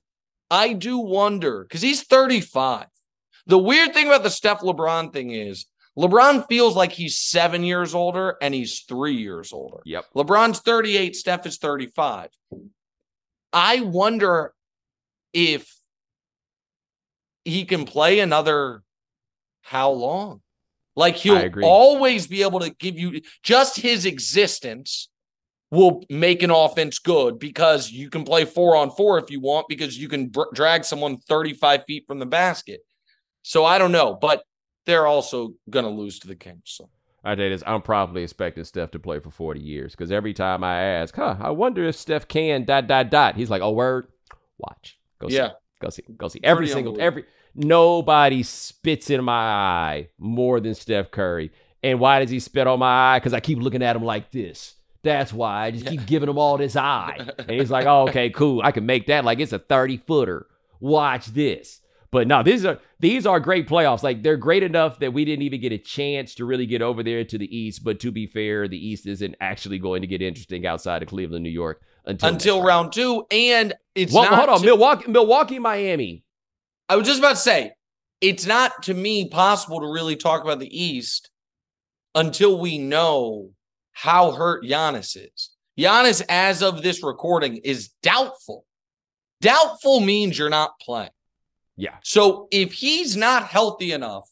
I 0.49 0.73
do 0.73 0.97
wonder 0.97 1.63
because 1.63 1.81
he's 1.81 2.03
35. 2.03 2.87
The 3.45 3.57
weird 3.57 3.93
thing 3.93 4.07
about 4.07 4.23
the 4.23 4.29
Steph 4.29 4.61
LeBron 4.61 5.11
thing 5.11 5.31
is 5.31 5.65
LeBron 5.97 6.47
feels 6.47 6.75
like 6.75 6.91
he's 6.91 7.17
seven 7.17 7.63
years 7.63 7.93
older 7.93 8.35
and 8.41 8.53
he's 8.53 8.81
three 8.81 9.15
years 9.15 9.53
older. 9.53 9.77
Yep. 9.85 10.05
LeBron's 10.15 10.59
38, 10.59 11.15
Steph 11.15 11.45
is 11.45 11.57
35. 11.57 12.29
I 13.51 13.81
wonder 13.81 14.53
if 15.33 15.71
he 17.45 17.65
can 17.65 17.85
play 17.85 18.19
another 18.19 18.81
how 19.61 19.91
long? 19.91 20.41
Like 20.95 21.15
he'll 21.15 21.49
always 21.63 22.27
be 22.27 22.43
able 22.43 22.59
to 22.59 22.69
give 22.71 22.97
you 22.97 23.21
just 23.43 23.77
his 23.77 24.05
existence 24.05 25.09
will 25.71 26.05
make 26.07 26.43
an 26.43 26.51
offense 26.51 26.99
good 26.99 27.39
because 27.39 27.89
you 27.89 28.09
can 28.09 28.23
play 28.23 28.45
four 28.45 28.75
on 28.75 28.91
four 28.91 29.17
if 29.17 29.31
you 29.31 29.39
want 29.39 29.67
because 29.67 29.97
you 29.97 30.07
can 30.07 30.27
br- 30.27 30.43
drag 30.53 30.85
someone 30.85 31.17
35 31.17 31.85
feet 31.87 32.05
from 32.05 32.19
the 32.19 32.27
basket. 32.27 32.81
So 33.41 33.65
I 33.65 33.79
don't 33.79 33.91
know, 33.91 34.13
but 34.13 34.43
they're 34.85 35.07
also 35.07 35.55
going 35.69 35.85
to 35.85 35.91
lose 35.91 36.19
to 36.19 36.27
the 36.27 36.35
Kings. 36.35 36.61
So. 36.65 36.89
I 37.23 37.35
this, 37.35 37.63
I'm 37.65 37.81
probably 37.81 38.23
expecting 38.23 38.63
Steph 38.65 38.91
to 38.91 38.99
play 38.99 39.19
for 39.19 39.29
40 39.29 39.61
years 39.61 39.93
because 39.93 40.11
every 40.11 40.33
time 40.33 40.63
I 40.63 40.81
ask, 40.81 41.15
huh, 41.15 41.37
I 41.39 41.51
wonder 41.51 41.85
if 41.85 41.95
Steph 41.95 42.27
can 42.27 42.65
dot 42.65 42.87
dot 42.87 43.09
dot. 43.09 43.35
He's 43.35 43.49
like, 43.49 43.61
oh 43.61 43.71
word, 43.71 44.07
watch, 44.57 44.99
go 45.19 45.29
see, 45.29 45.35
yeah. 45.35 45.51
go 45.79 45.89
see, 45.89 46.03
go 46.17 46.27
see. 46.27 46.41
Every 46.43 46.65
Pretty 46.65 46.73
single 46.73 46.99
every 46.99 47.23
nobody 47.55 48.43
spits 48.43 49.09
in 49.09 49.23
my 49.23 49.33
eye 49.33 50.09
more 50.17 50.59
than 50.59 50.75
Steph 50.75 51.11
Curry. 51.11 51.51
And 51.81 51.99
why 51.99 52.19
does 52.19 52.29
he 52.29 52.39
spit 52.39 52.67
on 52.67 52.79
my 52.79 53.13
eye? 53.13 53.19
Because 53.19 53.33
I 53.33 53.39
keep 53.39 53.59
looking 53.59 53.83
at 53.83 53.95
him 53.95 54.03
like 54.03 54.31
this. 54.31 54.75
That's 55.01 55.33
why 55.33 55.65
I 55.65 55.71
just 55.71 55.85
keep 55.85 56.05
giving 56.05 56.29
him 56.29 56.37
all 56.37 56.57
this 56.57 56.77
eye. 56.77 57.17
And 57.37 57.51
he's 57.51 57.71
like, 57.71 57.85
oh, 57.87 58.07
okay, 58.07 58.29
cool. 58.29 58.61
I 58.63 58.71
can 58.71 58.85
make 58.85 59.07
that 59.07 59.25
like 59.25 59.39
it's 59.39 59.51
a 59.51 59.59
30 59.59 59.97
footer. 59.97 60.47
Watch 60.79 61.27
this. 61.27 61.81
But 62.13 62.27
no, 62.27 62.43
these 62.43 62.63
are 62.63 62.79
these 62.99 63.25
are 63.25 63.39
great 63.39 63.67
playoffs. 63.67 64.03
Like 64.03 64.21
they're 64.21 64.37
great 64.37 64.61
enough 64.61 64.99
that 64.99 65.13
we 65.13 65.25
didn't 65.25 65.41
even 65.41 65.59
get 65.59 65.71
a 65.71 65.79
chance 65.79 66.35
to 66.35 66.45
really 66.45 66.67
get 66.67 66.83
over 66.83 67.01
there 67.01 67.25
to 67.25 67.37
the 67.39 67.57
East. 67.57 67.83
But 67.83 67.99
to 68.01 68.11
be 68.11 68.27
fair, 68.27 68.67
the 68.67 68.77
East 68.77 69.07
isn't 69.07 69.35
actually 69.41 69.79
going 69.79 70.01
to 70.01 70.07
get 70.07 70.21
interesting 70.21 70.67
outside 70.67 71.01
of 71.01 71.09
Cleveland, 71.09 71.43
New 71.43 71.49
York 71.49 71.81
until 72.05 72.29
until 72.29 72.63
round 72.63 72.93
two. 72.93 73.25
And 73.31 73.73
it's 73.95 74.13
well, 74.13 74.25
not 74.25 74.35
hold 74.35 74.49
on, 74.49 74.59
to, 74.59 74.65
Milwaukee, 74.67 75.11
Milwaukee, 75.11 75.57
Miami. 75.57 76.23
I 76.87 76.97
was 76.97 77.07
just 77.07 77.17
about 77.17 77.31
to 77.31 77.35
say 77.37 77.71
it's 78.21 78.45
not 78.45 78.83
to 78.83 78.93
me 78.93 79.27
possible 79.27 79.79
to 79.79 79.91
really 79.91 80.15
talk 80.15 80.43
about 80.43 80.59
the 80.59 80.83
East 80.83 81.31
until 82.13 82.59
we 82.59 82.77
know 82.77 83.49
how 83.91 84.33
hurt 84.33 84.63
Giannis 84.63 85.17
is. 85.17 85.49
Giannis, 85.79 86.21
as 86.29 86.61
of 86.61 86.83
this 86.83 87.01
recording, 87.01 87.57
is 87.57 87.89
doubtful. 88.03 88.65
Doubtful 89.41 89.99
means 89.99 90.37
you're 90.37 90.51
not 90.51 90.79
playing. 90.79 91.09
Yeah. 91.75 91.95
So 92.03 92.47
if 92.51 92.73
he's 92.73 93.15
not 93.17 93.47
healthy 93.47 93.91
enough 93.91 94.29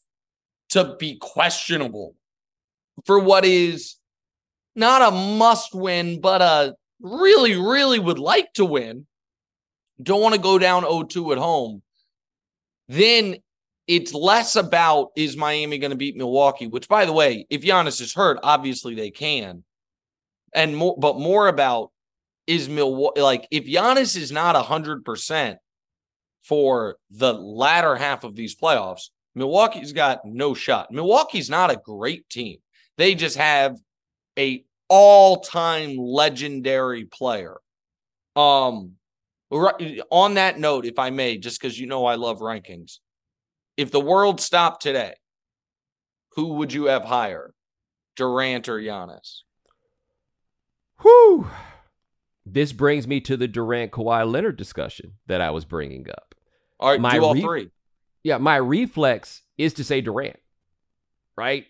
to 0.69 0.95
be 0.99 1.17
questionable 1.17 2.15
for 3.05 3.19
what 3.19 3.45
is 3.45 3.95
not 4.75 5.01
a 5.01 5.11
must 5.11 5.73
win, 5.73 6.21
but 6.21 6.41
a 6.41 6.75
really, 7.01 7.55
really 7.55 7.99
would 7.99 8.19
like 8.19 8.53
to 8.53 8.65
win, 8.65 9.05
don't 10.01 10.21
want 10.21 10.35
to 10.35 10.41
go 10.41 10.57
down 10.57 10.83
0 10.83 11.03
2 11.03 11.31
at 11.33 11.37
home, 11.37 11.81
then 12.87 13.37
it's 13.87 14.13
less 14.13 14.55
about 14.55 15.09
is 15.15 15.35
Miami 15.35 15.77
going 15.77 15.91
to 15.91 15.97
beat 15.97 16.15
Milwaukee, 16.15 16.67
which, 16.67 16.87
by 16.87 17.05
the 17.05 17.13
way, 17.13 17.45
if 17.49 17.61
Giannis 17.61 17.99
is 17.99 18.13
hurt, 18.13 18.39
obviously 18.43 18.95
they 18.95 19.11
can. 19.11 19.63
And 20.53 20.75
more, 20.75 20.95
but 20.97 21.19
more 21.19 21.47
about 21.47 21.91
is 22.47 22.69
Milwaukee, 22.69 23.21
like 23.21 23.47
if 23.51 23.65
Giannis 23.65 24.15
is 24.15 24.31
not 24.31 24.55
100% 24.55 25.57
for 26.43 26.97
the 27.09 27.33
latter 27.33 27.95
half 27.95 28.23
of 28.23 28.35
these 28.35 28.55
playoffs, 28.55 29.09
Milwaukee's 29.35 29.93
got 29.93 30.25
no 30.25 30.53
shot. 30.53 30.91
Milwaukee's 30.91 31.49
not 31.49 31.71
a 31.71 31.81
great 31.83 32.27
team. 32.29 32.57
They 32.97 33.15
just 33.15 33.37
have 33.37 33.77
a 34.37 34.63
all-time 34.89 35.97
legendary 35.97 37.05
player. 37.05 37.57
Um 38.35 38.95
on 39.51 40.35
that 40.35 40.59
note, 40.59 40.85
if 40.85 40.97
I 40.97 41.09
may, 41.09 41.37
just 41.37 41.59
because 41.59 41.77
you 41.77 41.85
know 41.85 42.05
I 42.05 42.15
love 42.15 42.39
rankings, 42.39 42.99
if 43.75 43.91
the 43.91 43.99
world 43.99 44.39
stopped 44.39 44.81
today, 44.81 45.13
who 46.35 46.53
would 46.53 46.71
you 46.71 46.85
have 46.85 47.03
higher, 47.03 47.53
Durant 48.15 48.69
or 48.69 48.79
Giannis? 48.79 49.41
Whew. 51.01 51.49
This 52.45 52.71
brings 52.71 53.07
me 53.07 53.19
to 53.21 53.35
the 53.35 53.47
Durant 53.47 53.91
Kawhi 53.91 54.29
Leonard 54.29 54.57
discussion 54.57 55.13
that 55.27 55.41
I 55.41 55.51
was 55.51 55.65
bringing 55.65 56.09
up. 56.09 56.30
All 56.81 56.89
right, 56.89 56.99
my 56.99 57.13
do 57.13 57.23
all 57.23 57.33
re- 57.33 57.41
three. 57.41 57.71
Yeah, 58.23 58.37
my 58.37 58.57
reflex 58.57 59.41
is 59.57 59.73
to 59.75 59.83
say 59.83 60.01
Durant, 60.01 60.39
right? 61.37 61.65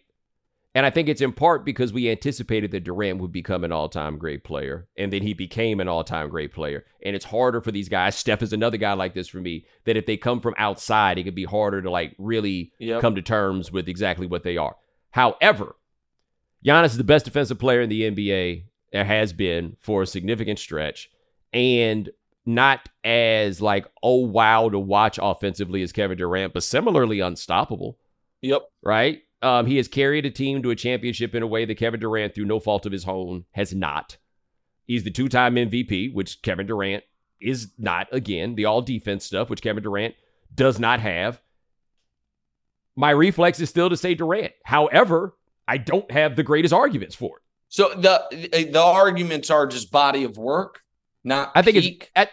And 0.73 0.85
I 0.85 0.89
think 0.89 1.09
it's 1.09 1.21
in 1.21 1.33
part 1.33 1.65
because 1.65 1.91
we 1.91 2.09
anticipated 2.09 2.71
that 2.71 2.85
Durant 2.85 3.19
would 3.19 3.31
become 3.31 3.65
an 3.65 3.73
all 3.73 3.89
time 3.89 4.17
great 4.17 4.43
player. 4.43 4.87
And 4.97 5.11
then 5.11 5.21
he 5.21 5.33
became 5.33 5.81
an 5.81 5.89
all 5.89 6.03
time 6.03 6.29
great 6.29 6.53
player. 6.53 6.85
And 7.03 7.15
it's 7.15 7.25
harder 7.25 7.59
for 7.59 7.71
these 7.71 7.89
guys. 7.89 8.15
Steph 8.15 8.41
is 8.41 8.53
another 8.53 8.77
guy 8.77 8.93
like 8.93 9.13
this 9.13 9.27
for 9.27 9.39
me, 9.39 9.65
that 9.83 9.97
if 9.97 10.05
they 10.05 10.15
come 10.15 10.39
from 10.39 10.55
outside, 10.57 11.17
it 11.17 11.23
could 11.23 11.35
be 11.35 11.43
harder 11.43 11.81
to 11.81 11.91
like 11.91 12.15
really 12.17 12.71
yep. 12.79 13.01
come 13.01 13.15
to 13.15 13.21
terms 13.21 13.71
with 13.71 13.89
exactly 13.89 14.27
what 14.27 14.43
they 14.43 14.55
are. 14.55 14.77
However, 15.11 15.75
Giannis 16.65 16.85
is 16.87 16.97
the 16.97 17.03
best 17.03 17.25
defensive 17.25 17.59
player 17.59 17.81
in 17.81 17.89
the 17.89 18.03
NBA. 18.03 18.63
There 18.93 19.05
has 19.05 19.33
been 19.33 19.75
for 19.81 20.03
a 20.03 20.07
significant 20.07 20.57
stretch. 20.57 21.09
And 21.51 22.09
not 22.45 22.89
as 23.03 23.61
like, 23.61 23.85
oh 24.01 24.25
wow 24.25 24.69
to 24.69 24.79
watch 24.79 25.19
offensively 25.21 25.81
as 25.83 25.91
Kevin 25.91 26.17
Durant, 26.17 26.53
but 26.53 26.63
similarly 26.63 27.19
unstoppable. 27.19 27.97
Yep. 28.41 28.63
Right? 28.81 29.21
Um, 29.41 29.65
he 29.65 29.77
has 29.77 29.87
carried 29.87 30.25
a 30.25 30.31
team 30.31 30.61
to 30.63 30.69
a 30.69 30.75
championship 30.75 31.33
in 31.33 31.43
a 31.43 31.47
way 31.47 31.65
that 31.65 31.75
Kevin 31.75 31.99
Durant, 31.99 32.35
through 32.35 32.45
no 32.45 32.59
fault 32.59 32.85
of 32.85 32.91
his 32.91 33.07
own, 33.07 33.45
has 33.51 33.73
not. 33.73 34.17
He's 34.85 35.03
the 35.03 35.11
two 35.11 35.29
time 35.29 35.55
MVP, 35.55 36.13
which 36.13 36.41
Kevin 36.41 36.67
Durant 36.67 37.03
is 37.39 37.71
not, 37.77 38.07
again, 38.11 38.55
the 38.55 38.65
all 38.65 38.81
defense 38.81 39.25
stuff, 39.25 39.49
which 39.49 39.61
Kevin 39.61 39.83
Durant 39.83 40.15
does 40.53 40.79
not 40.79 40.99
have. 40.99 41.41
My 42.95 43.11
reflex 43.11 43.59
is 43.59 43.69
still 43.69 43.89
to 43.89 43.97
say 43.97 44.13
Durant. 44.13 44.53
However, 44.63 45.35
I 45.67 45.77
don't 45.77 46.11
have 46.11 46.35
the 46.35 46.43
greatest 46.43 46.73
arguments 46.73 47.15
for 47.15 47.37
it. 47.37 47.43
So 47.69 47.93
the 47.95 48.69
the 48.71 48.81
arguments 48.81 49.49
are 49.49 49.65
just 49.65 49.91
body 49.91 50.25
of 50.25 50.37
work, 50.37 50.81
not 51.23 51.51
I 51.55 51.61
think 51.61 51.77
peak. 51.77 52.01
it's 52.01 52.11
at, 52.15 52.29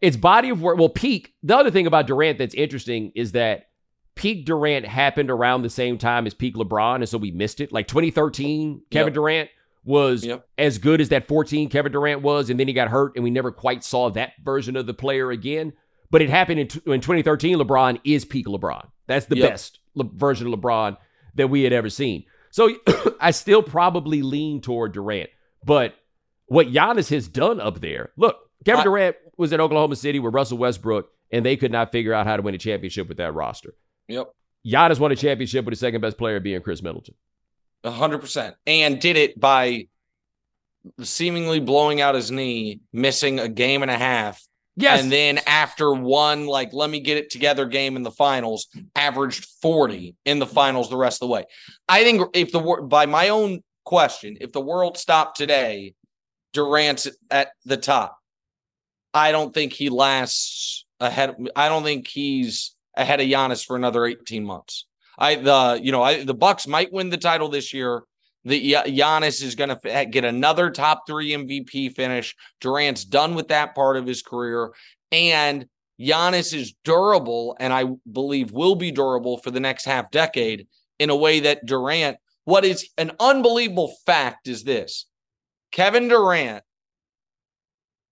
it's 0.00 0.16
body 0.16 0.50
of 0.50 0.60
work. 0.60 0.78
Well, 0.78 0.88
peak. 0.88 1.34
The 1.42 1.56
other 1.56 1.70
thing 1.70 1.86
about 1.86 2.06
Durant 2.06 2.38
that's 2.38 2.54
interesting 2.54 3.12
is 3.14 3.32
that 3.32 3.68
peak 4.14 4.44
Durant 4.44 4.86
happened 4.86 5.30
around 5.30 5.62
the 5.62 5.70
same 5.70 5.98
time 5.98 6.26
as 6.26 6.34
peak 6.34 6.56
LeBron, 6.56 6.96
and 6.96 7.08
so 7.08 7.18
we 7.18 7.30
missed 7.30 7.60
it. 7.60 7.72
Like 7.72 7.86
2013, 7.88 8.82
Kevin 8.90 9.08
yep. 9.08 9.14
Durant 9.14 9.50
was 9.84 10.24
yep. 10.24 10.46
as 10.58 10.78
good 10.78 11.00
as 11.00 11.08
that 11.08 11.26
14 11.26 11.68
Kevin 11.68 11.92
Durant 11.92 12.22
was, 12.22 12.50
and 12.50 12.58
then 12.58 12.68
he 12.68 12.74
got 12.74 12.88
hurt, 12.88 13.12
and 13.14 13.24
we 13.24 13.30
never 13.30 13.50
quite 13.50 13.84
saw 13.84 14.10
that 14.10 14.32
version 14.42 14.76
of 14.76 14.86
the 14.86 14.94
player 14.94 15.30
again. 15.30 15.72
But 16.10 16.20
it 16.20 16.30
happened 16.30 16.60
in, 16.60 16.68
t- 16.68 16.82
in 16.86 17.00
2013. 17.00 17.58
LeBron 17.58 18.00
is 18.04 18.24
peak 18.24 18.46
LeBron. 18.46 18.86
That's 19.06 19.26
the 19.26 19.36
yep. 19.36 19.50
best 19.50 19.78
le- 19.94 20.10
version 20.12 20.52
of 20.52 20.58
LeBron 20.58 20.96
that 21.36 21.48
we 21.48 21.62
had 21.62 21.72
ever 21.72 21.88
seen. 21.88 22.24
So 22.50 22.70
I 23.20 23.30
still 23.30 23.62
probably 23.62 24.22
lean 24.22 24.60
toward 24.60 24.92
Durant. 24.92 25.30
But 25.64 25.94
what 26.52 26.68
Giannis 26.68 27.08
has 27.10 27.28
done 27.28 27.60
up 27.60 27.80
there, 27.80 28.10
look, 28.16 28.36
Kevin 28.64 28.80
I, 28.80 28.84
Durant 28.84 29.16
was 29.36 29.52
in 29.52 29.60
Oklahoma 29.60 29.96
City 29.96 30.18
with 30.18 30.34
Russell 30.34 30.58
Westbrook, 30.58 31.10
and 31.30 31.44
they 31.44 31.56
could 31.56 31.72
not 31.72 31.90
figure 31.92 32.12
out 32.12 32.26
how 32.26 32.36
to 32.36 32.42
win 32.42 32.54
a 32.54 32.58
championship 32.58 33.08
with 33.08 33.16
that 33.16 33.32
roster. 33.32 33.74
Yep. 34.08 34.30
Giannis 34.66 34.98
won 34.98 35.10
a 35.10 35.16
championship 35.16 35.64
with 35.64 35.72
the 35.72 35.78
second 35.78 36.02
best 36.02 36.18
player 36.18 36.38
being 36.40 36.60
Khris 36.60 36.82
Middleton. 36.82 37.14
hundred 37.84 38.18
percent, 38.18 38.54
and 38.66 39.00
did 39.00 39.16
it 39.16 39.40
by 39.40 39.88
seemingly 41.00 41.58
blowing 41.58 42.00
out 42.00 42.14
his 42.14 42.30
knee, 42.30 42.80
missing 42.92 43.40
a 43.40 43.48
game 43.48 43.82
and 43.82 43.90
a 43.90 43.98
half. 43.98 44.42
Yes. 44.76 45.02
And 45.02 45.12
then 45.12 45.38
after 45.46 45.92
one, 45.92 46.46
like, 46.46 46.72
let 46.72 46.88
me 46.88 47.00
get 47.00 47.18
it 47.18 47.30
together 47.30 47.66
game 47.66 47.96
in 47.96 48.02
the 48.02 48.10
finals, 48.10 48.68
averaged 48.96 49.46
40 49.60 50.16
in 50.24 50.38
the 50.38 50.46
finals 50.46 50.88
the 50.88 50.96
rest 50.96 51.22
of 51.22 51.28
the 51.28 51.32
way. 51.32 51.44
I 51.88 52.04
think 52.04 52.22
if 52.34 52.52
the 52.52 52.60
by 52.60 53.06
my 53.06 53.30
own 53.30 53.62
question, 53.84 54.38
if 54.40 54.52
the 54.52 54.60
world 54.60 54.96
stopped 54.96 55.36
today, 55.36 55.94
Durant's 56.52 57.08
at 57.30 57.52
the 57.64 57.76
top. 57.76 58.18
I 59.14 59.32
don't 59.32 59.52
think 59.52 59.72
he 59.72 59.88
lasts 59.88 60.84
ahead. 61.00 61.36
I 61.56 61.68
don't 61.68 61.82
think 61.82 62.08
he's 62.08 62.74
ahead 62.96 63.20
of 63.20 63.26
Giannis 63.26 63.64
for 63.64 63.76
another 63.76 64.06
18 64.06 64.44
months. 64.44 64.86
I 65.18 65.36
the 65.36 65.80
you 65.82 65.92
know 65.92 66.02
I, 66.02 66.24
the 66.24 66.34
Bucks 66.34 66.66
might 66.66 66.92
win 66.92 67.10
the 67.10 67.18
title 67.18 67.48
this 67.48 67.72
year. 67.72 68.02
The 68.44 68.72
Giannis 68.72 69.42
is 69.42 69.54
going 69.54 69.70
to 69.70 69.78
eh, 69.84 70.04
get 70.04 70.24
another 70.24 70.70
top 70.70 71.04
three 71.06 71.30
MVP 71.30 71.94
finish. 71.94 72.34
Durant's 72.60 73.04
done 73.04 73.34
with 73.34 73.48
that 73.48 73.74
part 73.74 73.96
of 73.96 74.06
his 74.06 74.22
career, 74.22 74.72
and 75.12 75.66
Giannis 76.00 76.52
is 76.52 76.74
durable, 76.84 77.56
and 77.60 77.72
I 77.72 77.84
believe 78.10 78.50
will 78.50 78.74
be 78.74 78.90
durable 78.90 79.38
for 79.38 79.50
the 79.50 79.60
next 79.60 79.84
half 79.84 80.10
decade 80.10 80.66
in 80.98 81.10
a 81.10 81.16
way 81.16 81.40
that 81.40 81.64
Durant. 81.66 82.16
What 82.44 82.64
is 82.64 82.88
an 82.98 83.12
unbelievable 83.20 83.94
fact 84.04 84.48
is 84.48 84.64
this: 84.64 85.06
Kevin 85.72 86.08
Durant, 86.08 86.62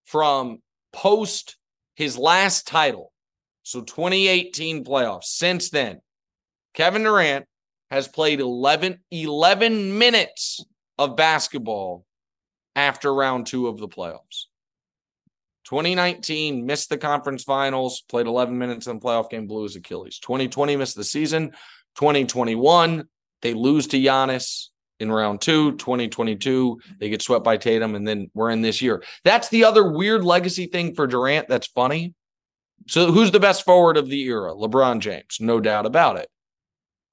from 0.07 0.59
post 0.93 1.57
his 1.95 2.19
last 2.19 2.67
title, 2.67 3.13
so 3.63 3.83
2018 3.83 4.85
playoffs. 4.85 5.25
Since 5.25 5.71
then, 5.71 6.01
Kevin 6.75 7.05
Durant 7.05 7.47
has 7.91 8.09
played 8.09 8.41
11, 8.41 8.99
11 9.11 9.99
minutes 9.99 10.65
of 10.99 11.17
basketball 11.17 12.05
after 12.75 13.13
round 13.15 13.47
two 13.47 13.69
of 13.69 13.79
the 13.79 13.89
playoffs. 13.89 14.47
2019 15.65 16.67
missed 16.67 16.89
the 16.89 16.99
conference 16.99 17.45
finals, 17.45 18.03
played 18.09 18.27
11 18.27 18.57
minutes 18.57 18.87
in 18.87 18.99
the 18.99 19.05
playoff 19.05 19.31
game, 19.31 19.47
blew 19.47 19.63
his 19.65 19.77
Achilles. 19.77 20.19
2020 20.19 20.77
missed 20.77 20.97
the 20.97 21.05
season. 21.05 21.51
2021, 21.97 23.05
they 23.43 23.55
lose 23.55 23.87
to 23.89 23.99
Giannis 23.99 24.69
in 25.01 25.11
round 25.11 25.41
two. 25.41 25.73
2022, 25.73 26.81
they 26.99 27.09
get 27.09 27.23
swept 27.23 27.45
by 27.45 27.57
Tatum, 27.57 27.95
and 27.95 28.07
then 28.07 28.31
we're 28.35 28.51
in 28.51 28.63
this 28.63 28.81
year. 28.81 29.03
That's 29.25 29.49
the 29.49 29.65
other 29.65 29.91
weird 29.91 30.25
legacy 30.25 30.67
thing 30.67 30.95
for 30.95 31.07
Durant 31.07 31.49
that's 31.49 31.67
funny 31.67 32.15
so 32.89 33.13
who's 33.13 33.31
the 33.31 33.41
best 33.41 33.65
forward 33.65 33.97
of 33.97 34.09
the 34.09 34.23
era? 34.23 34.53
LeBron 34.53 35.01
James, 35.01 35.39
no 35.41 35.61
doubt 35.61 35.87
about 35.87 36.17
it. 36.17 36.29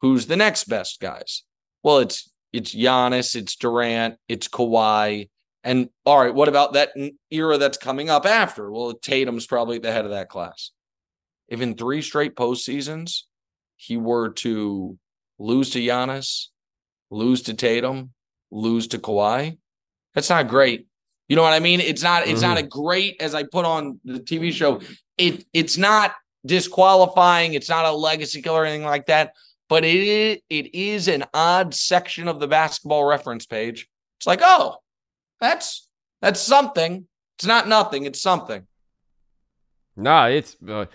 Who's 0.02 0.28
the 0.28 0.36
next 0.36 0.66
best 0.66 1.00
guys? 1.00 1.44
Well, 1.84 2.00
it's 2.00 2.32
it's 2.54 2.74
Giannis, 2.74 3.36
it's 3.36 3.56
Durant, 3.56 4.16
it's 4.28 4.48
Kawhi. 4.48 5.30
And 5.64 5.90
all 6.06 6.20
right, 6.20 6.34
what 6.34 6.48
about 6.48 6.74
that 6.74 6.92
era 7.30 7.58
that's 7.58 7.78
coming 7.78 8.10
up 8.10 8.26
after? 8.26 8.72
Well, 8.72 8.94
Tatum's 8.94 9.46
probably 9.46 9.80
the 9.80 9.92
head 9.92 10.06
of 10.06 10.12
that 10.12 10.30
class. 10.30 10.72
If 11.48 11.62
in 11.62 11.76
three 11.76 12.02
straight 12.02 12.36
postseasons 12.36 13.24
he 13.76 13.98
were 13.98 14.30
to 14.30 14.98
lose 15.40 15.72
to 15.72 15.80
Giannis, 15.80 16.48
lose 17.10 17.44
to 17.44 17.54
Tatum, 17.54 18.12
lose 18.52 18.88
to 18.90 19.00
Kawhi, 19.00 19.58
that's 20.14 20.30
not 20.30 20.48
great. 20.48 20.88
You 21.28 21.36
know 21.36 21.44
what 21.44 21.54
I 21.54 21.60
mean? 21.60 21.80
It's 21.80 22.04
not 22.04 22.28
it's 22.28 22.42
mm-hmm. 22.42 22.50
not 22.50 22.58
a 22.58 22.64
great 22.64 23.22
as 23.22 23.36
I 23.36 23.44
put 23.44 23.66
on 23.66 24.00
the 24.06 24.20
TV 24.20 24.52
show 24.52 24.82
it 25.18 25.46
it's 25.54 25.78
not 25.78 26.14
disqualifying. 26.46 27.54
It's 27.54 27.70
not 27.70 27.86
a 27.86 27.92
legacy 27.92 28.42
killer 28.42 28.62
or 28.62 28.66
anything 28.66 28.86
like 28.86 29.08
that. 29.08 29.34
But 29.70 29.84
it 29.84 29.96
is, 29.96 30.38
it 30.50 30.74
is 30.74 31.08
an 31.10 31.26
odd 31.34 31.74
section 31.74 32.28
of 32.30 32.40
the 32.40 32.48
basketball 32.48 33.04
reference 33.04 33.46
page. 33.46 33.90
It's 34.18 34.28
like, 34.28 34.40
oh, 34.42 34.78
that's 35.42 35.90
that's 36.22 36.40
something. 36.40 37.06
It's 37.38 37.46
not 37.46 37.68
nothing. 37.68 38.06
It's 38.06 38.22
something. 38.22 38.66
No, 39.96 40.26
it's. 40.26 40.56
Uh, 40.66 40.86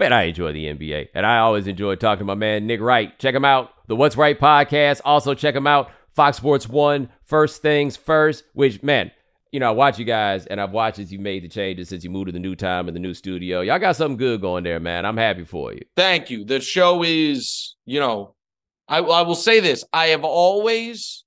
but 0.00 0.14
I 0.14 0.22
enjoy 0.22 0.52
the 0.52 0.64
NBA, 0.64 1.08
and 1.14 1.26
I 1.26 1.38
always 1.40 1.66
enjoy 1.66 1.94
talking 1.94 2.20
to 2.20 2.24
my 2.24 2.34
man 2.34 2.66
Nick 2.66 2.80
Wright. 2.80 3.16
Check 3.18 3.34
him 3.34 3.44
out, 3.44 3.70
the 3.86 3.94
What's 3.94 4.16
Wright 4.16 4.40
podcast. 4.40 5.02
Also, 5.04 5.34
check 5.34 5.54
him 5.54 5.66
out, 5.66 5.90
Fox 6.14 6.38
Sports 6.38 6.66
One. 6.66 7.10
First 7.22 7.60
things 7.60 7.98
first. 7.98 8.44
Which 8.54 8.82
man, 8.82 9.10
you 9.52 9.60
know, 9.60 9.68
I 9.68 9.72
watch 9.72 9.98
you 9.98 10.06
guys 10.06 10.46
and 10.46 10.58
I've 10.58 10.72
watched 10.72 10.98
as 10.98 11.12
you 11.12 11.18
made 11.18 11.44
the 11.44 11.48
changes 11.48 11.90
since 11.90 12.02
you 12.02 12.08
moved 12.08 12.28
to 12.28 12.32
the 12.32 12.38
new 12.38 12.56
time 12.56 12.88
and 12.88 12.96
the 12.96 13.00
new 13.00 13.12
studio. 13.12 13.60
Y'all 13.60 13.78
got 13.78 13.94
something 13.94 14.16
good 14.16 14.40
going 14.40 14.64
there, 14.64 14.80
man. 14.80 15.04
I'm 15.04 15.18
happy 15.18 15.44
for 15.44 15.74
you. 15.74 15.82
Thank 15.96 16.30
you. 16.30 16.46
The 16.46 16.60
show 16.60 17.02
is, 17.02 17.76
you 17.84 18.00
know, 18.00 18.34
I, 18.88 19.00
I 19.00 19.20
will 19.22 19.34
say 19.34 19.60
this. 19.60 19.84
I 19.92 20.06
have 20.06 20.24
always 20.24 21.24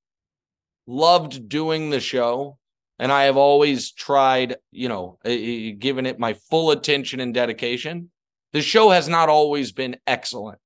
loved 0.88 1.48
doing 1.48 1.92
the 1.92 2.00
show 2.00 2.58
and 2.98 3.12
I 3.12 3.26
have 3.26 3.38
always 3.38 3.92
tried, 3.92 4.56
you 4.72 4.90
know, 4.90 5.20
given 5.24 6.08
it 6.08 6.18
my 6.18 6.34
full 6.50 6.72
attention 6.72 7.20
and 7.20 7.36
dedication. 7.36 8.10
The 8.54 8.62
show 8.62 8.90
has 8.92 9.10
not 9.10 9.30
always 9.30 9.72
been 9.72 9.98
excellent. 10.08 10.60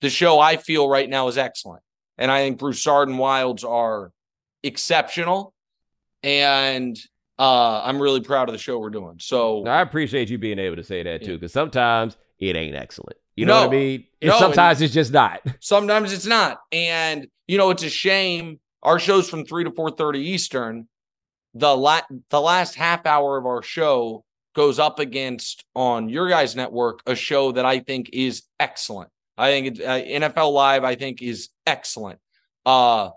The 0.00 0.10
show 0.10 0.38
I 0.38 0.58
feel 0.58 0.88
right 0.88 1.08
now 1.08 1.28
is 1.28 1.38
excellent. 1.38 1.82
And 2.18 2.30
I 2.30 2.40
think 2.40 2.58
Broussard 2.58 3.08
and 3.08 3.18
Wildes 3.18 3.68
are 3.68 4.12
exceptional. 4.62 5.54
And 6.22 6.98
uh, 7.38 7.82
I'm 7.82 8.00
really 8.00 8.20
proud 8.20 8.48
of 8.48 8.52
the 8.52 8.58
show 8.58 8.78
we're 8.78 8.90
doing. 8.90 9.16
So 9.18 9.66
I 9.66 9.80
appreciate 9.80 10.30
you 10.30 10.38
being 10.38 10.58
able 10.58 10.76
to 10.76 10.84
say 10.84 11.02
that 11.02 11.24
too, 11.24 11.34
because 11.34 11.52
sometimes 11.52 12.16
it 12.38 12.56
ain't 12.56 12.76
excellent. 12.76 13.16
You 13.36 13.46
know 13.46 13.54
no, 13.54 13.66
what 13.66 13.74
I 13.74 13.78
mean? 13.78 14.04
no, 14.22 14.38
sometimes 14.38 14.80
it's 14.80 14.94
just 14.94 15.12
not. 15.12 15.40
Sometimes 15.60 16.12
it's 16.12 16.26
not. 16.26 16.58
And 16.70 17.26
you 17.48 17.58
know, 17.58 17.70
it's 17.70 17.82
a 17.82 17.90
shame. 17.90 18.60
Our 18.82 19.00
show's 19.00 19.28
from 19.28 19.44
three 19.44 19.64
to 19.64 19.72
four 19.72 19.90
thirty 19.90 20.20
Eastern. 20.20 20.88
The 21.54 21.76
la- 21.76 22.02
the 22.30 22.40
last 22.40 22.76
half 22.76 23.06
hour 23.06 23.36
of 23.36 23.44
our 23.46 23.62
show 23.62 24.24
goes 24.54 24.78
up 24.78 24.98
against 24.98 25.64
on 25.74 26.08
your 26.08 26.28
guys' 26.28 26.56
network 26.56 27.00
a 27.06 27.14
show 27.14 27.52
that 27.52 27.64
I 27.64 27.80
think 27.80 28.10
is 28.12 28.42
excellent. 28.58 29.10
I 29.36 29.50
think 29.50 29.80
uh, 29.80 30.00
NFL 30.00 30.52
Live 30.52 30.84
I 30.84 30.94
think 30.94 31.22
is 31.22 31.48
excellent. 31.66 32.20
Uh, 32.64 33.10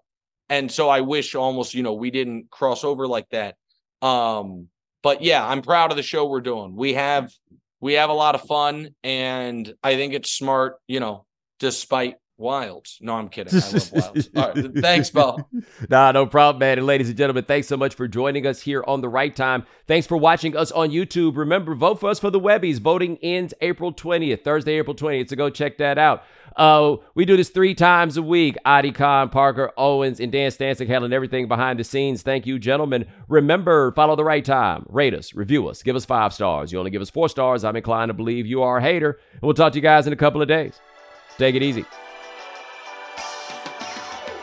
and 0.50 0.72
so 0.72 0.90
I 0.90 1.02
wish 1.02 1.36
almost 1.36 1.74
you 1.74 1.84
know 1.84 1.94
we 1.94 2.12
didn't 2.12 2.50
cross 2.50 2.84
over 2.84 3.08
like 3.08 3.30
that. 3.30 3.56
Um, 4.02 4.68
but 5.04 5.22
yeah, 5.22 5.46
I'm 5.46 5.62
proud 5.62 5.92
of 5.92 5.98
the 5.98 6.04
show 6.04 6.28
we're 6.28 6.42
doing. 6.42 6.76
We 6.76 6.94
have 6.94 7.32
we 7.80 7.94
have 7.94 8.10
a 8.10 8.14
lot 8.14 8.36
of 8.36 8.42
fun, 8.42 8.90
and 9.04 9.74
I 9.84 9.96
think 9.96 10.14
it's 10.14 10.32
smart, 10.32 10.78
you 10.88 11.00
know, 11.00 11.26
despite 11.60 12.16
Wildes. 12.40 13.02
No, 13.02 13.16
I'm 13.16 13.30
kidding. 13.30 13.54
I 13.54 13.58
love 13.58 13.64
Wildes. 13.74 14.30
All 14.36 14.52
right. 14.54 14.82
Thanks, 14.82 15.10
Bo. 15.10 15.40
nah, 15.90 16.12
no 16.12 16.26
problem, 16.26 16.60
man. 16.60 16.78
And 16.78 16.86
ladies 16.86 17.10
and 17.10 17.18
gentlemen, 17.18 17.46
thanks 17.46 17.68
so 17.68 17.78
much 17.78 17.96
for 17.96 18.08
joining 18.08 18.46
us 18.46 18.62
here 18.62 18.84
on 18.88 19.02
the 19.02 19.10
right 19.10 19.36
time. 19.36 19.66
Thanks 19.88 20.06
for 20.06 20.18
watching 20.18 20.56
us 20.56 20.72
on 20.72 20.90
YouTube. 20.90 21.36
Remember, 21.38 21.74
vote 21.74 22.00
for 22.00 22.10
us 22.10 22.20
for 22.20 22.30
the 22.30 22.40
Webbies. 22.40 22.80
Voting 22.80 23.18
ends 23.24 23.54
April 23.62 23.94
20th, 23.94 24.44
Thursday, 24.44 24.74
April 24.74 24.96
20th. 24.96 25.30
So 25.30 25.36
go 25.36 25.50
check 25.50 25.78
that 25.80 25.98
out. 25.98 26.24
Uh, 26.56 26.98
we 27.14 27.24
do 27.26 27.38
this 27.38 27.50
three 27.50 27.76
times 27.76 28.18
a 28.18 28.22
week. 28.22 28.56
Adi 28.66 28.92
Khan, 28.92 29.30
Parker 29.30 29.72
Owens, 29.78 30.20
and 30.20 30.32
Dan 30.32 30.50
Stancic 30.50 30.88
handling 30.88 31.14
everything 31.14 31.48
behind 31.48 31.80
the 31.80 31.84
scenes. 31.84 32.24
Thank 32.24 32.48
you, 32.48 32.58
gentlemen. 32.58 33.06
Remember, 33.28 33.92
follow 33.92 34.16
the 34.16 34.24
right 34.24 34.44
time. 34.44 34.86
Rate 34.90 35.14
us, 35.14 35.36
review 35.36 35.68
us, 35.68 35.84
give 35.84 35.96
us 35.96 36.06
five 36.06 36.34
stars. 36.34 36.72
You 36.72 36.80
only 36.80 36.92
give 36.92 37.02
us 37.02 37.12
four 37.12 37.30
stars. 37.30 37.64
I'm 37.64 37.76
inclined 37.76 38.10
to 38.10 38.14
believe 38.14 38.48
you 38.48 38.64
are 38.64 38.78
a 38.78 38.82
hater. 38.82 39.20
And 39.34 39.42
we'll 39.44 39.54
talk 39.54 39.74
to 39.74 39.78
you 39.78 39.84
guys 39.84 40.08
in 40.08 40.14
a 40.14 40.18
couple 40.18 40.42
of 40.42 40.48
days. 40.48 40.80
Take 41.38 41.54
it 41.54 41.62
easy. 41.62 41.86